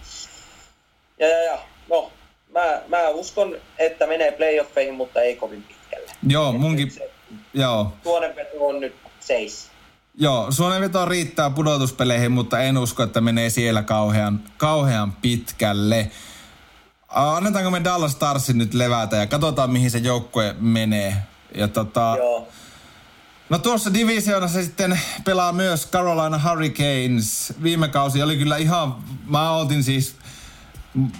[1.18, 1.58] ja, ja, ja
[1.90, 2.12] no,
[2.52, 6.12] mä, mä uskon, että menee playoffeihin, mutta ei kovin pitkälle.
[6.28, 6.90] Joo, Et munkin...
[6.90, 7.10] Se,
[7.54, 7.92] joo.
[8.02, 9.70] Suonenveto on nyt seis.
[10.14, 16.10] Joo, suonenveto riittää pudotuspeleihin, mutta en usko, että menee siellä kauhean, kauhean pitkälle.
[17.08, 21.16] Annetaanko me Dallas Starsin nyt levätä ja katsotaan, mihin se joukkue menee.
[21.54, 22.48] Ja tota, Joo.
[23.50, 27.54] No tuossa divisioonassa sitten pelaa myös Carolina Hurricanes.
[27.62, 28.94] Viime kausi oli kyllä ihan,
[29.26, 30.16] mä otin siis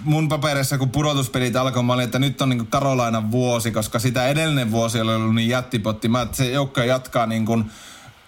[0.03, 4.27] mun paperissa, kun pudotuspelit alkoi, mä olin, että nyt on niin Carolina vuosi, koska sitä
[4.27, 6.07] edellinen vuosi oli ollut niin jättipotti.
[6.07, 7.71] Mä, että se joukko jatkaa niin kuin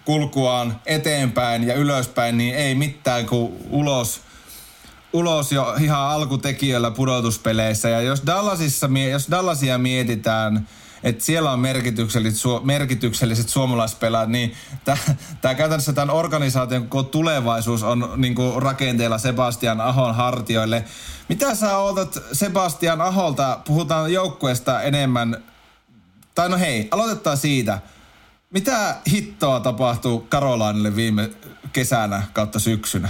[0.04, 4.20] kulkuaan eteenpäin ja ylöspäin, niin ei mitään kuin ulos,
[5.12, 7.88] ulos jo ihan alkutekijöillä pudotuspeleissä.
[7.88, 10.68] Ja jos, Dallasissa, jos Dallasia mietitään,
[11.06, 14.54] että siellä on merkitykselliset, su, merkitykselliset suomalaispelaajat, niin
[15.40, 20.84] tämä käytännössä tämän organisaation tulevaisuus on niin kuin rakenteella Sebastian Ahon hartioille.
[21.28, 23.60] Mitä sä ootat Sebastian Aholta?
[23.66, 25.44] Puhutaan joukkueesta enemmän.
[26.34, 27.78] Tai no hei, aloitetaan siitä.
[28.50, 31.30] Mitä hittoa tapahtuu Karolainille viime
[31.72, 33.08] kesänä kautta syksynä?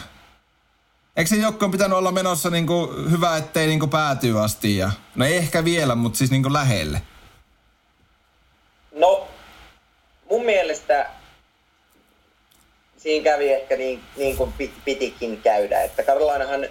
[1.17, 4.77] Eikö se joukko pitänyt olla menossa niin kuin hyvä, ettei niin kuin päätyy asti?
[4.77, 7.03] Ja, no ei ehkä vielä, mutta siis niin kuin lähelle.
[8.97, 9.29] No,
[10.31, 11.11] mun mielestä
[12.97, 14.53] siinä kävi ehkä niin, niin kuin
[14.85, 15.83] pitikin käydä.
[15.83, 16.69] Että Karolainahan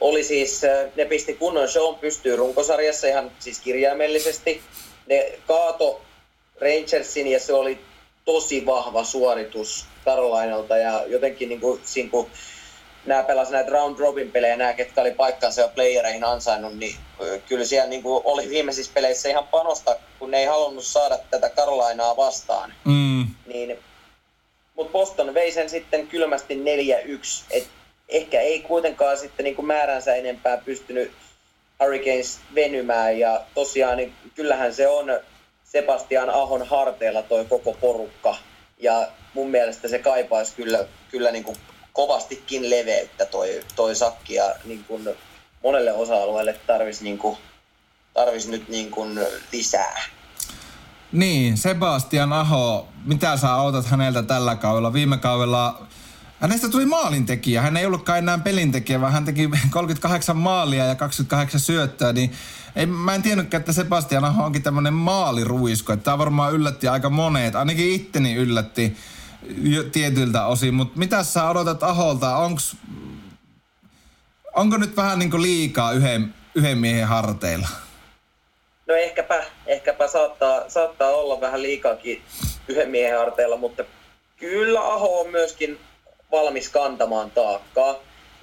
[0.00, 0.62] oli siis,
[0.96, 4.62] ne pisti kunnon show pystyy runkosarjassa ihan siis kirjaimellisesti.
[5.06, 6.00] Ne kaato
[6.60, 7.78] Rangersin ja se oli
[8.24, 12.30] tosi vahva suoritus Karolainalta ja jotenkin niin kuin, siinä kun
[13.06, 16.96] nämä pelasi näitä round robin pelejä, nämä ketkä oli paikkansa jo playereihin ansainnut, niin
[17.48, 21.50] kyllä siellä niin kuin oli viimeisissä peleissä ihan panosta, kun ne ei halunnut saada tätä
[21.50, 22.74] Karolainaa vastaan.
[22.84, 23.26] Mm.
[23.46, 23.78] Niin,
[24.74, 26.58] mutta Boston vei sen sitten kylmästi 4-1,
[27.50, 27.68] et
[28.08, 31.12] ehkä ei kuitenkaan sitten niin kuin määränsä enempää pystynyt
[31.82, 35.20] Hurricanes venymään ja tosiaan niin kyllähän se on
[35.64, 38.36] Sebastian Ahon harteilla toi koko porukka
[38.78, 41.56] ja mun mielestä se kaipaisi kyllä, kyllä niin kuin
[41.94, 45.08] kovastikin leveyttä toi, toi sakki ja niin kuin
[45.62, 47.18] monelle osa-alueelle tarvisi niin
[48.14, 49.20] tarvis nyt niin kuin
[49.52, 50.02] lisää.
[51.12, 54.92] Niin, Sebastian Aho, mitä sä odotat häneltä tällä kaudella?
[54.92, 55.86] Viime kaudella
[56.40, 57.62] Hänestä tuli maalintekijä.
[57.62, 62.12] Hän ei ollutkaan enää pelintekijä, vaan hän teki 38 maalia ja 28 syöttöä.
[62.12, 62.32] Niin
[62.76, 65.96] ei, mä en tiennytkään, että Sebastian Aho onkin tämmöinen maaliruisko.
[65.96, 67.54] Tämä varmaan yllätti aika monet.
[67.54, 68.96] Ainakin itteni yllätti
[69.92, 70.74] tietyiltä osin.
[70.74, 72.36] Mutta mitä sä odotat Aholta?
[72.36, 72.76] Onks,
[74.54, 77.68] onko nyt vähän niin liikaa yhden, yhden miehen harteilla?
[78.86, 82.22] No ehkäpä, ehkäpä saattaa, saattaa olla vähän liikaakin
[82.68, 83.84] yhden miehen harteilla, mutta
[84.36, 85.78] kyllä Aho on myöskin
[86.32, 87.94] valmis kantamaan taakkaa.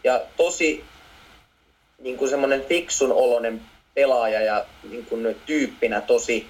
[0.04, 0.84] Ja tosi
[2.00, 3.62] niin kuin semmoinen fiksun oloinen
[3.94, 6.48] pelaaja ja niin kuin tyyppinä tosi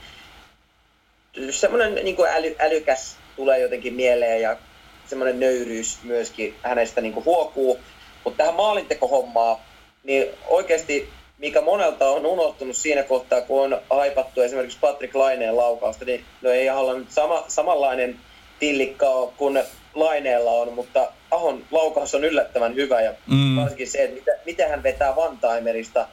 [1.49, 4.57] semmoinen niin kuin äly, älykäs tulee jotenkin mieleen ja
[5.05, 7.80] semmoinen nöyryys myöskin hänestä niin kuin huokuu.
[8.23, 9.57] Mutta tähän maalintekohommaan,
[10.03, 16.05] niin oikeasti mikä monelta on unohtunut siinä kohtaa, kun on haipattu esimerkiksi Patrick Laineen laukausta,
[16.05, 18.19] niin no ei olla nyt sama, samanlainen
[18.59, 19.07] tillikka
[19.38, 19.63] kuin
[19.93, 23.55] Laineella on, mutta Ahon laukaus on yllättävän hyvä ja mm.
[23.55, 26.07] varsinkin se, että mitä, miten hän vetää Vantaimerista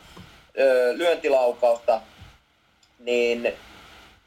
[0.94, 2.00] lyöntilaukausta,
[2.98, 3.52] niin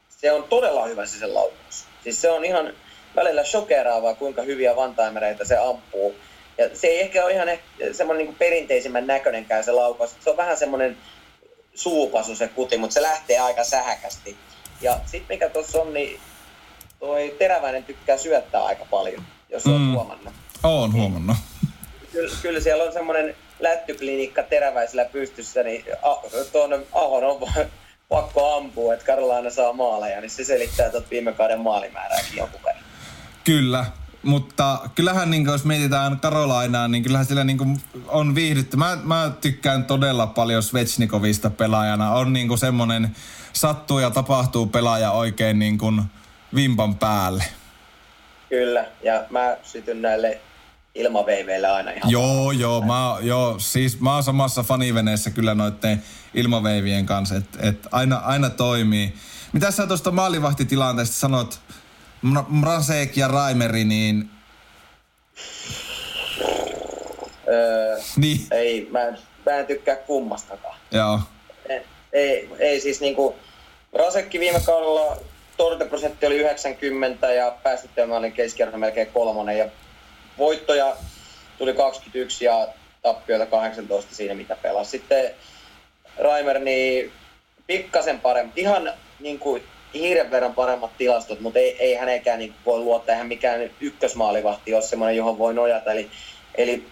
[0.09, 1.85] se on todella hyvä se sen laukaus.
[2.03, 2.73] Siis se on ihan
[3.15, 6.15] välillä shokeraavaa, kuinka hyviä vantaimereita se ampuu.
[6.57, 7.47] Ja se ei ehkä ole ihan
[7.91, 10.15] semmoinen niin perinteisimmän näköinenkään se laukaus.
[10.19, 10.97] Se on vähän semmoinen
[11.75, 14.35] suupasu se kuti, mutta se lähtee aika sähäkästi.
[14.81, 16.19] Ja sitten mikä tuossa on, niin
[16.99, 19.71] toi Teräväinen tykkää syöttää aika paljon, jos mm.
[19.71, 20.33] olet huomannut.
[20.63, 21.37] Oon huomannut.
[22.11, 25.85] Kyllä, kyllä siellä on semmoinen lättyklinikka teräväisellä pystyssä, niin
[26.51, 27.49] tuonne Ahon on
[28.09, 32.80] pakko ampua, että Karolaina saa maaleja, niin se selittää tuot viime kauden maalimäärääkin jonkun verran.
[33.43, 33.85] Kyllä,
[34.23, 38.77] mutta kyllähän niin jos mietitään Karolainaa, niin kyllähän sillä niin on viihdytty.
[38.77, 42.11] Mä, mä tykkään todella paljon Svetsnikovista pelaajana.
[42.11, 43.15] On niin semmoinen
[43.53, 46.01] sattuu ja tapahtuu pelaaja oikein niin kuin
[46.55, 47.43] vimpan päälle.
[48.49, 50.41] Kyllä, ja mä sytyn näille
[50.95, 56.03] ilmaveiveille aina ihan Joo, joo, mä, joo, siis mä oon samassa faniveneessä kyllä noitten
[56.33, 59.13] ilmaveivien kanssa, että et aina, aina toimii.
[59.53, 61.61] Mitä sä tuosta maalivahtitilanteesta sanot,
[62.47, 64.29] Mrasek ja Raimeri, niin...
[67.47, 68.47] Öö, niin.
[68.51, 70.77] Ei, mä en, mä en tykkää kummastakaan.
[70.91, 71.19] Joo.
[71.69, 71.81] Ei,
[72.13, 73.35] ei, ei siis niinku...
[73.93, 75.17] Rasekki viime kaudella
[75.57, 79.65] torjuntaprosentti oli 90 ja päästettyä mä olin keskiarvo melkein kolmonen ja
[80.37, 80.95] voittoja
[81.57, 82.67] tuli 21 ja
[83.01, 84.91] tappioita 18 siinä mitä pelasi.
[84.91, 85.31] Sitten
[86.17, 87.11] Raimer niin
[87.67, 92.79] pikkasen parempi, ihan niin kuin hiiren verran paremmat tilastot, mutta ei, ei hänekään niin voi
[92.79, 95.91] luottaa, eihän mikään ykkösmaalivahti ole semmoinen, johon voi nojata.
[95.91, 96.09] Eli,
[96.55, 96.85] eli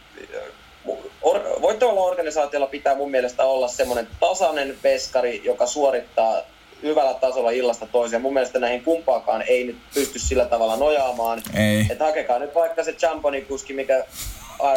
[1.21, 6.41] or, voittavalla organisaatiolla pitää mun mielestä olla semmoinen tasainen veskari, joka suorittaa
[6.83, 8.21] hyvällä tasolla illasta toiseen.
[8.21, 11.41] Mun mielestä näihin kumpaakaan ei nyt pysty sillä tavalla nojaamaan.
[11.53, 11.85] Ei.
[11.89, 14.05] Että hakekaa nyt vaikka se Champoni kuski, mikä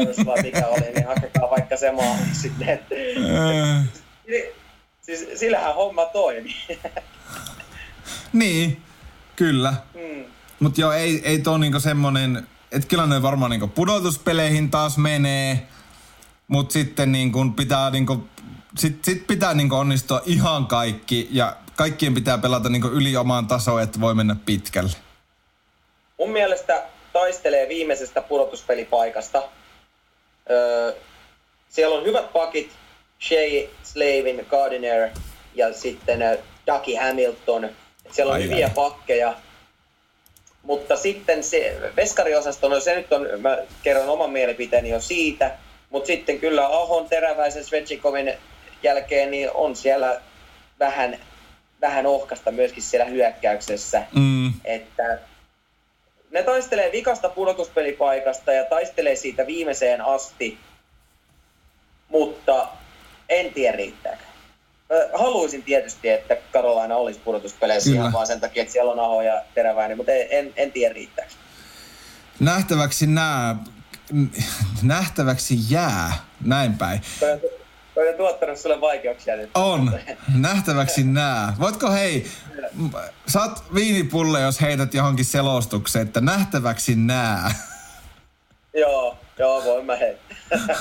[0.01, 2.69] Irish vai mikä oli, niin hakekaa vaikka se maa sitten.
[2.69, 3.85] Äh.
[5.03, 6.55] siis sillähän homma toimii.
[8.33, 8.83] Niin,
[9.37, 9.75] kyllä.
[9.95, 10.25] Mm.
[10.61, 15.67] Mutta joo, ei, ei tuo niinku semmonen, että kyllä ne varmaan niinku pudotuspeleihin taas menee,
[16.49, 18.29] mutta sitten niinku pitää niinku,
[18.79, 23.83] sit, sit pitää niinku onnistua ihan kaikki ja kaikkien pitää pelata niin yli omaan tasoon,
[23.83, 24.93] että voi mennä pitkälle?
[26.19, 26.83] Mun mielestä
[27.13, 29.43] taistelee viimeisestä pudotuspelipaikasta.
[30.51, 30.93] Öö,
[31.69, 32.71] siellä on hyvät pakit,
[33.21, 35.09] Shea, Slavin, Gardiner
[35.55, 36.21] ja sitten
[36.67, 37.71] Ducky Hamilton.
[38.13, 38.73] Siellä on ai hyviä ai.
[38.75, 39.35] pakkeja.
[40.63, 45.51] Mutta sitten se veskariosasto, no se nyt on, mä kerron oman mielipiteeni jo siitä,
[45.91, 48.33] mutta sitten kyllä Ahon, Teräväisen, Svetsikovin
[48.83, 50.21] jälkeen niin on siellä
[50.79, 51.19] vähän
[51.83, 54.03] vähän ohkasta myöskin siellä hyökkäyksessä.
[54.15, 54.53] Mm.
[54.65, 55.19] Että
[56.31, 60.59] ne taistelee vikasta pudotuspelipaikasta ja taistelee siitä viimeiseen asti,
[62.09, 62.69] mutta
[63.29, 64.23] en tiedä riittääkö.
[65.15, 68.01] Haluaisin tietysti, että Karolaina olisi pudotuspeleissä Kyllä.
[68.01, 71.33] ihan vaan sen takia, että siellä on Aho ja Teräväinen, mutta en, en tiedä riittääkö.
[72.41, 73.57] Nähtäväksi nää,
[74.83, 76.13] nähtäväksi jää,
[76.45, 77.01] näin päin.
[77.95, 79.51] Toi on tuottanut sulle vaikeuksia nyt.
[79.55, 80.01] On.
[80.35, 81.55] Nähtäväksi nää.
[81.61, 82.27] Voitko hei,
[83.27, 87.55] saat viinipulle, jos heität johonkin selostukseen, että nähtäväksi nää.
[88.75, 90.77] Joo, joo, voin mä heittää.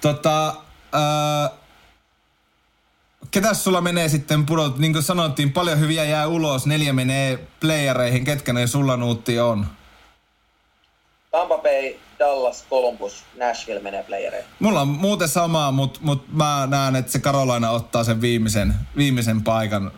[0.00, 0.48] tota,
[0.94, 1.59] äh,
[3.30, 4.78] ketäs sulla menee sitten pudot?
[4.78, 8.24] Niin kuin sanottiin, paljon hyviä jää ulos, neljä menee playereihin.
[8.24, 9.66] Ketkä ne sulla nuutti on?
[11.30, 14.48] Tampa Bay, Dallas, Columbus, Nashville menee playereihin.
[14.58, 19.44] Mulla on muuten sama, mutta mut mä näen, että se Carolina ottaa sen viimeisen, viimeisen
[19.44, 19.92] paikan.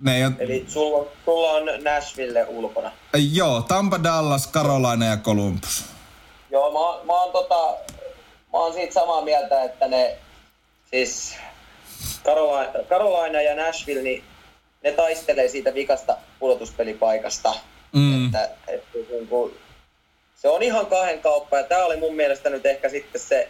[0.00, 0.32] Ne ei ole...
[0.38, 2.92] Eli sulla, sulla on Nashville ulkona?
[3.32, 5.84] Joo, Tampa, Dallas, Carolina ja Columbus.
[6.50, 7.92] Joo, mä, mä oon tota,
[8.52, 10.18] mä oon siitä samaa mieltä, että ne,
[10.90, 11.36] siis
[12.24, 14.24] Carolina, Carolina ja Nashville, niin
[14.82, 17.54] ne taistelee siitä vikasta pudotuspelipaikasta.
[17.92, 18.26] Mm.
[18.26, 19.54] Että, että niin kuin,
[20.36, 23.48] se on ihan kahden kauppa ja tämä oli mun mielestä nyt ehkä sitten se,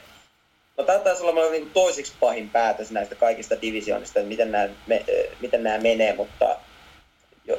[0.76, 5.04] no tämä taisi olla niin toisiksi pahin päätös näistä kaikista divisioonista, että miten nämä, me,
[5.40, 6.56] miten nämä menee, mutta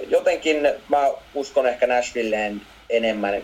[0.07, 3.43] jotenkin mä uskon ehkä Nashvilleen enemmän.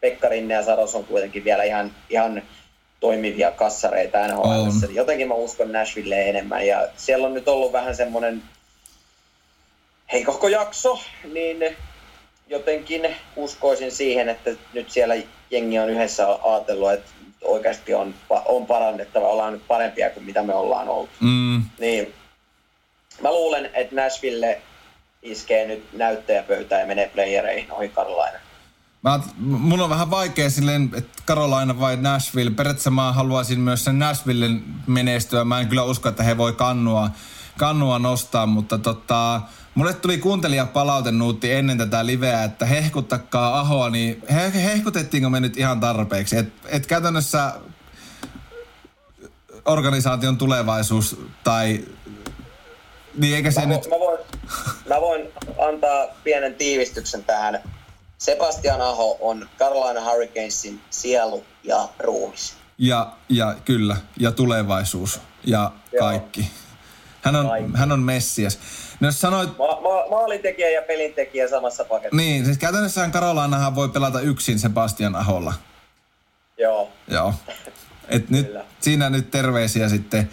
[0.00, 2.42] Pekkarinne ja Saros on kuitenkin vielä ihan, ihan
[3.00, 4.90] toimivia kassareita NHL.
[4.90, 8.42] Jotenkin mä uskon Nashvilleen enemmän ja siellä on nyt ollut vähän semmoinen
[10.12, 11.00] heikohko jakso,
[11.32, 11.76] niin
[12.48, 15.14] jotenkin uskoisin siihen, että nyt siellä
[15.50, 17.10] jengi on yhdessä ajatellut, että
[17.44, 18.14] oikeasti on,
[18.44, 21.10] on parannettava, ollaan nyt parempia kuin mitä me ollaan oltu.
[21.20, 21.62] Mm.
[21.78, 22.14] Niin
[23.20, 24.60] mä luulen, että Nashville
[25.22, 28.38] iskee nyt näyttäjäpöytään ja menee playereihin ohi Carolina.
[29.02, 32.50] Mä, mun on vähän vaikea silleen, että Carolina vai Nashville.
[32.50, 35.44] Periaatteessa mä haluaisin myös sen Nashvillen menestyä.
[35.44, 37.10] Mä en kyllä usko, että he voi kannua,
[37.58, 39.40] kannua nostaa, mutta tota,
[39.74, 40.66] Mulle tuli kuuntelija
[41.12, 46.36] nuutti ennen tätä liveä, että hehkuttakaa Ahoa, niin he, hehkutettiinko me nyt ihan tarpeeksi?
[46.36, 47.52] Et, et käytännössä
[49.64, 51.84] organisaation tulevaisuus tai...
[53.14, 53.80] Niin eikä se mä, nyt...
[53.90, 54.18] Mä voin,
[54.88, 55.28] mä voin
[55.68, 57.60] antaa pienen tiivistyksen tähän.
[58.20, 62.54] Sebastian Aho on Carolina Hurricanesin sielu ja ruumis.
[62.78, 66.00] Ja, ja kyllä, ja tulevaisuus ja Joo.
[66.00, 66.50] kaikki.
[67.22, 68.58] Hän on, hän on Messias.
[69.00, 69.58] No jos sanoit...
[69.58, 72.16] Ma- ma- maalintekijä ja pelintekijä samassa paketissa.
[72.16, 75.54] Niin, siis käytännössähän Karolainahan voi pelata yksin Sebastian Aholla.
[76.58, 76.88] Joo.
[77.08, 77.34] Joo.
[78.08, 80.30] Et nyt, siinä nyt terveisiä sitten,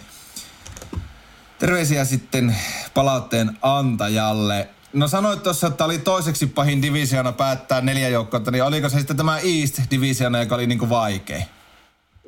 [1.58, 2.56] terveisiä sitten
[2.94, 4.68] palautteen antajalle.
[4.98, 9.16] No sanoit tuossa, että oli toiseksi pahin divisiona päättää neljä joukkoa, niin oliko se sitten
[9.16, 11.44] tämä East divisiona, joka oli niinku vaikein?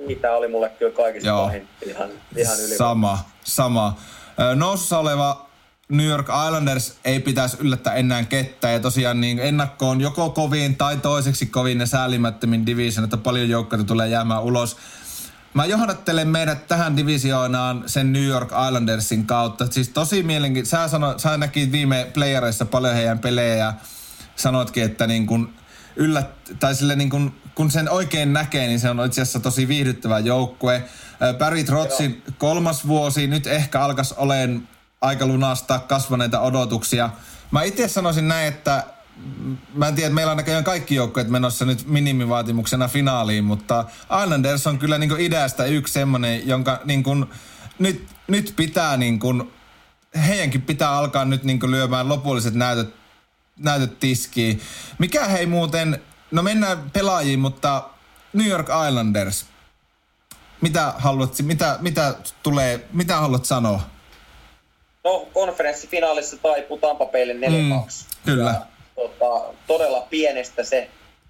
[0.06, 1.44] Niitä oli mulle kyllä kaikista Joo.
[1.44, 1.68] pahin.
[1.86, 2.76] Ihan, ihan yli.
[2.76, 3.96] Sama, sama.
[4.54, 5.46] Nousussa oleva
[5.88, 8.70] New York Islanders ei pitäisi yllättää enää kettä.
[8.70, 13.84] Ja tosiaan niin ennakkoon joko kovin tai toiseksi kovin ne säälimättömin division, että paljon joukkoja
[13.84, 14.76] tulee jäämään ulos.
[15.54, 19.66] Mä johdattelen meidät tähän divisioonaan sen New York Islandersin kautta.
[19.70, 20.76] Siis tosi mielenkiintoista.
[20.76, 23.74] Sä, sano, sä näkit viime playereissa paljon heidän pelejä ja
[24.36, 25.54] sanoitkin, että niin kun
[25.96, 29.68] yllät, tai sille niin kun, kun sen oikein näkee, niin se on itse asiassa tosi
[29.68, 30.84] viihdyttävä joukkue.
[31.38, 34.68] Barry Trotsin kolmas vuosi, nyt ehkä alkas olemaan
[35.00, 37.10] aika lunastaa kasvaneita odotuksia.
[37.50, 38.84] Mä itse sanoisin näin, että
[39.74, 43.84] mä en tiedä, että meillä on näköjään kaikki joukkueet menossa nyt minimivaatimuksena finaaliin, mutta
[44.22, 47.26] Islanders on kyllä niin idästä yksi semmoinen, jonka niin kuin,
[47.78, 49.52] nyt, nyt pitää niin kuin,
[50.26, 52.94] heidänkin pitää alkaa nyt niin lyömään lopulliset näytöt,
[53.56, 54.60] näytöt tiskiin.
[54.98, 57.90] Mikä hei muuten, no mennään pelaajiin, mutta
[58.32, 59.46] New York Islanders,
[60.60, 63.80] mitä haluat, mitä, mitä tulee, mitä haluat sanoa?
[65.04, 67.36] No, konferenssifinaalissa taipuu Tampa Baylle 4-2.
[67.36, 67.72] Mm,
[68.24, 68.50] kyllä.
[68.50, 68.66] Ja,
[69.00, 70.88] tota, todella pienestä se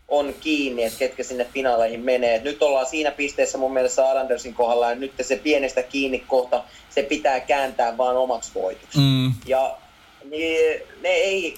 [0.09, 2.35] on kiinni, että ketkä sinne finaaleihin menee.
[2.35, 6.65] Et nyt ollaan siinä pisteessä mun mielestä Arandersin kohdalla, ja nyt se pienestä kiinni kohta,
[6.91, 8.99] se pitää kääntää vaan omaksi voitoksi.
[8.99, 9.33] Mm.
[9.47, 9.77] Ja
[10.25, 11.57] niin, ne ei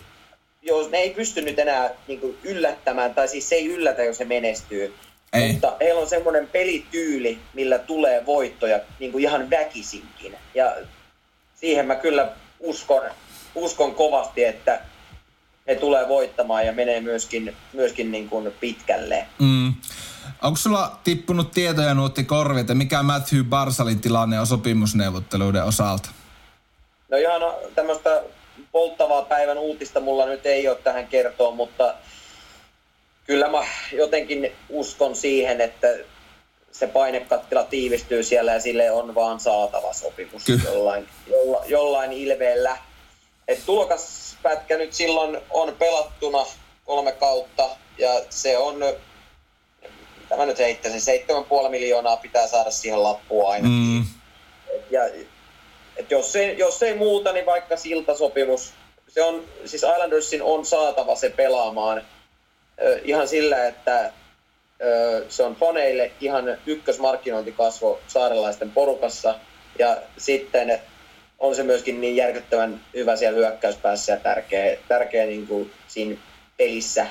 [0.63, 4.19] jos ne ei pysty nyt enää niin kuin yllättämään, tai siis se ei yllätä, jos
[4.19, 4.95] se menestyy.
[5.33, 5.53] Ei.
[5.53, 10.37] Mutta heillä on semmoinen pelityyli, millä tulee voittoja niin kuin ihan väkisinkin.
[10.55, 10.77] Ja
[11.55, 13.03] siihen mä kyllä uskon,
[13.55, 14.81] uskon kovasti, että
[15.67, 19.27] he tulee voittamaan ja menee myöskin, myöskin niin kuin pitkälle.
[19.39, 19.75] Mm.
[20.43, 26.09] Onko sulla tippunut tietoja nuotti korvi, että mikä Matthew Barsalin tilanne on sopimusneuvotteluiden osalta?
[27.09, 27.43] No ihan
[27.75, 28.23] tämmöistä
[28.73, 31.95] polttavaa päivän uutista mulla nyt ei ole tähän kertoa, mutta
[33.27, 35.89] kyllä mä jotenkin uskon siihen, että
[36.73, 40.63] se painekattila tiivistyy siellä ja sille on vaan saatava sopimus Kyllä.
[40.65, 42.77] jollain, jolla, jollain ilveellä.
[43.49, 43.63] Et
[44.43, 46.47] tulokaspätkä nyt silloin on pelattuna
[46.85, 48.77] kolme kautta ja se on,
[50.29, 51.25] tämä nyt heittäisin,
[51.65, 53.73] 7,5 miljoonaa pitää saada siihen lappuun ainakin.
[53.73, 54.05] Mm.
[54.91, 55.05] Ja,
[55.97, 58.73] et jos, ei, jos ei muuta, niin vaikka siltasopimus,
[59.09, 62.03] se on, siis Islandersin on saatava se pelaamaan
[63.05, 64.13] ihan sillä, että
[65.29, 69.35] se on faneille ihan ykkösmarkkinointikasvo saarelaisten porukassa.
[69.79, 70.81] Ja sitten
[71.43, 76.17] on se myöskin niin järkyttävän hyvä siellä hyökkäyspäässä ja tärkeä, tärkeä niin kuin siinä
[76.57, 77.07] pelissä.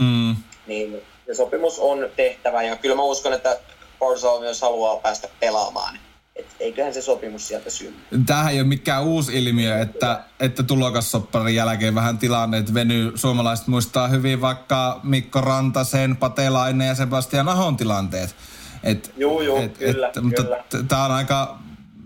[0.00, 0.36] Mm.
[0.66, 3.58] Niin se sopimus on tehtävä ja kyllä mä uskon, että
[3.98, 5.98] Barzal myös haluaa päästä pelaamaan.
[6.36, 7.96] Et eiköhän se sopimus sieltä synny.
[8.26, 13.12] Tämähän ei ole mikään uusi ilmiö, että, että tulokassopparin jälkeen vähän tilanneet venyy.
[13.14, 18.36] Suomalaiset muistaa hyvin vaikka Mikko Rantasen, Patelainen ja Sebastian Ahon tilanteet.
[18.82, 20.26] Et, joo, joo, et, kyllä, et, kyllä.
[20.26, 20.44] Mutta
[20.88, 21.58] tämä on aika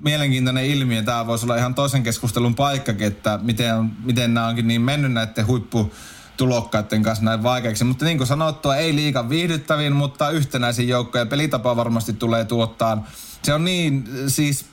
[0.05, 1.03] mielenkiintoinen ilmiö.
[1.03, 5.47] Tämä voisi olla ihan toisen keskustelun paikkakin, että miten, miten nämä onkin niin mennyt näiden
[5.47, 5.93] huippu
[6.37, 7.85] tulokkaiden kanssa näin vaikeaksi.
[7.85, 13.07] Mutta niin kuin sanottua, ei liikan viihdyttävin, mutta yhtenäisin joukko ja pelitapa varmasti tulee tuottaa.
[13.43, 14.67] Se on niin siis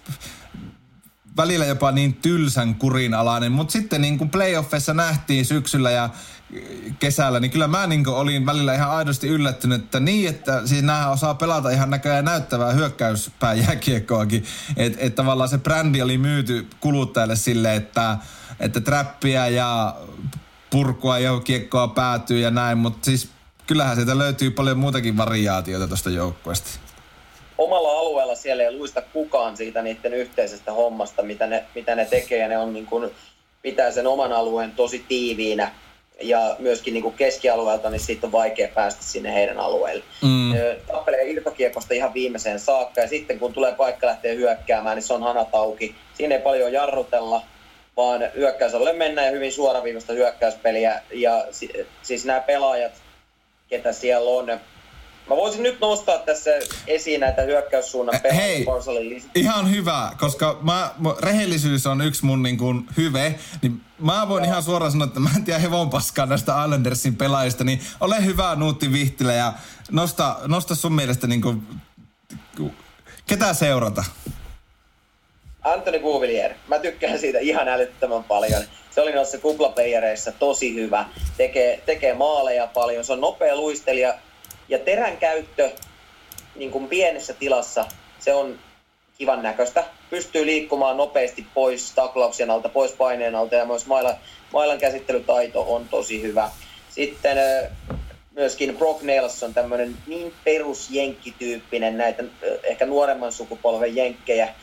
[1.37, 6.09] välillä jopa niin tylsän kurinalainen, mutta sitten niin kuin playoffissa nähtiin syksyllä ja
[6.99, 11.09] kesällä, niin kyllä mä niin olin välillä ihan aidosti yllättynyt, että niin, että siis nämä
[11.09, 14.45] osaa pelata ihan näköjään näyttävää hyökkäyspään jääkiekkoakin.
[14.77, 18.17] Että et tavallaan se brändi oli myyty kuluttajalle sille, että,
[18.59, 19.95] että trappia ja
[20.69, 23.29] purkua ja kiekkoa päätyy ja näin, mutta siis
[23.67, 26.79] kyllähän sieltä löytyy paljon muutakin variaatioita tuosta joukkueesta.
[27.57, 32.47] Omalla alueella siellä ei luista kukaan siitä niiden yhteisestä hommasta, mitä ne, mitä ne tekee,
[32.47, 33.11] ne on niin kuin,
[33.61, 35.71] pitää sen oman alueen tosi tiiviinä
[36.21, 40.03] ja myöskin niin kuin keskialueelta, niin siitä on vaikea päästä sinne heidän alueelle.
[40.21, 40.53] Mm.
[40.87, 45.23] Tappelee irtokiekosta ihan viimeiseen saakka ja sitten kun tulee paikka lähteä hyökkäämään, niin se on
[45.23, 45.95] hanat auki.
[46.13, 47.41] Siinä ei paljon jarrutella,
[47.97, 51.01] vaan hyökkäysalle mennään ja hyvin suoraviivasta hyökkäyspeliä.
[51.13, 51.47] Ja
[52.01, 52.93] siis nämä pelaajat,
[53.69, 54.59] ketä siellä on,
[55.29, 56.51] Mä voisin nyt nostaa tässä
[56.87, 58.43] esiin näitä hyökkäyssuunnan pelaajia.
[58.43, 58.65] Hei,
[59.35, 64.51] ihan hyvä, koska mä, rehellisyys on yksi mun niin kuin hyve, niin mä voin Joo.
[64.51, 68.55] ihan suoraan sanoa, että mä en tiedä hevon paskaa näistä Islandersin pelaajista, niin ole hyvä
[68.55, 69.53] Nuutti Vihtilä ja
[69.91, 71.67] nosta, nosta sun mielestä niin kuin,
[73.27, 74.03] ketä seurata?
[75.63, 76.53] Anthony Bouvillier.
[76.67, 78.63] Mä tykkään siitä ihan älyttömän paljon.
[78.91, 81.05] Se oli noissa kuplapeijereissä tosi hyvä.
[81.37, 83.05] Tekee, tekee maaleja paljon.
[83.05, 84.13] Se on nopea luistelija.
[84.69, 85.71] Ja terän käyttö
[86.55, 87.85] niin kuin pienessä tilassa,
[88.19, 88.59] se on
[89.17, 89.83] kivan näköistä.
[90.09, 94.15] Pystyy liikkumaan nopeasti pois taklauksen alta, pois paineen alta ja myös mailan,
[94.53, 96.51] mailan käsittelytaito on tosi hyvä.
[96.89, 97.37] Sitten
[98.31, 102.23] myöskin Brock Nelson, tämmöinen niin perusjenkkityyppinen, näitä
[102.63, 104.53] ehkä nuoremman sukupolven jenkkejä,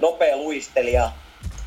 [0.00, 1.12] nopea luistelija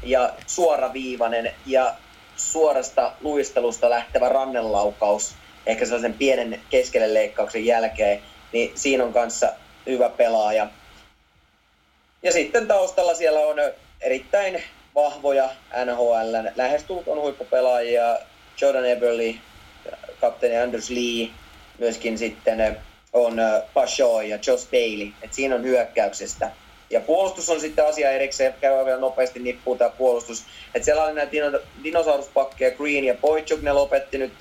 [0.04, 1.96] ja suoraviivainen ja
[2.36, 5.36] suorasta luistelusta lähtevä rannelaukaus,
[5.68, 8.22] ehkä sellaisen pienen keskelle leikkauksen jälkeen,
[8.54, 9.54] niin siinä on kanssa
[9.86, 10.68] hyvä pelaaja.
[12.24, 13.56] Ja sitten taustalla siellä on
[14.02, 14.64] erittäin
[14.96, 15.50] vahvoja
[15.86, 18.20] NHL lähestulkoon huippupelaajia,
[18.62, 19.36] Jordan Eberle,
[20.22, 21.30] kapteeni Anders Lee,
[21.78, 22.78] myöskin sitten
[23.14, 23.38] on
[23.74, 26.52] Pashoy ja Josh Bailey, että siinä on hyökkäyksestä
[26.90, 30.44] ja puolustus on sitten asia erikseen, käy vielä nopeasti nippuun tämä puolustus.
[30.76, 34.34] Että siellä oli näitä dino, dinosauruspakkeja, Green ja Boychuk, ne lopetti nyt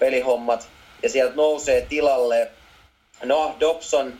[0.00, 0.68] pelihommat.
[1.02, 2.50] Ja sieltä nousee tilalle
[3.24, 4.12] Noah Dobson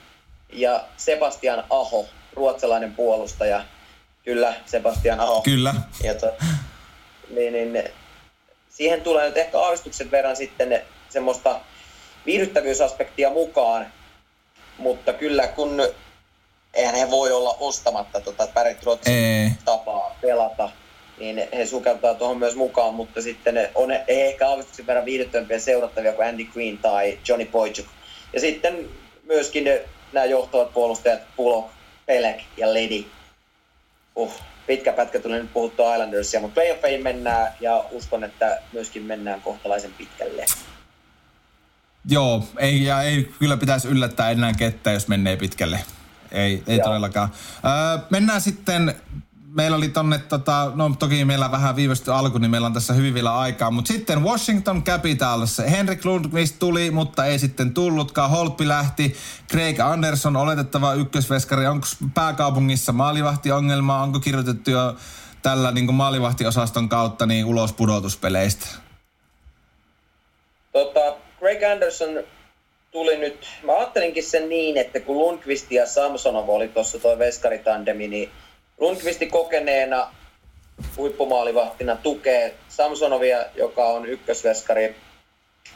[0.53, 3.65] ja Sebastian Aho, ruotsalainen puolustaja.
[4.25, 5.43] Kyllä, Sebastian Aho.
[5.43, 5.75] Kyllä.
[6.03, 6.37] Ja to,
[7.31, 7.85] niin, niin,
[8.71, 11.61] siihen tulee nyt ehkä aavistuksen verran sitten semmoista
[12.27, 13.93] viihdyttävyysaspektia mukaan.
[14.79, 15.83] Mutta kyllä kun
[16.75, 18.49] eihän he voi olla ostamatta tota
[18.85, 20.71] Rotsin tapaa pelata,
[21.21, 25.59] niin he sukeltaa tuohon myös mukaan, mutta sitten ne on he ehkä aavistuksen verran viihdyttävämpiä
[25.59, 27.87] seurattavia kuin Andy Green tai Johnny Boychuk.
[28.33, 28.89] Ja sitten
[29.27, 29.83] myöskin ne,
[30.13, 31.71] nämä johtavat puolustajat Pulok,
[32.07, 33.07] Pelek ja Ledi.
[34.15, 34.33] Uh,
[34.67, 39.93] pitkä pätkä tuli nyt puhuttua Islandersia, mutta playoffeihin mennään ja uskon, että myöskin mennään kohtalaisen
[39.99, 40.45] pitkälle.
[42.09, 45.81] Joo, ei, ja ei kyllä pitäisi yllättää enää kettä, jos menee pitkälle.
[46.33, 47.29] Ei, ei todellakaan.
[47.65, 48.95] Öö, mennään sitten
[49.55, 53.15] meillä oli tonne, tota, no toki meillä vähän viivästy alku, niin meillä on tässä hyvin
[53.15, 53.71] vielä aikaa.
[53.71, 55.59] Mutta sitten Washington Capitals.
[55.71, 58.31] Henrik Lundqvist tuli, mutta ei sitten tullutkaan.
[58.31, 59.15] Holppi lähti.
[59.51, 61.67] Craig Anderson, oletettava ykkösveskari.
[61.67, 64.03] Onko pääkaupungissa maalivahtiongelma?
[64.03, 64.97] Onko kirjoitettu jo
[65.43, 68.67] tällä niin maalivahtiosaston kautta niin ulos pudotuspeleistä?
[70.73, 71.01] Tota,
[71.39, 72.09] Craig Anderson
[72.93, 78.09] tuli nyt, mä ajattelinkin sen niin, että kun Lundqvist ja Samsonov oli tuossa toi veskaritandemi,
[78.09, 78.31] niin
[78.81, 80.15] Lundqvisti kokeneena
[80.97, 84.97] huippumaalivahtina tukee Samsonovia, joka on ykkösveskari.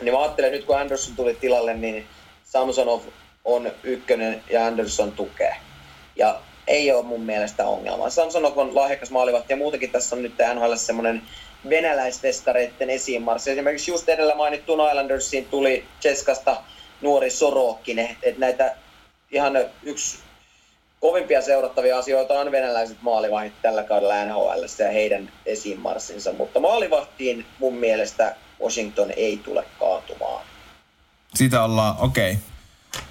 [0.00, 2.06] Niin mä ajattelen, että nyt kun Anderson tuli tilalle, niin
[2.44, 3.00] Samsonov
[3.44, 5.56] on ykkönen ja Anderson tukee.
[6.16, 8.10] Ja ei ole mun mielestä ongelma.
[8.10, 11.22] Samsonov on lahjakas maalivahti ja muutenkin tässä on nyt NHL semmoinen
[11.70, 13.50] venäläisveskareiden esiinmarssi.
[13.50, 16.56] Esimerkiksi just edellä mainittuun Islandersiin tuli Cheskasta
[17.00, 18.76] nuori Sorokkinen, että näitä
[19.30, 19.52] ihan
[19.82, 20.18] yksi
[21.04, 27.74] kovimpia seurattavia asioita on venäläiset maalivahit tällä kaudella NHL ja heidän esiinmarssinsa, mutta maalivahtiin mun
[27.74, 30.46] mielestä Washington ei tule kaatumaan.
[31.34, 32.32] Sitä ollaan, okei.
[32.32, 33.02] Okay.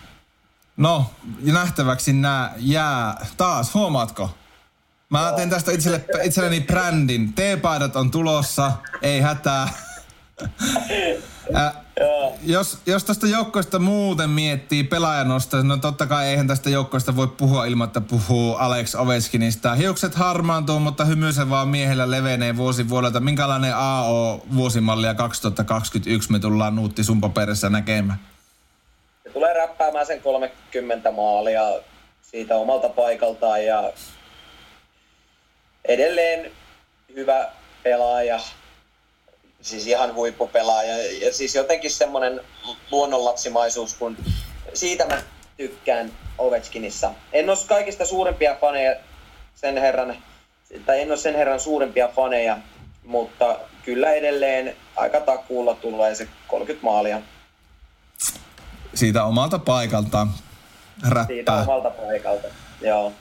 [0.78, 1.06] No,
[1.42, 4.30] nähtäväksi nämä jää taas, huomaatko?
[5.10, 7.34] Mä teen tästä itselle, itselleni brändin.
[7.34, 8.72] T-paidat on tulossa,
[9.02, 9.68] ei hätää.
[12.44, 17.66] Jos, jos tästä joukkoista muuten miettii pelaajanosta, no totta kai eihän tästä joukkoista voi puhua
[17.66, 19.76] ilman, että puhuu Alex Oveskinista.
[19.76, 23.20] Hiukset harmaantuu, mutta hymyisen vaan miehellä levenee vuosi vuodelta.
[23.20, 28.20] Minkälainen AO-vuosimallia 2021 me tullaan Nuutti sun paperissa näkemään?
[29.24, 31.62] Se tulee räppäämään sen 30 maalia
[32.22, 33.92] siitä omalta paikaltaan ja
[35.86, 36.52] edelleen
[37.16, 37.50] hyvä
[37.84, 38.40] pelaaja,
[39.64, 40.98] siis ihan huippupelaaja.
[40.98, 42.42] Ja siis jotenkin semmoinen
[42.92, 44.18] luonnonlapsimaisuus, kun
[44.74, 45.22] siitä mä
[45.58, 47.12] tykkään Ovechkinissa.
[47.34, 48.96] En ole kaikista suurimpia faneja
[49.56, 50.16] sen herran,
[50.86, 52.58] tai en ole sen herran suurimpia faneja,
[53.06, 57.22] mutta kyllä edelleen aika takuulla tulee se 30 maalia.
[58.94, 60.28] Siitä omalta paikalta
[61.10, 61.26] räppää.
[61.26, 62.48] Siitä omalta paikalta,
[62.82, 63.14] joo.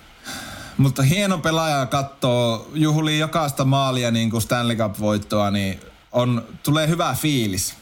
[0.78, 5.81] Mutta hieno pelaaja katsoo, juhlii jokaista maalia niin kuin Stanley Cup-voittoa, niin
[6.12, 7.74] on, tulee hyvä fiilis.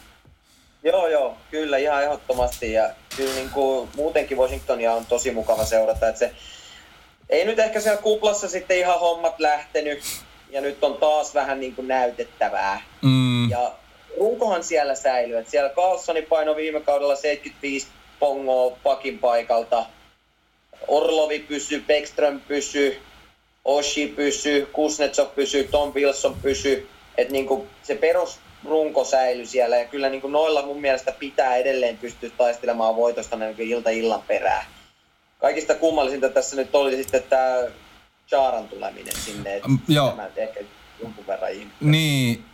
[0.83, 2.73] Joo, joo, kyllä ihan ehdottomasti.
[2.73, 6.09] Ja kyllä niin kuin, muutenkin Washingtonia on tosi mukava seurata.
[6.09, 6.33] Että se,
[7.29, 10.01] ei nyt ehkä siellä kuplassa sitten ihan hommat lähtenyt.
[10.51, 12.83] Ja nyt on taas vähän niin kuin näytettävää.
[13.03, 13.51] Mm.
[13.51, 13.73] Ja
[14.19, 15.39] runkohan siellä säilyy.
[15.39, 17.87] Että siellä Carlsoni paino viime kaudella 75
[18.19, 19.87] pongoa pakin paikalta.
[20.89, 23.01] Orlovi pysyy, Beckström pysyy,
[23.65, 26.89] Oshi pysyy, Kuznetsov pysyy, Tom Wilson pysyy
[27.19, 32.31] että niinku se perusrunko säilyi siellä ja kyllä niinku noilla mun mielestä pitää edelleen pystyä
[32.39, 34.67] taistelemaan voitosta niinku ilta illan perään.
[35.41, 37.57] Kaikista kummallisinta tässä nyt oli sitten tämä
[38.29, 39.57] Chaaran tuleminen sinne.
[39.57, 40.17] Että joo.
[40.17, 40.61] Mä ehkä
[41.03, 41.51] jonkun verran
[41.81, 42.45] Niin,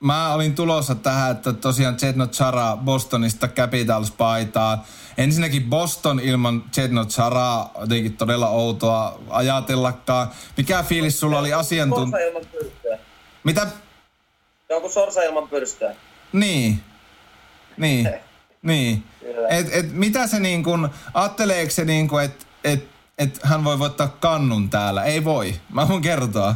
[0.00, 4.86] mä olin tulossa tähän, että tosiaan Chetno Chara Bostonista Capitals paitaa.
[5.18, 10.28] Ensinnäkin Boston ilman Chetno Charaa jotenkin todella outoa ajatellakaan.
[10.56, 12.26] Mikä fiilis sulla oli asiantuntija?
[13.44, 13.66] Mitä?
[14.68, 15.94] Se on kuin sorsa ilman pyrstöä.
[16.32, 16.80] Niin.
[17.76, 18.08] Niin.
[18.62, 19.02] niin.
[19.48, 22.84] Et, et, mitä se niin kuin, ajatteleeko se niin kuin, että et,
[23.18, 25.04] et hän voi voittaa kannun täällä?
[25.04, 25.54] Ei voi.
[25.72, 26.54] Mä voin kertoa.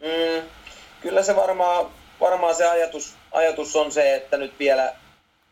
[0.00, 0.48] Mm,
[1.00, 1.86] kyllä se varmaan,
[2.20, 4.94] varmaan se ajatus, ajatus on se, että nyt vielä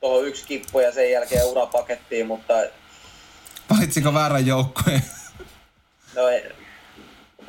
[0.00, 2.54] tuo yksi kippu ja sen jälkeen urapakettiin, mutta...
[3.70, 5.02] Valitsiko väärän joukkueen?
[6.14, 6.22] No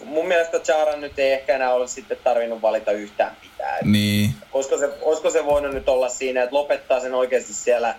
[0.08, 3.92] mun mielestä Charan nyt ei ehkä enää olisi sitten tarvinnut valita yhtään mitään.
[3.92, 4.34] Niin.
[4.54, 7.96] Olisiko se, olisiko se voinut nyt olla siinä, että lopettaa sen oikeasti siellä,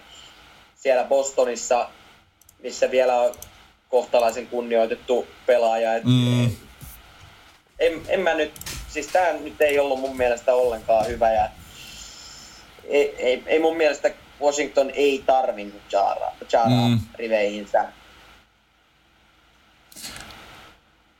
[0.76, 1.90] siellä Bostonissa,
[2.62, 3.34] missä vielä on
[3.88, 5.94] kohtalaisen kunnioitettu pelaaja.
[5.96, 6.50] Et mm.
[7.78, 8.52] en, en mä nyt,
[8.88, 11.48] siis tämä nyt ei ollut mun mielestä ollenkaan hyvä ja
[12.84, 14.10] ei, ei, ei mun mielestä
[14.40, 17.00] Washington ei tarvinnut Charaa, Charaa mm.
[17.14, 17.84] riveihinsä.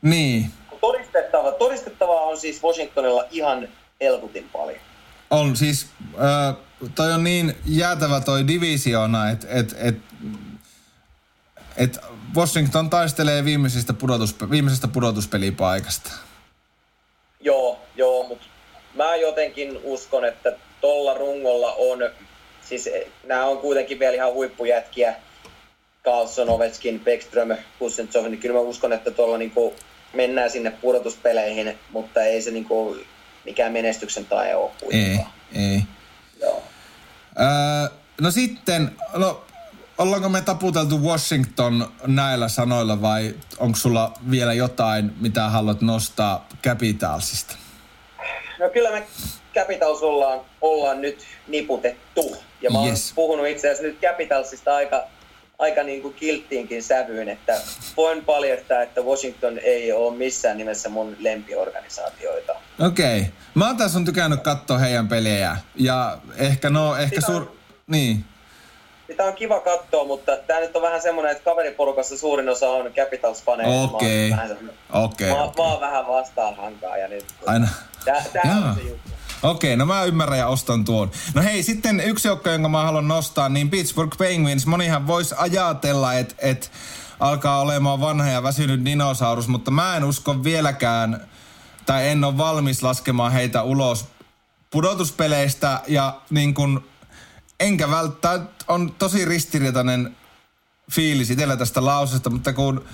[0.02, 3.68] Niin, todistettava, todistettavaa on siis Washingtonilla ihan
[4.00, 4.80] helkutin paljon.
[5.30, 6.56] On siis, äh,
[6.94, 9.96] toi on niin jäätävä toi divisiona, että et, et,
[11.76, 11.98] et
[12.36, 16.10] Washington taistelee viimeisestä, pudotus, viimeisestä pudotuspelipaikasta.
[17.40, 18.46] Joo, joo, mutta
[18.94, 21.98] mä jotenkin uskon, että tolla rungolla on,
[22.62, 25.14] siis eh, nämä on kuitenkin vielä ihan huippujätkiä,
[26.05, 29.74] Carlson, Ovechkin, Beckström, Kuznetsov, niin kyllä mä uskon, että tuolla niinku
[30.12, 32.97] mennään sinne pudotuspeleihin, mutta ei se niinku
[33.44, 35.32] mikään menestyksen tae ole kuitenkaan.
[35.55, 35.82] Ei, ei.
[36.40, 36.62] Joo.
[37.40, 39.44] Öö, no sitten, no,
[39.98, 47.56] ollaanko me taputeltu Washington näillä sanoilla vai onko sulla vielä jotain, mitä haluat nostaa Capitalsista?
[48.59, 49.06] No kyllä me
[49.55, 52.36] Capitals ollaan, ollaan nyt niputettu.
[52.62, 53.12] Ja mä oon yes.
[53.14, 55.05] puhunut itse asiassa nyt Capitalsista aika
[55.59, 57.60] aika niin kuin kilttiinkin sävyyn, että
[57.97, 62.52] voin paljastaa, että Washington ei ole missään nimessä mun lempiorganisaatioita.
[62.86, 63.20] Okei.
[63.20, 63.32] Okay.
[63.55, 65.56] Mä oon tässä on tykännyt katsoa heidän pelejä.
[65.74, 67.47] Ja ehkä no, ehkä sur...
[67.86, 68.24] Niin.
[69.06, 72.86] Sitä on kiva katsoa, mutta tämä nyt on vähän semmoinen, että kaveriporukassa suurin osa on
[72.86, 73.85] Capitals-faneja.
[73.85, 74.32] Okei.
[74.32, 74.47] Okay.
[74.93, 75.30] Okei.
[75.30, 75.56] Okay, mä, okay.
[75.56, 77.24] mä oon vähän vastaan hankaa ja nyt...
[77.47, 77.68] Aina.
[78.05, 79.07] Tää, tää on se juttu.
[79.43, 81.10] Okei, no mä ymmärrän ja ostan tuon.
[81.35, 84.66] No hei, sitten yksi joukko, jonka mä haluan nostaa, niin Pittsburgh Penguins.
[84.66, 86.73] Monihan voisi ajatella, että et
[87.20, 91.28] alkaa olemaan vanha ja väsynyt dinosaurus, mutta mä en usko vieläkään,
[91.86, 94.06] tai en ole valmis laskemaan heitä ulos
[94.70, 96.85] pudotuspeleistä ja niin kun,
[97.60, 100.16] enkä välttää, on tosi ristiriitainen
[100.93, 102.85] fiilis itsellä tästä lausesta, mutta kun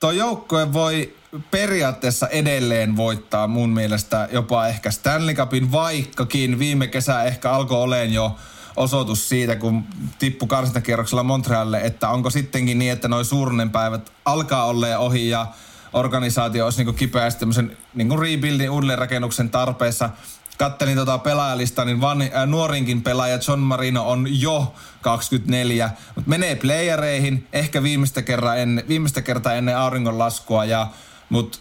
[0.00, 1.14] tuo joukkue voi
[1.50, 8.12] periaatteessa edelleen voittaa mun mielestä jopa ehkä Stanley Cupin, vaikkakin viime kesä ehkä alkoi olemaan
[8.12, 8.36] jo
[8.76, 9.84] osoitus siitä, kun
[10.18, 13.24] tippu karsintakierroksella Montrealille, että onko sittenkin niin, että noin
[13.72, 15.46] päivät alkaa olla ohi ja
[15.92, 20.10] organisaatio olisi niin kipeästi tämmöisen niin rebuildin uudelleenrakennuksen tarpeessa.
[20.58, 26.56] Kattelin tota pelaajalista, niin van, äh, nuorinkin pelaaja John Marino on jo 24, mutta menee
[26.56, 30.86] playereihin ehkä viimeistä, kertaa ennen, viimeistä kertaa ennen auringonlaskua, ja,
[31.28, 31.58] mutta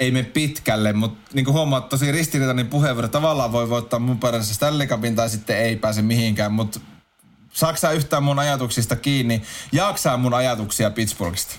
[0.00, 3.08] ei me pitkälle, mutta niin kuin huomaat, tosi ristiriitainen puheenvuoro.
[3.08, 6.80] Tavallaan voi voittaa mun perässä Stanley Cupin tai sitten ei pääse mihinkään, mutta
[7.52, 9.42] saaksaa yhtään mun ajatuksista kiinni?
[9.72, 11.54] Jaaksaa mun ajatuksia Pittsburghista?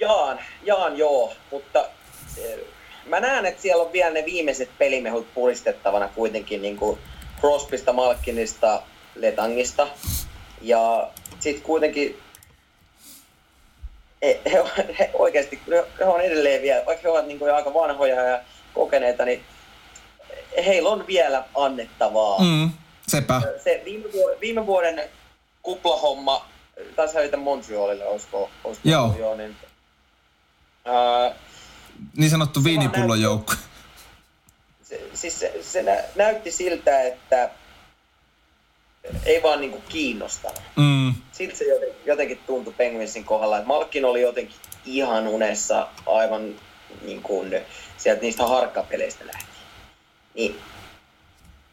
[0.00, 1.78] Jaan, jaan joo, mutta
[2.36, 2.58] eh,
[3.12, 6.98] mä näen, että siellä on vielä ne viimeiset pelimehut puristettavana kuitenkin niin kuin
[7.40, 8.82] Crosbysta, Malkinista,
[9.14, 9.88] Letangista.
[10.60, 11.10] Ja
[11.40, 12.18] sitten kuitenkin
[14.22, 14.64] he, he,
[14.98, 15.60] he oikeasti,
[15.98, 18.40] he on edelleen vielä, vaikka he ovat niin kuin aika vanhoja ja
[18.74, 19.44] kokeneita, niin
[20.66, 22.38] heillä on vielä annettavaa.
[22.38, 22.70] Mm,
[23.08, 23.42] sepä.
[23.64, 25.02] Se viime, vuoden, viime vuoden
[25.62, 26.46] kuplahomma,
[26.96, 29.14] taisi hävitä Montrealille, olisiko, olisiko joo.
[29.18, 29.56] joo niin,
[30.84, 31.34] ää,
[32.16, 33.54] niin sanottu viinipullon joukko.
[34.82, 37.50] Se, siis se, se nä, näytti siltä, että
[39.26, 40.62] ei vaan niinku kiinnostanut.
[40.76, 41.14] Mm.
[41.32, 46.54] Siltä se jotenkin, jotenkin tuntui Penguinsin kohdalla, että Malkin oli jotenkin ihan unessa aivan
[47.02, 47.54] niin kuin
[47.96, 49.52] sieltä niistä harkkapeleistä lähtien.
[50.34, 50.60] Niin,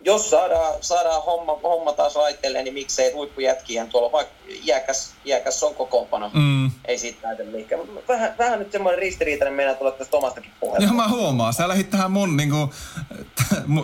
[0.06, 4.34] jos saadaan, saadaan homma, homma taas raiteille, niin miksei huippujätkihän tuolla, vaikka
[4.66, 6.32] iäkäs, iäkäs on kokoonpano.
[6.34, 6.72] Mm.
[6.86, 7.82] Ei siitä näytä mihinkään.
[7.86, 10.84] Mutta vähän, vähän nyt semmoinen ristiriitainen meidän tulla tästä omastakin puheesta.
[10.84, 11.54] Joo, mä huomaan.
[11.54, 12.70] Sä lähit tähän mun, niin kuin,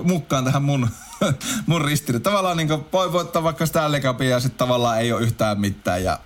[0.03, 0.89] mukaan tähän mun,
[1.67, 2.33] mun ristiriitaan.
[2.33, 6.03] Tavallaan niin kuin, voi voittaa vaikka Stanley Cupia ja sitten tavallaan ei ole yhtään mitään.
[6.03, 6.19] Ja...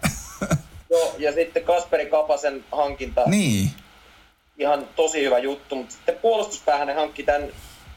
[0.91, 3.22] Joo, ja sitten Kasperi Kapasen hankinta.
[3.26, 3.72] Niin.
[4.57, 7.49] Ihan tosi hyvä juttu, mutta sitten puolustuspäähän ne hankki tämän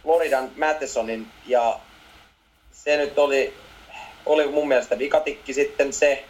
[0.03, 1.81] Floridan Mathesonin ja
[2.73, 3.55] se nyt oli,
[4.27, 6.25] oli mun mielestä vikatikki sitten se,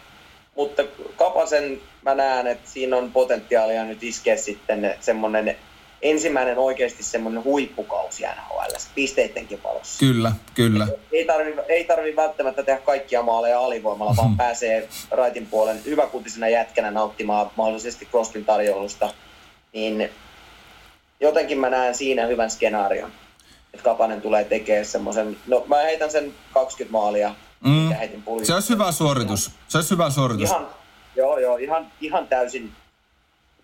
[0.55, 0.83] mutta
[1.17, 5.57] Kapasen mä näen, että siinä on potentiaalia nyt iskeä sitten semmoinen
[6.01, 9.99] ensimmäinen oikeasti semmoinen huippukausi NHL pisteittenkin valossa.
[9.99, 10.87] Kyllä, kyllä.
[11.11, 16.91] Ei tarvi, ei tarvi välttämättä tehdä kaikkia maaleja alivoimalla, vaan pääsee raitin puolen hyväkutisena jätkänä
[16.91, 19.13] nauttimaan mahdollisesti Crosbyn tarjoulusta.
[19.73, 20.09] Niin
[21.19, 23.11] jotenkin mä näen siinä hyvän skenaarion
[23.73, 27.35] että Kapanen tulee tekemään semmoisen, no mä heitän sen 20 maalia,
[27.65, 27.89] mm.
[27.89, 28.47] heitin pulista.
[28.47, 30.49] Se olisi hyvä suoritus, se olisi hyvä suoritus.
[30.49, 30.67] Ihan,
[31.15, 32.71] joo, joo, ihan, ihan täysin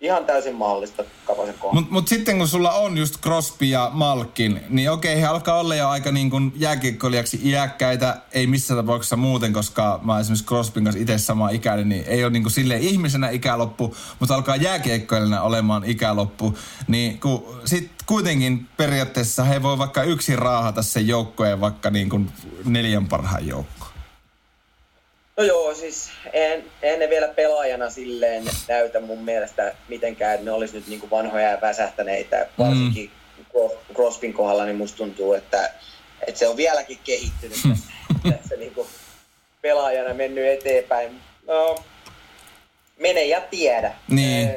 [0.00, 1.80] ihan täysin mahdollista Kapasen kohdalla.
[1.80, 5.74] Mutta mut sitten kun sulla on just Crosby ja Malkin, niin okei, he alkaa olla
[5.74, 11.02] jo aika niin kuin jääkiekkoilijaksi iäkkäitä, ei missään tapauksessa muuten, koska mä esimerkiksi Crosbyn kanssa
[11.02, 15.84] itse sama ikäinen, niin ei ole niin kuin silleen ihmisenä ikäloppu, mutta alkaa jääkiekkoilijana olemaan
[15.84, 16.58] ikäloppu,
[16.88, 22.30] niin kun sit kuitenkin periaatteessa he voi vaikka yksin raahata sen joukkojen vaikka niin kuin
[22.64, 23.79] neljän parhaan joukkoon.
[25.40, 30.50] No joo, siis en, en ne vielä pelaajana silleen näytä mun mielestä mitenkään, että ne
[30.50, 32.46] olisi nyt niinku vanhoja ja väsähtäneitä.
[32.58, 33.94] Varsinkin mm.
[33.94, 35.70] Crosbyn kohdalla niin musta tuntuu, että,
[36.26, 37.92] että se on vieläkin kehittynyt tässä,
[38.38, 38.86] tässä niinku
[39.62, 41.20] pelaajana mennyt eteenpäin.
[41.46, 41.84] No,
[42.98, 43.94] mene ja tiedä.
[44.08, 44.50] Niin.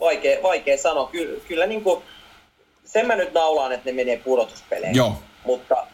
[0.00, 1.08] Vaikea, vaikea sanoa.
[1.08, 2.02] Kyllä, kyllä niinku,
[2.84, 4.96] sen mä nyt naulaan, että ne menee pudotuspeleihin.
[4.96, 5.22] Joo.
[5.44, 5.86] Mutta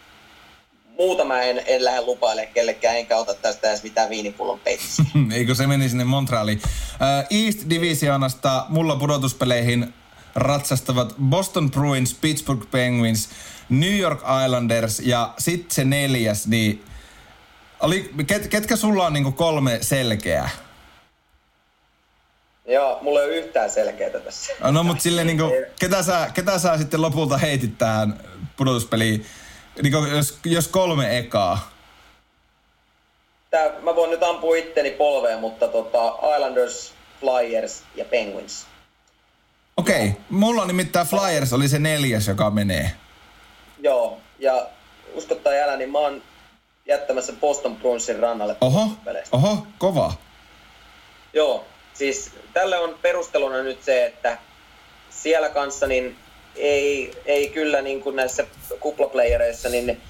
[0.99, 5.05] muuta mä en, en lähde lupaille kellekään, enkä ota tästä edes mitään viinipullon peitsiä.
[5.35, 6.61] Eikö se meni sinne Montrealiin?
[6.65, 9.95] Uh, East Divisionasta mulla pudotuspeleihin
[10.35, 13.29] ratsastavat Boston Bruins, Pittsburgh Penguins,
[13.69, 16.85] New York Islanders ja sitten se neljäs, niin
[17.81, 20.51] oli, ket, ketkä sulla on niinku kolme selkeää?
[22.67, 24.53] Joo, mulla ei ole yhtään selkeää tässä.
[24.71, 25.45] No, mutta silleen niinku,
[25.81, 28.21] ketä sä, ketä sä sitten lopulta heitit tähän
[28.57, 29.27] pudotuspeliin?
[29.83, 31.71] Niin kuin, jos, jos kolme ekaa.
[33.51, 38.67] Tää, mä voin nyt ampua itteni polveen, mutta tota, Islanders, Flyers ja Penguins.
[39.77, 40.21] Okei, okay.
[40.31, 42.91] mulla on nimittäin Flyers oli se neljäs, joka menee.
[43.79, 44.67] Joo, ja
[45.15, 46.23] usko tai älä, niin mä oon
[46.87, 48.57] jättämässä Boston Bruinsin rannalle.
[48.61, 48.89] Oho,
[49.33, 50.13] oho, kova.
[51.33, 54.39] Joo, siis tälle on perusteluna nyt se, että
[55.11, 56.17] siellä kanssa niin
[56.57, 58.47] ei, ei kyllä niin kuin näissä
[58.81, 60.01] kuplaplayereissa, niin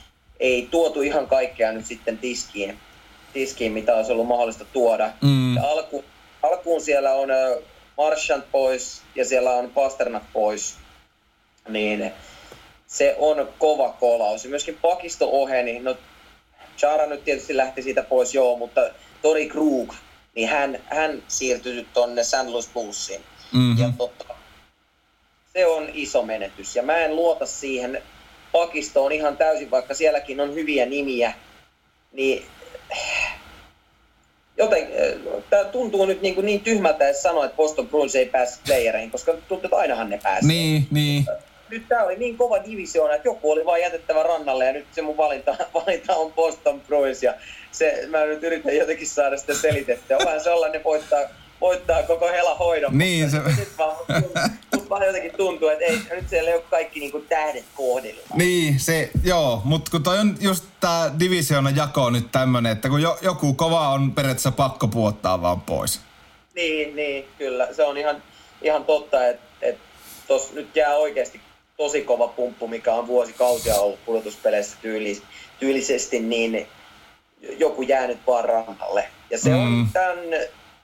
[0.40, 2.78] ei tuotu ihan kaikkea nyt sitten tiskiin,
[3.32, 5.12] tiskiin mitä olisi ollut mahdollista tuoda.
[5.22, 5.56] Mm.
[5.56, 6.04] alku,
[6.42, 7.28] alkuun siellä on
[7.96, 10.74] Marchant pois ja siellä on Pasternak pois,
[11.68, 12.12] niin
[12.86, 14.44] se on kova kolaus.
[14.44, 15.96] Ja myöskin pakisto oheni, no
[16.78, 18.80] Chara nyt tietysti lähti siitä pois, joo, mutta
[19.22, 19.92] Tori Krug,
[20.34, 22.46] niin hän, hän siirtyi tuonne St.
[22.46, 23.20] Louis Bluesiin.
[23.52, 23.82] Mm-hmm.
[23.82, 24.31] Ja totta,
[25.52, 26.76] se on iso menetys.
[26.76, 28.02] Ja mä en luota siihen
[28.52, 31.32] pakistoon ihan täysin, vaikka sielläkin on hyviä nimiä,
[32.12, 32.44] niin
[34.56, 34.88] joten
[35.50, 39.10] tämä tuntuu nyt niin, kuin niin tyhmältä, että sanoa, että Boston Bruins ei pääse playereihin,
[39.10, 40.48] koska tuntuu, että ainahan ne pääsee.
[40.48, 41.24] Niin, niin.
[41.68, 45.02] Nyt tämä oli niin kova divisioona, että joku oli vain jätettävä rannalle ja nyt se
[45.02, 47.34] mun valinta, valinta on Boston Bruins ja
[47.70, 50.18] se, mä nyt yritän jotenkin saada sitä selitettyä.
[50.18, 51.20] Onhan sellainen voittaa
[51.62, 52.98] voittaa koko hela hoidon.
[52.98, 53.40] Niin, se...
[53.46, 53.96] Sitten vaan,
[54.74, 58.22] mut vaan jotenkin tuntuu, että ei, nyt siellä ei ole kaikki niinku tähdet kohdilla.
[58.34, 63.02] Niin, se, joo, mutta kun toi on just tää divisioonan jako nyt tämmönen, että kun
[63.02, 66.00] jo, joku kova on periaatteessa pakko puottaa vaan pois.
[66.54, 67.68] Niin, niin, kyllä.
[67.72, 68.22] Se on ihan,
[68.62, 69.78] ihan totta, että et
[70.26, 71.40] tos nyt jää oikeasti
[71.76, 75.22] tosi kova pumppu, mikä on vuosikausia ollut pudotuspeleissä tyylis,
[75.60, 76.66] tyylisesti, niin
[77.58, 79.08] joku jää nyt vaan rannalle.
[79.30, 79.56] Ja se mm.
[79.56, 80.18] on tämän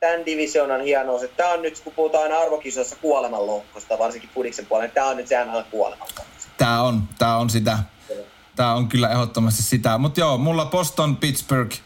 [0.01, 4.87] tämän divisioonan hienous, että tämä on nyt, kun puhutaan aina arvokisoissa kuolemanlohkosta, varsinkin Fudiksen puolella,
[4.87, 6.23] niin tämä on nyt se NHL kuolemanlohko.
[6.57, 7.79] Tämä on, tämä on sitä.
[8.57, 9.99] Tämä on kyllä ehdottomasti sitä.
[9.99, 11.77] Mutta joo, mulla Boston, Pittsburgh,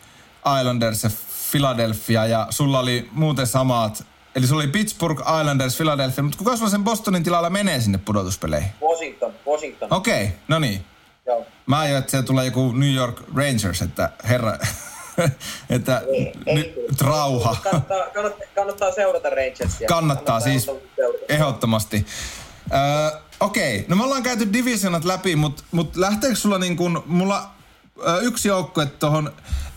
[0.60, 1.10] Islanders ja
[1.51, 4.05] Philadelphia ja sulla oli muuten samat.
[4.34, 8.70] Eli sulla oli Pittsburgh, Islanders, Philadelphia, mutta kuka sulla sen Bostonin tilalla menee sinne pudotuspeleihin?
[8.82, 9.93] Washington, Washington.
[9.93, 10.84] Okei, okay, no niin.
[11.26, 11.47] Joo.
[11.66, 14.59] Mä ajoin, että se tulee joku New York Rangers, että herra,
[15.70, 17.56] että ei, ei, rauha.
[17.62, 19.66] Kannattaa, kannattaa, kannattaa seurata Rangersia.
[19.89, 20.64] Kannattaa, kannattaa siis
[20.97, 21.24] seurata.
[21.28, 22.06] ehdottomasti.
[22.72, 23.89] Öö, Okei, okay.
[23.89, 27.51] no me ollaan käyty divisionat läpi, mutta mut lähteekö sulla niin kun, mulla
[28.22, 29.32] yksi joukkue tuohon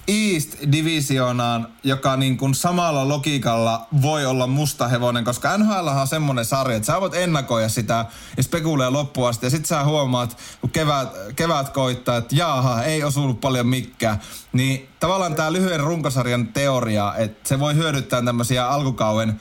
[0.07, 6.45] East Divisionaan, joka niin kuin samalla logiikalla voi olla musta hevonen, koska NHL on semmoinen
[6.45, 8.05] sarja, että sä voit ennakoida sitä
[8.37, 9.45] ja spekuleja loppuun asti.
[9.45, 14.19] Ja sit sä huomaat, kun kevät, kevät koittaa, että jaaha, ei osunut paljon mikkää.
[14.53, 19.39] Niin tavallaan tämä lyhyen runkosarjan teoria, että se voi hyödyttää tämmöisiä alkukauden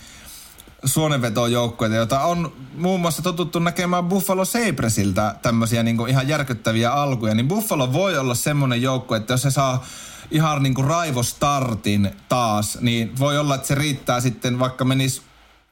[0.84, 7.48] suonenvetojoukkoita, joita on muun muassa totuttu näkemään Buffalo Sabresiltä tämmöisiä niin ihan järkyttäviä alkuja, niin
[7.48, 9.84] Buffalo voi olla semmoinen joukko, että jos se saa
[10.30, 15.22] ihan niin kuin raivostartin taas, niin voi olla, että se riittää sitten, vaikka menisi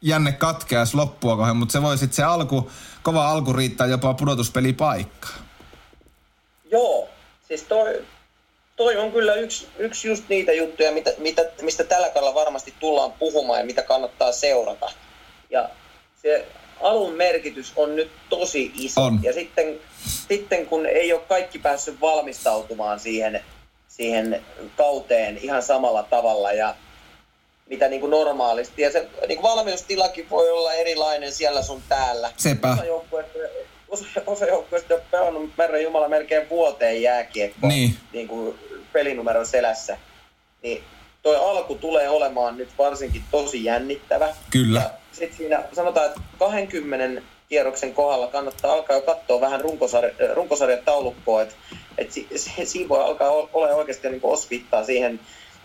[0.01, 2.71] jänne katkeas loppua kohden, mutta se voi sitten se alku,
[3.03, 5.31] kova alku riittää jopa pudotuspelipaikkaa.
[6.71, 7.09] Joo,
[7.49, 8.05] siis toi,
[8.83, 13.13] toi on kyllä yksi, yksi just niitä juttuja, mitä, mitä, mistä tällä kaudella varmasti tullaan
[13.13, 14.91] puhumaan ja mitä kannattaa seurata.
[15.51, 15.71] Ja
[16.23, 16.47] se
[16.81, 19.03] alun merkitys on nyt tosi iso.
[19.03, 19.21] On.
[19.23, 19.81] Ja sitten,
[20.29, 23.41] sitten kun ei ole kaikki päässyt valmistautumaan siihen
[23.89, 24.43] siihen
[24.77, 26.75] kauteen ihan samalla tavalla ja
[27.67, 28.83] mitä niin kuin normaalisti.
[28.83, 32.33] Ja se niin kuin valmiustilakin voi olla erilainen siellä sun täällä.
[32.37, 32.73] Sepä.
[32.73, 33.39] Osa joukkueista,
[33.89, 37.97] osa, osa joukkueista on pelannut Herran Jumala melkein vuoteen jääkiekkoa niin.
[38.13, 38.59] niin kuin
[38.93, 39.99] pelinumeron selässä.
[40.63, 40.85] Niin
[41.23, 44.29] toi alku tulee olemaan nyt varsinkin tosi jännittävä.
[44.51, 44.91] Kyllä.
[45.13, 51.55] Sitten siinä sanotaan, että 20 kierroksen kohdalla kannattaa alkaa jo katsoa vähän runkosarja, runkosarjataulukkoa, että
[51.99, 55.21] et si, si, siinä voi alkaa olla oikeasti niin osviittaa siihen,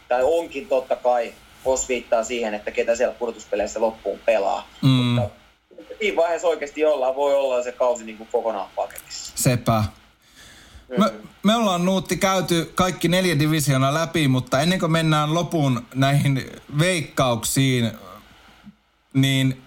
[0.08, 1.34] tai onkin totta kai
[1.66, 4.68] osviittaa siihen, että ketä siellä pudotuspeleissä loppuun pelaa.
[4.82, 4.90] Mm.
[4.90, 9.34] Mutta siinä vaiheessa oikeasti jollain voi olla se kausi niin kuin kokonaan paketissa.
[9.36, 9.84] Sepä.
[10.98, 16.52] Me, me ollaan Nuutti käyty kaikki neljä divisiona läpi, mutta ennen kuin mennään lopun näihin
[16.80, 17.92] veikkauksiin,
[19.14, 19.62] niin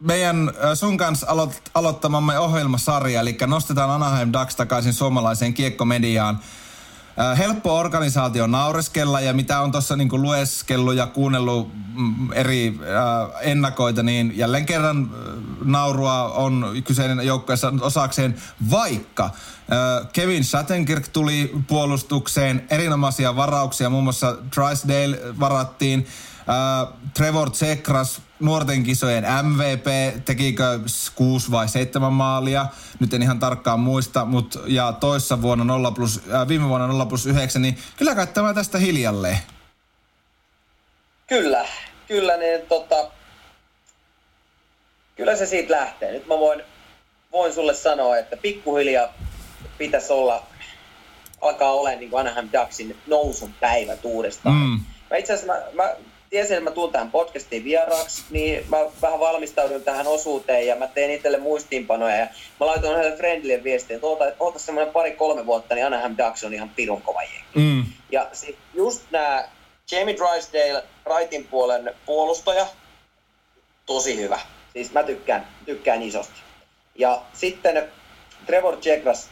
[0.00, 6.40] meidän äh, sun kanssa aloit, aloittamamme ohjelmasarja, eli nostetaan Anaheim Ducks takaisin suomalaiseen kiekkomediaan.
[7.38, 14.02] Helppo organisaatio naureskella ja mitä on tuossa niinku lueskellut ja kuunnellut mm, eri äh, ennakoita,
[14.02, 15.10] niin jälleen kerran
[15.64, 18.34] naurua on kyseinen joukkueessa osakseen,
[18.70, 26.06] vaikka äh, Kevin Shattenkirk tuli puolustukseen, erinomaisia varauksia, muun muassa Drysdale varattiin,
[26.38, 29.86] äh, Trevor Tsekras nuorten kisojen MVP,
[30.24, 30.80] tekikö
[31.14, 32.66] 6 vai 7 maalia,
[33.00, 37.06] nyt en ihan tarkkaan muista, mutta ja toissa vuonna 0 plus, äh, viime vuonna 0
[37.06, 39.38] plus 9, niin kyllä kai tämä tästä hiljalleen.
[41.26, 41.66] Kyllä,
[42.08, 43.10] kyllä niin tota,
[45.16, 46.12] kyllä se siitä lähtee.
[46.12, 46.62] Nyt mä voin,
[47.32, 49.14] voin sulle sanoa, että pikkuhiljaa
[49.78, 50.46] pitäisi olla,
[51.40, 54.56] alkaa olla niin kuin Anaheim Ducksin nousun päivät uudestaan.
[54.56, 54.80] Mm.
[55.10, 55.94] Mä itse asiassa mä, mä
[56.30, 60.86] tiesin, että mä tulen tähän podcastiin vieraaksi, niin mä vähän valmistaudun tähän osuuteen ja mä
[60.86, 62.26] tein itselle muistiinpanoja ja
[62.60, 66.54] mä laitoin hänelle friendille viestiä, että oota, oota semmoinen pari-kolme vuotta, niin Anaheim Ducks on
[66.54, 67.44] ihan pirun kova jengi.
[67.54, 67.84] Mm.
[68.12, 69.48] Ja sit just nämä
[69.92, 70.84] Jamie Drysdale,
[71.18, 72.66] rightin puolen puolustaja,
[73.86, 74.40] tosi hyvä.
[74.72, 76.40] Siis mä tykkään, tykkään isosti.
[76.94, 77.88] Ja sitten
[78.46, 79.30] Trevor Chegras,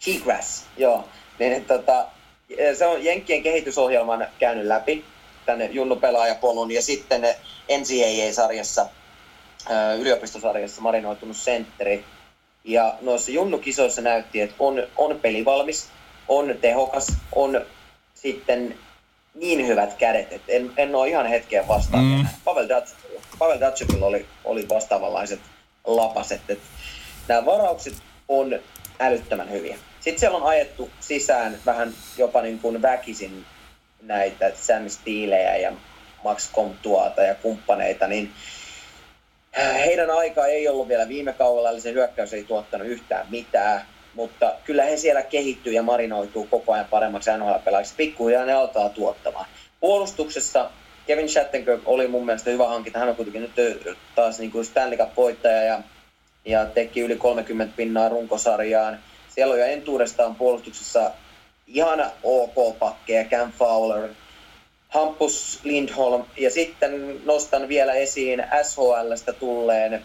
[0.00, 1.08] Chigras, joo,
[1.38, 2.06] niin tota,
[2.78, 5.04] se on Jenkkien kehitysohjelman käynyt läpi
[5.46, 7.22] tänne junnupelaajapolun ja sitten
[7.78, 8.86] NCAA-sarjassa,
[9.98, 12.04] yliopistosarjassa marinoitunut sentteri.
[12.64, 15.88] Ja noissa junnukisoissa näytti, että on, on pelivalmis,
[16.28, 17.60] on tehokas, on
[18.14, 18.78] sitten
[19.34, 22.04] niin hyvät kädet, että en, en ole ihan hetkeen vastaan.
[22.04, 22.26] Mm.
[22.44, 25.40] Pavel, Datsukilla, Pavel Datsukilla oli, oli vastaavanlaiset
[25.86, 26.40] lapaset.
[26.48, 26.64] Että
[27.28, 27.94] nämä varaukset
[28.28, 28.60] on
[29.00, 29.78] älyttömän hyviä.
[30.00, 33.46] Sitten siellä on ajettu sisään vähän jopa niin kuin väkisin
[34.06, 35.72] näitä Sam Steelejä ja
[36.24, 38.32] Max Comtuata ja kumppaneita, niin
[39.56, 43.82] heidän aika ei ollut vielä viime kaudella, eli se hyökkäys ei tuottanut yhtään mitään,
[44.14, 47.94] mutta kyllä he siellä kehittyy ja marinoituu koko ajan paremmaksi NHL-pelaajiksi.
[47.96, 49.46] Pikkuhiljaa ne alkaa tuottamaan.
[49.80, 50.70] Puolustuksessa
[51.06, 52.98] Kevin Shattenkirk oli mun mielestä hyvä hankinta.
[52.98, 55.82] Hän on kuitenkin nyt taas niin kuin Stanley Cup-voittaja ja,
[56.44, 58.98] ja teki yli 30 pinnaa runkosarjaan.
[59.34, 61.10] Siellä on jo entuudestaan puolustuksessa
[61.66, 64.08] ihan ok pakkeja, Cam Fowler,
[64.88, 70.04] Hampus Lindholm ja sitten nostan vielä esiin SHLstä tulleen,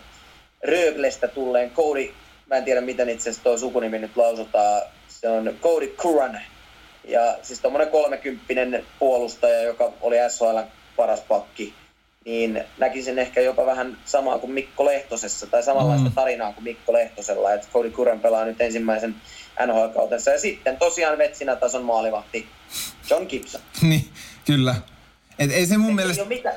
[0.64, 2.11] Röglestä tulleen Cody,
[2.45, 6.41] mä en tiedä miten itse asiassa tuo sukunimi nyt lausutaan, se on Cody Curran.
[7.03, 10.60] Ja siis tuommoinen kolmekymppinen puolustaja, joka oli SHL
[10.95, 11.73] paras pakki,
[12.26, 16.15] niin näkisin ehkä jopa vähän samaa kuin Mikko Lehtosessa, tai samanlaista mm.
[16.15, 19.15] tarinaa kuin Mikko Lehtosella, että Cody Curran pelaa nyt ensimmäisen
[19.65, 20.31] NHL-kautensa.
[20.31, 22.48] Ja sitten tosiaan vetsinä tason maalivahti
[23.10, 23.61] John Gibson.
[23.90, 24.10] niin,
[24.45, 24.76] kyllä.
[25.40, 26.22] Et ei se mun ei mielestä...
[26.22, 26.56] Ei ole mitään,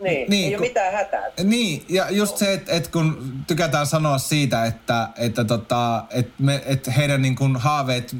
[0.00, 1.22] niin, niin, ei kun, ole mitään hätää.
[1.44, 6.62] Niin, ja just se, että et kun tykätään sanoa siitä, että, että, tota, et me,
[6.66, 8.16] et heidän niin kun haaveet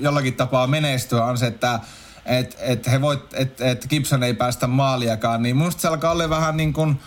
[0.00, 1.80] jollakin tapaa menestyä on se, että
[2.26, 6.30] et, et he voit, et, et Gibson ei päästä maaliakaan, niin musta se alkaa olla
[6.30, 7.00] vähän niin kuin,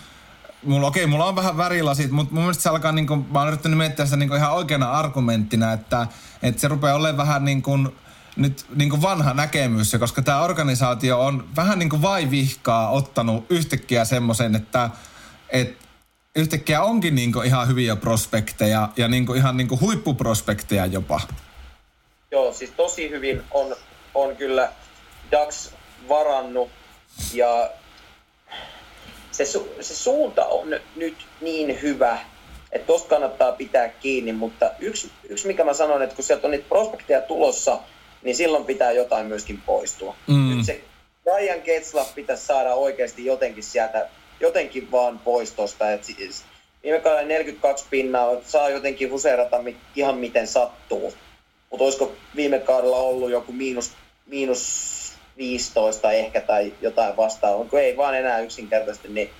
[0.62, 3.48] mulla, okei, mulla on vähän värilasit, mutta mun mielestä se alkaa niin kuin, mä oon
[3.48, 6.06] yrittänyt miettiä sitä niin kuin ihan oikeana argumenttina, että,
[6.42, 7.88] että se rupeaa olemaan vähän niin kuin,
[8.36, 14.04] nyt niin kuin vanha näkemys, koska tämä organisaatio on vähän niin kuin vaivihkaa ottanut yhtäkkiä
[14.04, 14.90] semmoisen, että,
[15.48, 15.84] että
[16.36, 21.20] yhtäkkiä onkin niin kuin ihan hyviä prospekteja ja niin kuin ihan niin kuin huippuprospekteja jopa.
[22.30, 23.76] Joo, siis tosi hyvin on,
[24.14, 24.72] on kyllä
[25.30, 25.70] Dax
[26.08, 26.70] varannut
[27.32, 27.70] ja
[29.38, 32.18] se, su, se suunta on nyt niin hyvä,
[32.72, 36.50] että tosta kannattaa pitää kiinni, mutta yksi, yksi mikä mä sanon, että kun sieltä on
[36.50, 37.78] niitä prospekteja tulossa,
[38.22, 40.16] niin silloin pitää jotain myöskin poistua.
[40.26, 40.56] Mm.
[40.56, 40.80] Nyt se
[41.26, 44.08] Ryan Getzlaff pitäisi saada oikeasti jotenkin sieltä,
[44.40, 45.92] jotenkin vaan pois tosta.
[45.92, 46.42] Et siis,
[46.82, 49.56] viime kaudella 42 pinnaa, saa jotenkin huseerata
[49.96, 51.14] ihan miten sattuu.
[51.70, 53.92] Mutta olisiko viime kaudella ollut joku miinus,
[54.26, 54.97] miinus
[55.38, 59.30] 15 ehkä tai jotain vastaavaa, kun ei vaan enää yksinkertaisesti, niin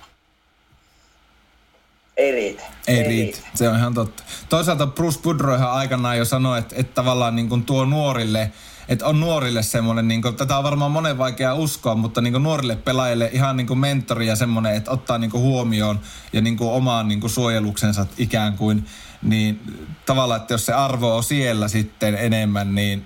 [2.17, 2.63] ei riitä.
[2.87, 3.37] Ei, ei riitä.
[3.37, 3.57] riitä.
[3.57, 4.23] Se on ihan totta.
[4.49, 8.51] Toisaalta Bruce Boudreauhan aikanaan jo sanoi, että, että tavallaan niin kuin tuo nuorille,
[8.89, 12.43] että on nuorille semmoinen, niin kuin, tätä on varmaan monen vaikea uskoa, mutta niin kuin
[12.43, 15.99] nuorille pelaajille ihan niin kuin mentori ja semmoinen, että ottaa niin kuin huomioon
[16.33, 18.85] ja niin kuin omaan niin kuin suojeluksensa ikään kuin,
[19.21, 19.59] niin
[20.05, 23.05] tavallaan, että jos se arvo on siellä sitten enemmän, niin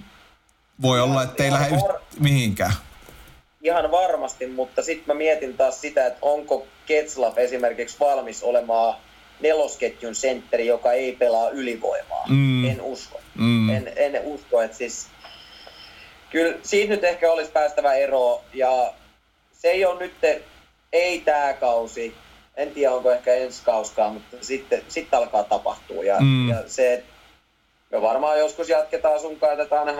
[0.82, 2.74] voi olla, että ei lähde yht, mihinkään.
[3.62, 8.96] Ihan varmasti, mutta sitten mä mietin taas sitä, että onko Ketslav esimerkiksi valmis olemaan
[9.40, 12.26] nelosketjun sentteri, joka ei pelaa ylivoimaa.
[12.30, 12.66] Mm.
[12.66, 13.22] En usko.
[13.36, 13.70] Mm.
[13.70, 15.08] En, en usko, että siis...
[16.30, 18.94] Kyllä siitä nyt ehkä olisi päästävä ero ja
[19.54, 20.14] se ei ole nyt,
[20.94, 22.16] ei tämä kausi,
[22.58, 26.04] en tiedä onko ehkä ensi kauskaan, mutta sitten, sitten alkaa tapahtua.
[26.04, 26.50] Ja, mm.
[26.50, 27.04] ja se,
[27.94, 29.92] me varmaan joskus jatketaan sun kanssa tätä aina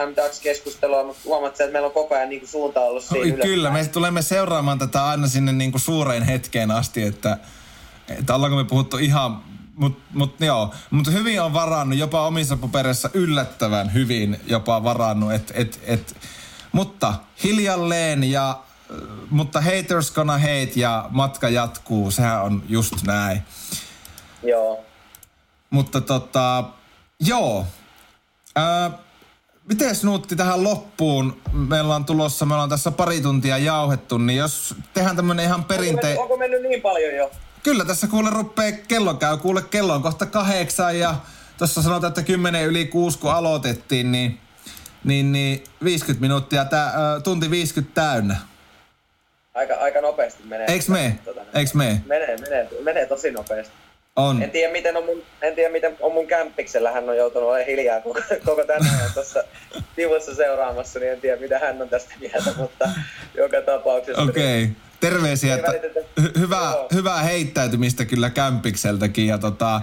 [0.44, 3.50] keskustelua, mutta huomaat että meillä on koko ajan niin suunta ollut siinä ylöspäin.
[3.50, 7.38] Kyllä, me tulemme seuraamaan tätä aina sinne niin kuin suureen hetkeen asti, että,
[8.20, 9.42] että ollaanko me puhuttu ihan
[9.76, 15.52] mutta mut, joo, mutta hyvin on varannut, jopa omissa paperissa yllättävän hyvin jopa varannut, et,
[15.56, 16.16] et, et,
[16.72, 17.14] mutta
[17.44, 18.60] hiljalleen ja,
[19.30, 23.42] mutta haters gonna hate ja matka jatkuu, sehän on just näin.
[24.44, 24.86] Joo.
[25.70, 26.64] Mutta tota,
[27.20, 27.66] joo,
[29.70, 31.42] Miten Nuutti tähän loppuun?
[31.54, 36.12] Meillä on tulossa, me ollaan tässä pari tuntia jauhettu, niin jos tehdään tämmönen ihan perinteinen...
[36.12, 37.32] Onko, onko mennyt niin paljon jo?
[37.64, 41.16] Kyllä, tässä kuule ruppee, kello käy, kuule kello on kohta kahdeksan ja
[41.58, 44.40] tuossa sanotaan, että kymmenen yli kuusi kun aloitettiin, niin,
[45.04, 46.94] niin, niin 50 minuuttia, tää,
[47.24, 48.38] tunti 50 täynnä.
[49.54, 50.68] Aika, aika nopeasti menee.
[50.68, 51.20] Eiks me?
[51.26, 52.02] Tota, Eiks me?
[52.06, 53.74] Menee, menee, menee tosi nopeasti.
[54.16, 54.44] On.
[54.44, 56.92] En tiedä, miten on mun, en tiedä, miten on mun kämppiksellä.
[56.92, 59.44] Hän on joutunut olemaan hiljaa koko, koko tänään tuossa
[59.96, 62.90] sivussa seuraamassa, niin en tiedä, mitä hän on tästä mieltä, mutta
[63.38, 64.22] joka tapauksessa.
[64.22, 64.64] Okei.
[64.64, 64.76] Okay.
[65.00, 65.72] Terveisiä, että
[66.22, 69.28] hy- hyvää, hyvää heittäytymistä kyllä kämpikseltäkin.
[69.28, 69.82] Ja tota,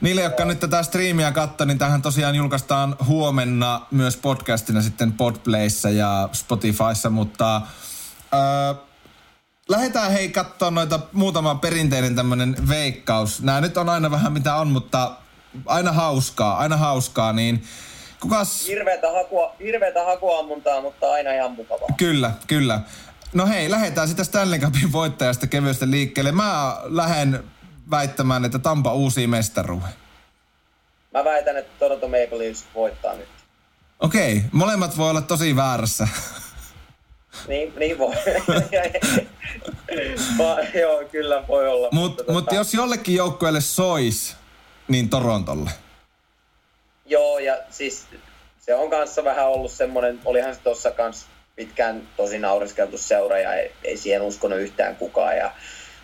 [0.00, 5.90] Niille, jotka nyt tätä striimiä katsoo, niin tähän tosiaan julkaistaan huomenna myös podcastina sitten Podplayssä
[5.90, 7.62] ja Spotifyssa, mutta
[8.34, 8.87] öö,
[9.68, 13.42] lähdetään hei katsoa noita muutama perinteinen tämmönen veikkaus.
[13.42, 15.12] Nämä nyt on aina vähän mitä on, mutta
[15.66, 17.64] aina hauskaa, aina hauskaa, niin
[18.20, 18.66] kukas...
[18.66, 21.88] Hirveätä, hakua, hirveätä hakuammuntaa, mutta aina ihan mukavaa.
[21.96, 22.80] Kyllä, kyllä.
[23.32, 26.32] No hei, lähdetään sitä Stanley Cupin voittajasta kevyesti liikkeelle.
[26.32, 27.44] Mä lähden
[27.90, 29.88] väittämään, että Tampa uusi mestaruuden.
[31.14, 33.28] Mä väitän, että Toronto Maple Leafs voittaa nyt.
[34.00, 36.08] Okei, okay, molemmat voi olla tosi väärässä.
[37.48, 38.14] Niin, niin voi.
[40.38, 41.88] Va, joo, kyllä voi olla.
[41.92, 42.54] Mut, mutta, mutta tota...
[42.54, 44.36] jos jollekin joukkueelle sois,
[44.88, 45.70] niin Torontolle.
[47.06, 48.06] Joo, ja siis
[48.58, 51.26] se on kanssa vähän ollut semmoinen, olihan se tuossa kanssa
[51.56, 55.36] pitkään tosi nauriskeltu seura ja ei, ei siihen uskonut yhtään kukaan.
[55.36, 55.52] Ja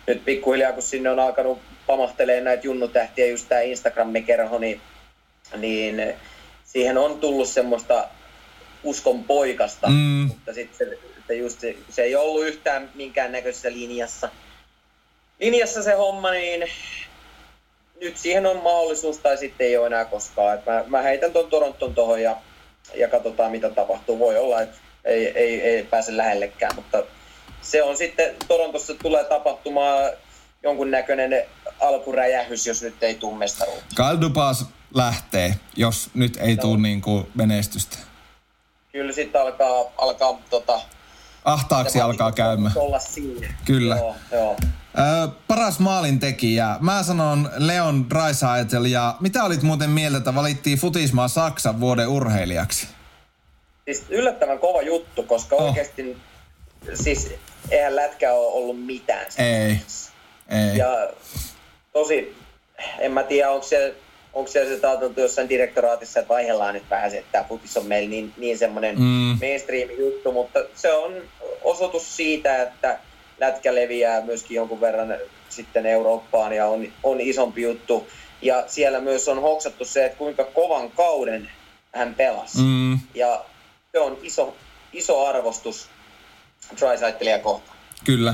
[0.07, 4.81] nyt pikkuhiljaa, kun sinne on alkanut pamahtelee näitä junnutähtiä, just tämä Instagram-kerho, niin,
[5.57, 6.13] niin
[6.63, 8.07] siihen on tullut semmoista
[8.83, 10.25] uskon poikasta, mm.
[10.27, 14.29] mutta sitten se, se, just se, se ei ollut yhtään minkäännäköisessä linjassa.
[15.39, 16.63] Linjassa se homma, niin
[18.01, 20.57] nyt siihen on mahdollisuus tai sitten ei ole enää koskaan.
[20.57, 22.37] Et mä, mä heitän tuon Toronton tuohon ja,
[22.95, 24.19] ja katsotaan mitä tapahtuu.
[24.19, 27.03] Voi olla, että ei, ei, ei pääse lähellekään, mutta
[27.61, 30.11] se on sitten, Torontossa tulee tapahtumaan
[30.63, 31.45] jonkunnäköinen
[31.79, 33.95] alkuräjähys, jos nyt ei tule mestaruutta.
[33.95, 36.61] Kaldupas lähtee, jos nyt ei no.
[36.61, 37.97] tule niin kuin menestystä.
[38.91, 40.81] Kyllä sitten alkaa, alkaa tota,
[41.45, 42.73] Ahtaaksi alkaa käymään.
[42.75, 43.53] Olla siinä.
[43.65, 43.95] Kyllä.
[43.95, 44.55] Joo, joo.
[44.97, 46.77] Ö, paras maalintekijä.
[46.79, 52.87] Mä sanon Leon Dreisaitel ja mitä olit muuten mieltä, että valittiin Futismaa Saksan vuoden urheilijaksi?
[53.85, 55.63] Siis yllättävän kova juttu, koska oh.
[55.63, 56.17] oikeasti
[56.93, 57.33] siis
[57.71, 59.25] eihän lätkä ole ollut mitään.
[59.37, 59.79] Ei.
[60.49, 60.77] Ei.
[60.77, 61.09] Ja
[61.93, 62.37] tosi,
[62.99, 63.95] en mä tiedä, onko se,
[64.35, 67.85] onko se, se taateltu jossain direktoraatissa, että vaihdellaan nyt vähän se, että tämä futis on
[67.85, 69.37] meillä niin, niin semmoinen mm.
[69.41, 71.13] mainstream-juttu, mutta se on
[71.63, 72.99] osoitus siitä, että
[73.39, 75.15] lätkä leviää myöskin jonkun verran
[75.49, 78.07] sitten Eurooppaan ja on, on isompi juttu.
[78.41, 81.49] Ja siellä myös on hoksattu se, että kuinka kovan kauden
[81.95, 82.57] hän pelasi.
[82.57, 82.99] Mm.
[83.13, 83.45] Ja
[83.91, 84.55] se on iso,
[84.93, 85.89] iso arvostus
[86.69, 87.77] Tricycleia kohtaan.
[88.03, 88.33] Kyllä.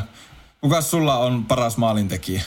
[0.61, 2.41] Kuka sulla on paras maalintekijä?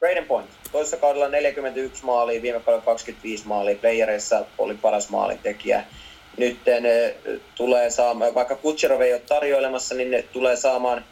[0.00, 0.50] Braden Point.
[0.72, 3.76] Toisessa kaudella 41 maalia, viime kaudella 25 maalia.
[3.76, 5.84] Playereissa oli paras maalintekijä.
[6.36, 7.14] Nyt ne
[7.54, 11.04] tulee saamaan, vaikka Kutcherov ei ole tarjoilemassa, niin ne tulee saamaan,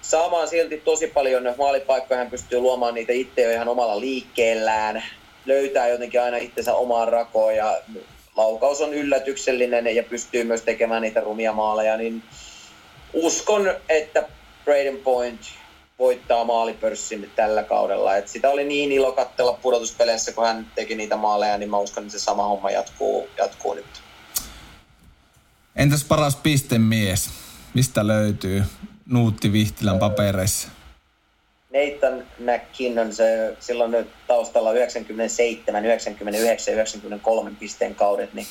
[0.00, 2.18] saamaan silti tosi paljon maalipaikkoja.
[2.18, 5.02] Hän pystyy luomaan niitä itse jo ihan omalla liikkeellään.
[5.46, 7.80] Löytää jotenkin aina itsensä omaan rakoon ja
[8.36, 12.22] laukaus on yllätyksellinen ja pystyy myös tekemään niitä rumia maaleja, niin
[13.12, 14.28] uskon, että
[14.64, 15.40] Braden Point
[15.98, 18.16] voittaa maalipörssin tällä kaudella.
[18.16, 22.02] Et sitä oli niin ilo katsella pudotuspeleissä, kun hän teki niitä maaleja, niin mä uskon,
[22.02, 24.02] että se sama homma jatkuu, jatkuu nyt.
[25.76, 27.30] Entäs paras pistemies?
[27.74, 28.64] Mistä löytyy
[29.06, 30.68] Nuutti Vihtilän papereissa?
[31.72, 38.46] Nathan McKinnon, se silloin taustalla 97, 99, 93 pisteen kaudet, niin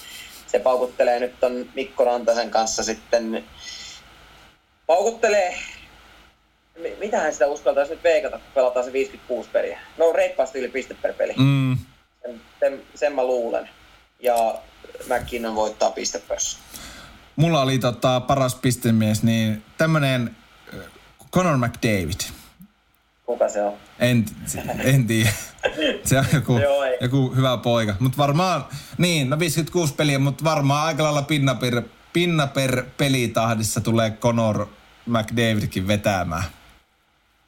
[0.47, 3.43] se paukuttelee nyt ton Mikko Rantasen kanssa sitten,
[4.87, 5.55] paukuttelee,
[7.05, 9.79] mitähän sitä uskaltaisi nyt veikata, kun pelataan se 56 peliä.
[9.97, 11.33] No reippaasti yli piste per peli.
[11.37, 11.77] Mm.
[12.21, 13.69] Sen, sen, sen, mä luulen.
[14.19, 14.55] Ja
[15.07, 16.59] McKinnon voittaa pistepössä.
[17.35, 20.35] Mulla oli tota, paras pistemies, niin tämmönen
[20.73, 20.79] äh,
[21.31, 22.21] Conor McDavid–
[23.25, 23.73] Kuka se on?
[23.99, 24.25] En,
[24.83, 25.29] en tiedä.
[26.05, 27.95] Se on joku, Joo, joku hyvä poika.
[27.99, 28.65] Mutta varmaan,
[28.97, 31.81] niin, no 56 peliä, mutta varmaan aika lailla pinna per,
[32.13, 34.67] pinna per pelitahdissa tulee Conor
[35.05, 36.43] McDavidkin vetämään.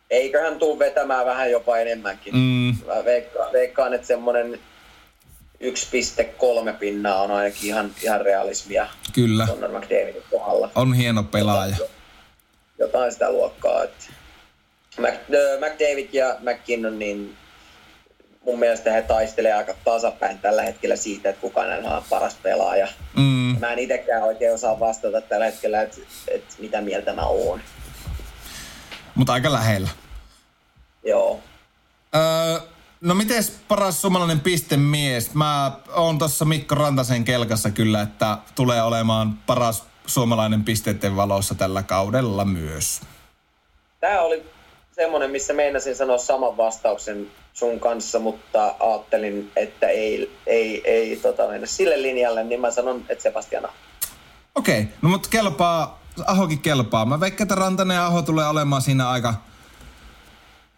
[0.09, 2.35] Eiköhän tuu vetämään vähän jopa enemmänkin.
[2.35, 2.75] Mm.
[3.05, 4.59] veikkaan, veikkaan, että semmoinen
[5.63, 8.87] 1,3 pinnaa on ainakin ihan, ihan realismia.
[9.13, 9.47] Kyllä.
[9.47, 10.71] Conor McDavidin kohdalla.
[10.75, 11.71] On hieno pelaaja.
[11.71, 11.91] Jotain,
[12.79, 13.83] jotain sitä luokkaa.
[13.83, 14.05] Että
[14.99, 15.13] Mac,
[15.59, 17.35] McDavid ja McKinnon, niin
[18.45, 22.87] mun mielestä he taistelee aika tasapäin tällä hetkellä siitä, että kuka näillä on paras pelaaja.
[23.17, 23.55] Mm.
[23.59, 25.97] Mä en itsekään oikein osaa vastata tällä hetkellä, että,
[26.27, 27.61] että mitä mieltä mä oon.
[29.17, 29.89] Mutta aika lähellä.
[31.03, 31.39] Joo.
[32.15, 32.59] Öö,
[33.01, 35.33] no miten paras suomalainen pistemies?
[35.33, 41.83] Mä oon tuossa Mikko Rantasen kelkassa kyllä, että tulee olemaan paras suomalainen pisteiden valossa tällä
[41.83, 43.01] kaudella myös.
[43.99, 44.45] Tämä oli
[44.91, 51.47] semmoinen, missä meinasin sanoa saman vastauksen sun kanssa, mutta ajattelin, että ei, ei, ei tota,
[51.47, 53.69] mennä sille linjalle, niin mä sanon, että Sebastiana.
[54.55, 54.93] Okei, okay.
[55.01, 57.05] no mutta kelpaa, Ahokin kelpaa.
[57.05, 59.33] Mä veikkaan, että Rantanen ja Aho tulee olemaan siinä aika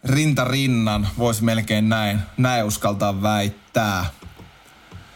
[0.03, 4.05] rinta rinnan, voisi melkein näin, näin uskaltaa väittää.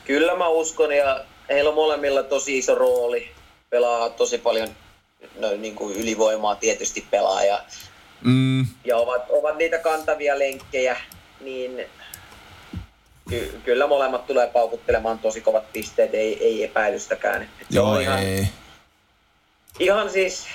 [0.05, 3.31] Kyllä mä uskon ja heillä on molemmilla tosi iso rooli.
[3.69, 4.69] Pelaa tosi paljon
[5.39, 7.63] no, niin kuin ylivoimaa tietysti pelaa ja
[8.21, 8.67] mm.
[8.85, 10.97] ja ovat, ovat niitä kantavia lenkkejä,
[11.41, 11.85] niin
[13.29, 17.49] ky- kyllä molemmat tulee paukuttelemaan tosi kovat pisteet, ei, ei epäilystäkään.
[17.69, 18.37] Joo, ihan, ei.
[18.37, 18.62] Ihan
[20.11, 20.47] siis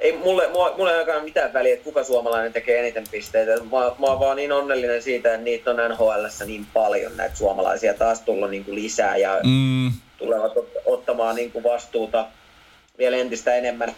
[0.00, 3.52] ei mulle, mulle, mulle ei mitään väliä, että kuka suomalainen tekee eniten pisteitä.
[3.52, 7.94] Mä, mä oon vaan niin onnellinen siitä, että niitä on nhl niin paljon näitä suomalaisia
[7.94, 9.92] taas tullut niin kuin lisää ja mm.
[10.18, 10.52] tulevat
[10.84, 12.26] ottamaan niin kuin vastuuta
[12.98, 13.94] vielä entistä enemmän.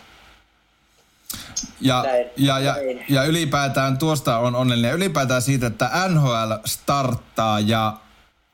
[1.80, 2.76] Ja, näin, ja, ja,
[3.08, 4.94] ja ylipäätään tuosta on onnellinen.
[4.94, 7.92] Ylipäätään siitä, että NHL starttaa ja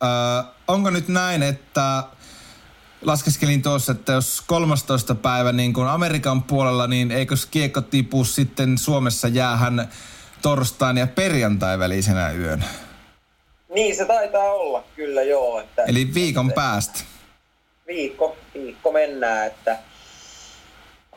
[0.02, 2.02] äh, onko nyt näin, että
[3.08, 5.14] laskeskelin tuossa, että jos 13.
[5.14, 9.88] päivä niin kuin Amerikan puolella, niin eikö kiekko tipu sitten Suomessa jäähän
[10.42, 12.64] torstain ja perjantai välisenä yön?
[13.74, 15.60] Niin se taitaa olla, kyllä joo.
[15.60, 17.00] Että, Eli viikon että, päästä.
[17.86, 19.78] Viikko, viikko mennään, että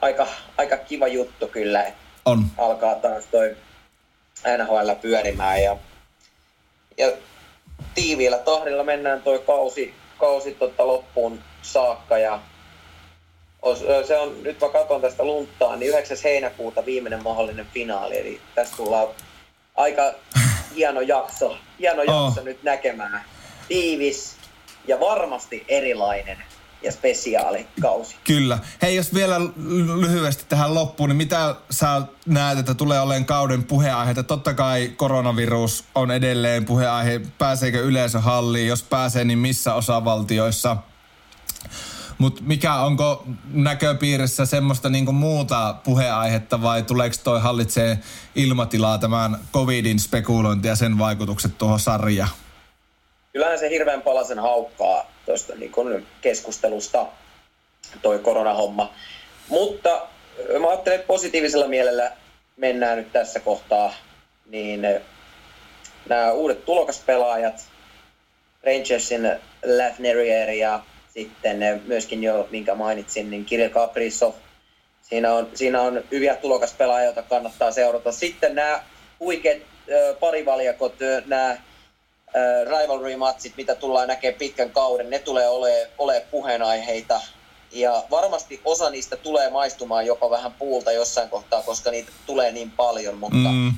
[0.01, 0.27] aika,
[0.57, 1.91] aika kiva juttu kyllä.
[2.25, 2.45] On.
[2.57, 3.55] Alkaa taas toi
[4.57, 5.77] NHL pyörimään ja,
[6.97, 7.11] ja
[7.95, 12.39] tiiviillä tahdilla mennään toi kausi, kausi totta loppuun saakka ja
[14.07, 16.17] se on, nyt mä katson tästä lunttaan, niin 9.
[16.23, 19.07] heinäkuuta viimeinen mahdollinen finaali, eli tässä tullaan
[19.75, 20.13] aika
[20.75, 22.43] hieno jakso, hieno jakso oh.
[22.43, 23.23] nyt näkemään.
[23.67, 24.35] Tiivis
[24.87, 26.37] ja varmasti erilainen
[26.83, 28.15] ja spesiaalikausi.
[28.23, 28.59] Kyllä.
[28.81, 29.41] Hei, jos vielä
[29.99, 34.23] lyhyesti tähän loppuun, niin mitä sä näet, että tulee olemaan kauden puheenaiheita?
[34.23, 37.21] Totta kai koronavirus on edelleen puheenaihe.
[37.37, 38.67] Pääseekö yleisö halliin?
[38.67, 40.77] Jos pääsee, niin missä osavaltioissa?
[42.17, 47.99] Mutta mikä, onko näköpiirissä semmoista niinku muuta puheenaihetta vai tuleeko toi hallitsee
[48.35, 52.29] ilmatilaa tämän covidin spekulointi ja sen vaikutukset tuohon sarjaan?
[53.33, 57.05] Kyllähän se hirveän palasen haukkaa tuosta niin keskustelusta,
[58.01, 58.93] toi koronahomma.
[59.49, 60.07] Mutta
[60.59, 62.11] mä ajattelen, että positiivisella mielellä
[62.57, 63.93] mennään nyt tässä kohtaa,
[64.45, 64.81] niin
[66.09, 67.69] nämä uudet tulokaspelaajat,
[68.63, 69.31] Rangersin
[69.77, 70.83] Lafnerier ja
[71.13, 74.33] sitten myöskin jo, minkä mainitsin, niin Kirill Kaprizov.
[75.01, 78.11] Siinä on, siinä on hyviä tulokaspelaajia, joita kannattaa seurata.
[78.11, 78.83] Sitten nämä
[79.19, 79.57] huikeat
[80.19, 81.57] parivaljakot, nämä
[82.65, 87.21] rivalry-matsit, mitä tullaan näkemään pitkän kauden, ne tulee olemaan ole puheenaiheita.
[87.71, 92.71] Ja varmasti osa niistä tulee maistumaan jopa vähän puulta jossain kohtaa, koska niitä tulee niin
[92.71, 93.73] paljon, mutta mm.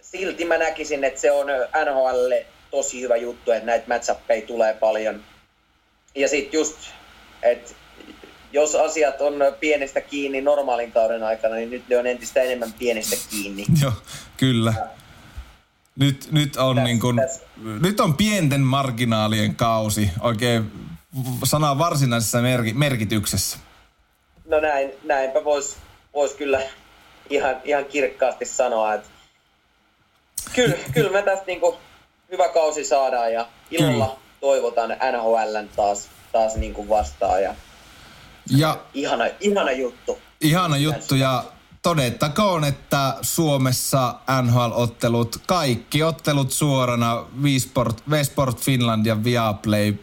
[0.00, 1.46] silti mä näkisin, että se on
[1.84, 5.24] NHLlle tosi hyvä juttu, että näitä matchappeja tulee paljon.
[6.14, 6.76] Ja sitten just,
[7.42, 7.74] että
[8.52, 13.16] jos asiat on pienestä kiinni normaalin kauden aikana, niin nyt ne on entistä enemmän pienestä
[13.30, 13.66] kiinni.
[13.82, 13.92] Joo,
[14.36, 14.74] kyllä.
[15.96, 17.42] Nyt, nyt, on täs, niin kun, täs.
[17.82, 20.72] nyt on pienten marginaalien kausi oikein
[21.44, 23.58] sana varsinaisessa merki, merkityksessä.
[24.44, 25.76] No näin, näinpä voisi
[26.14, 26.60] vois kyllä
[27.30, 29.08] ihan, ihan kirkkaasti sanoa, että
[30.54, 31.78] kyllä, kyllä me tästä niinku
[32.30, 34.29] hyvä kausi saadaan ja ilolla kyllä.
[34.40, 37.54] Toivotan NHLn taas, taas niinku vastaan ja,
[38.56, 40.18] ja ihana, ihana juttu.
[40.40, 41.44] Ihana juttu ja
[41.82, 49.94] todettakoon, että Suomessa NHL-ottelut, kaikki ottelut suorana Visport, Vesport Finland ja Viaplay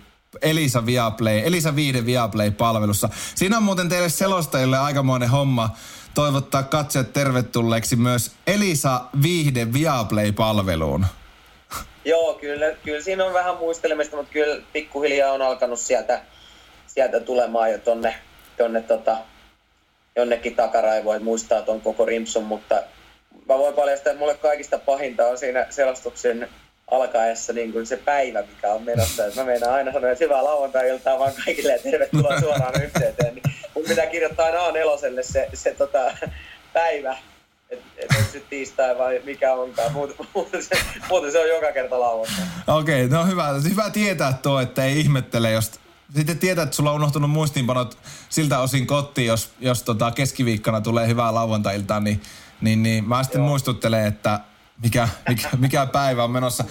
[0.42, 3.10] Elisa Viaplay, Elisa Viide Viaplay-palvelussa.
[3.36, 5.70] Siinä on muuten teille selostajille aikamoinen homma
[6.14, 11.06] toivottaa katsojat tervetulleeksi myös Elisa Viihde Viaplay-palveluun.
[12.08, 16.22] Joo, kyllä, kyllä siinä on vähän muistelemista, mutta kyllä pikkuhiljaa on alkanut sieltä,
[16.88, 18.16] sieltä tulemaan jo tonne,
[18.58, 19.18] tonne tota,
[20.16, 22.84] jonnekin takaraivoin muistaa tuon koko rimpsun, mutta
[23.50, 26.50] mä voin paljastaa, että mulle kaikista pahinta on siinä selostuksen
[26.92, 29.24] alkaessa niin kuin se päivä, mikä on menossa.
[29.36, 33.36] Mä meinaan aina sanoa, että hyvää lauantai-iltaa vaan kaikille ja tervetuloa suoraan yhteyteen.
[33.36, 33.44] Niin
[33.76, 36.18] mun pitää kirjoittaa aina A4 se, se tota,
[36.74, 37.18] päivä,
[37.70, 39.94] että et onko se tiistai vai mikä onkaan.
[39.94, 40.76] Muuten, muuten, se,
[41.10, 42.46] muuten se on joka kerta lauantai.
[42.68, 43.48] Okei, okay, no hyvä.
[43.70, 45.72] Hyvä tietää tuo, että ei ihmettele, jos
[46.16, 47.98] sitten tietää, että sulla on unohtunut muistiinpanot
[48.30, 52.22] siltä osin kotiin, jos, jos tota keskiviikkona tulee hyvää lauantailtaa, niin,
[52.62, 53.48] niin, niin mä sitten Joo.
[53.48, 54.40] muistuttelen, että
[54.84, 56.64] mikä, mikä, mikä päivä on menossa.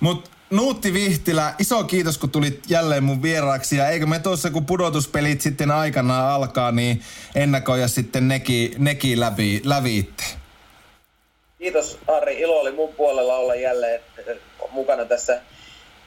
[0.00, 3.76] Mutta Nuutti Vihtilä, iso kiitos kun tulit jälleen mun vieraaksi.
[3.76, 7.02] Ja eikö me tuossa kun pudotuspelit sitten aikanaan alkaa, niin
[7.34, 10.24] ennakoja sitten nekin, neki läpi, läviitte.
[11.62, 14.36] Kiitos Ari, ilo oli mun puolella olla jälleen eh,
[14.72, 15.40] mukana tässä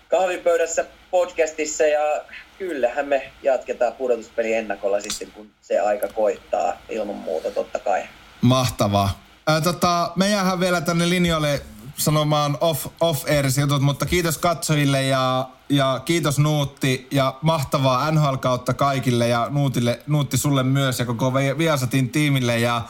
[0.09, 1.83] kahvipöydässä podcastissa.
[1.83, 2.21] Ja
[2.59, 6.73] kyllähän me jatketaan pudotuspeli ennakolla sitten, kun se aika koittaa.
[6.89, 8.03] Ilman muuta totta kai.
[8.41, 9.19] Mahtavaa.
[9.47, 11.61] Ää, tota, me jäähän vielä tänne linjoille
[11.97, 17.07] sanomaan off, off air jutut, mutta kiitos katsojille ja, ja kiitos Nuutti.
[17.11, 22.59] Ja mahtavaa NHL-kautta kaikille ja Nuutille, Nuutti sulle myös ja koko Viasatin tiimille.
[22.59, 22.81] Ja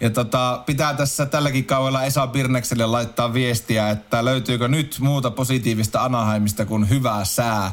[0.00, 6.04] ja tota, pitää tässä tälläkin kaudella Esa Birnekselle laittaa viestiä, että löytyykö nyt muuta positiivista
[6.04, 7.72] Anaheimista kuin hyvää sää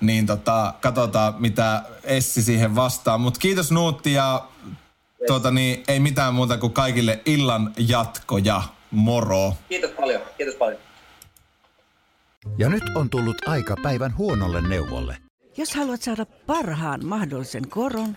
[0.00, 3.18] niin tota, katsotaan mitä Essi siihen vastaa.
[3.18, 4.44] Mutta kiitos Nuutti ja
[5.26, 8.62] tuota niin, ei mitään muuta kuin kaikille illan jatkoja.
[8.90, 9.54] Moro.
[9.68, 10.80] Kiitos paljon, kiitos paljon.
[12.58, 15.18] Ja nyt on tullut aika päivän huonolle neuvolle.
[15.56, 18.16] Jos haluat saada parhaan mahdollisen koron,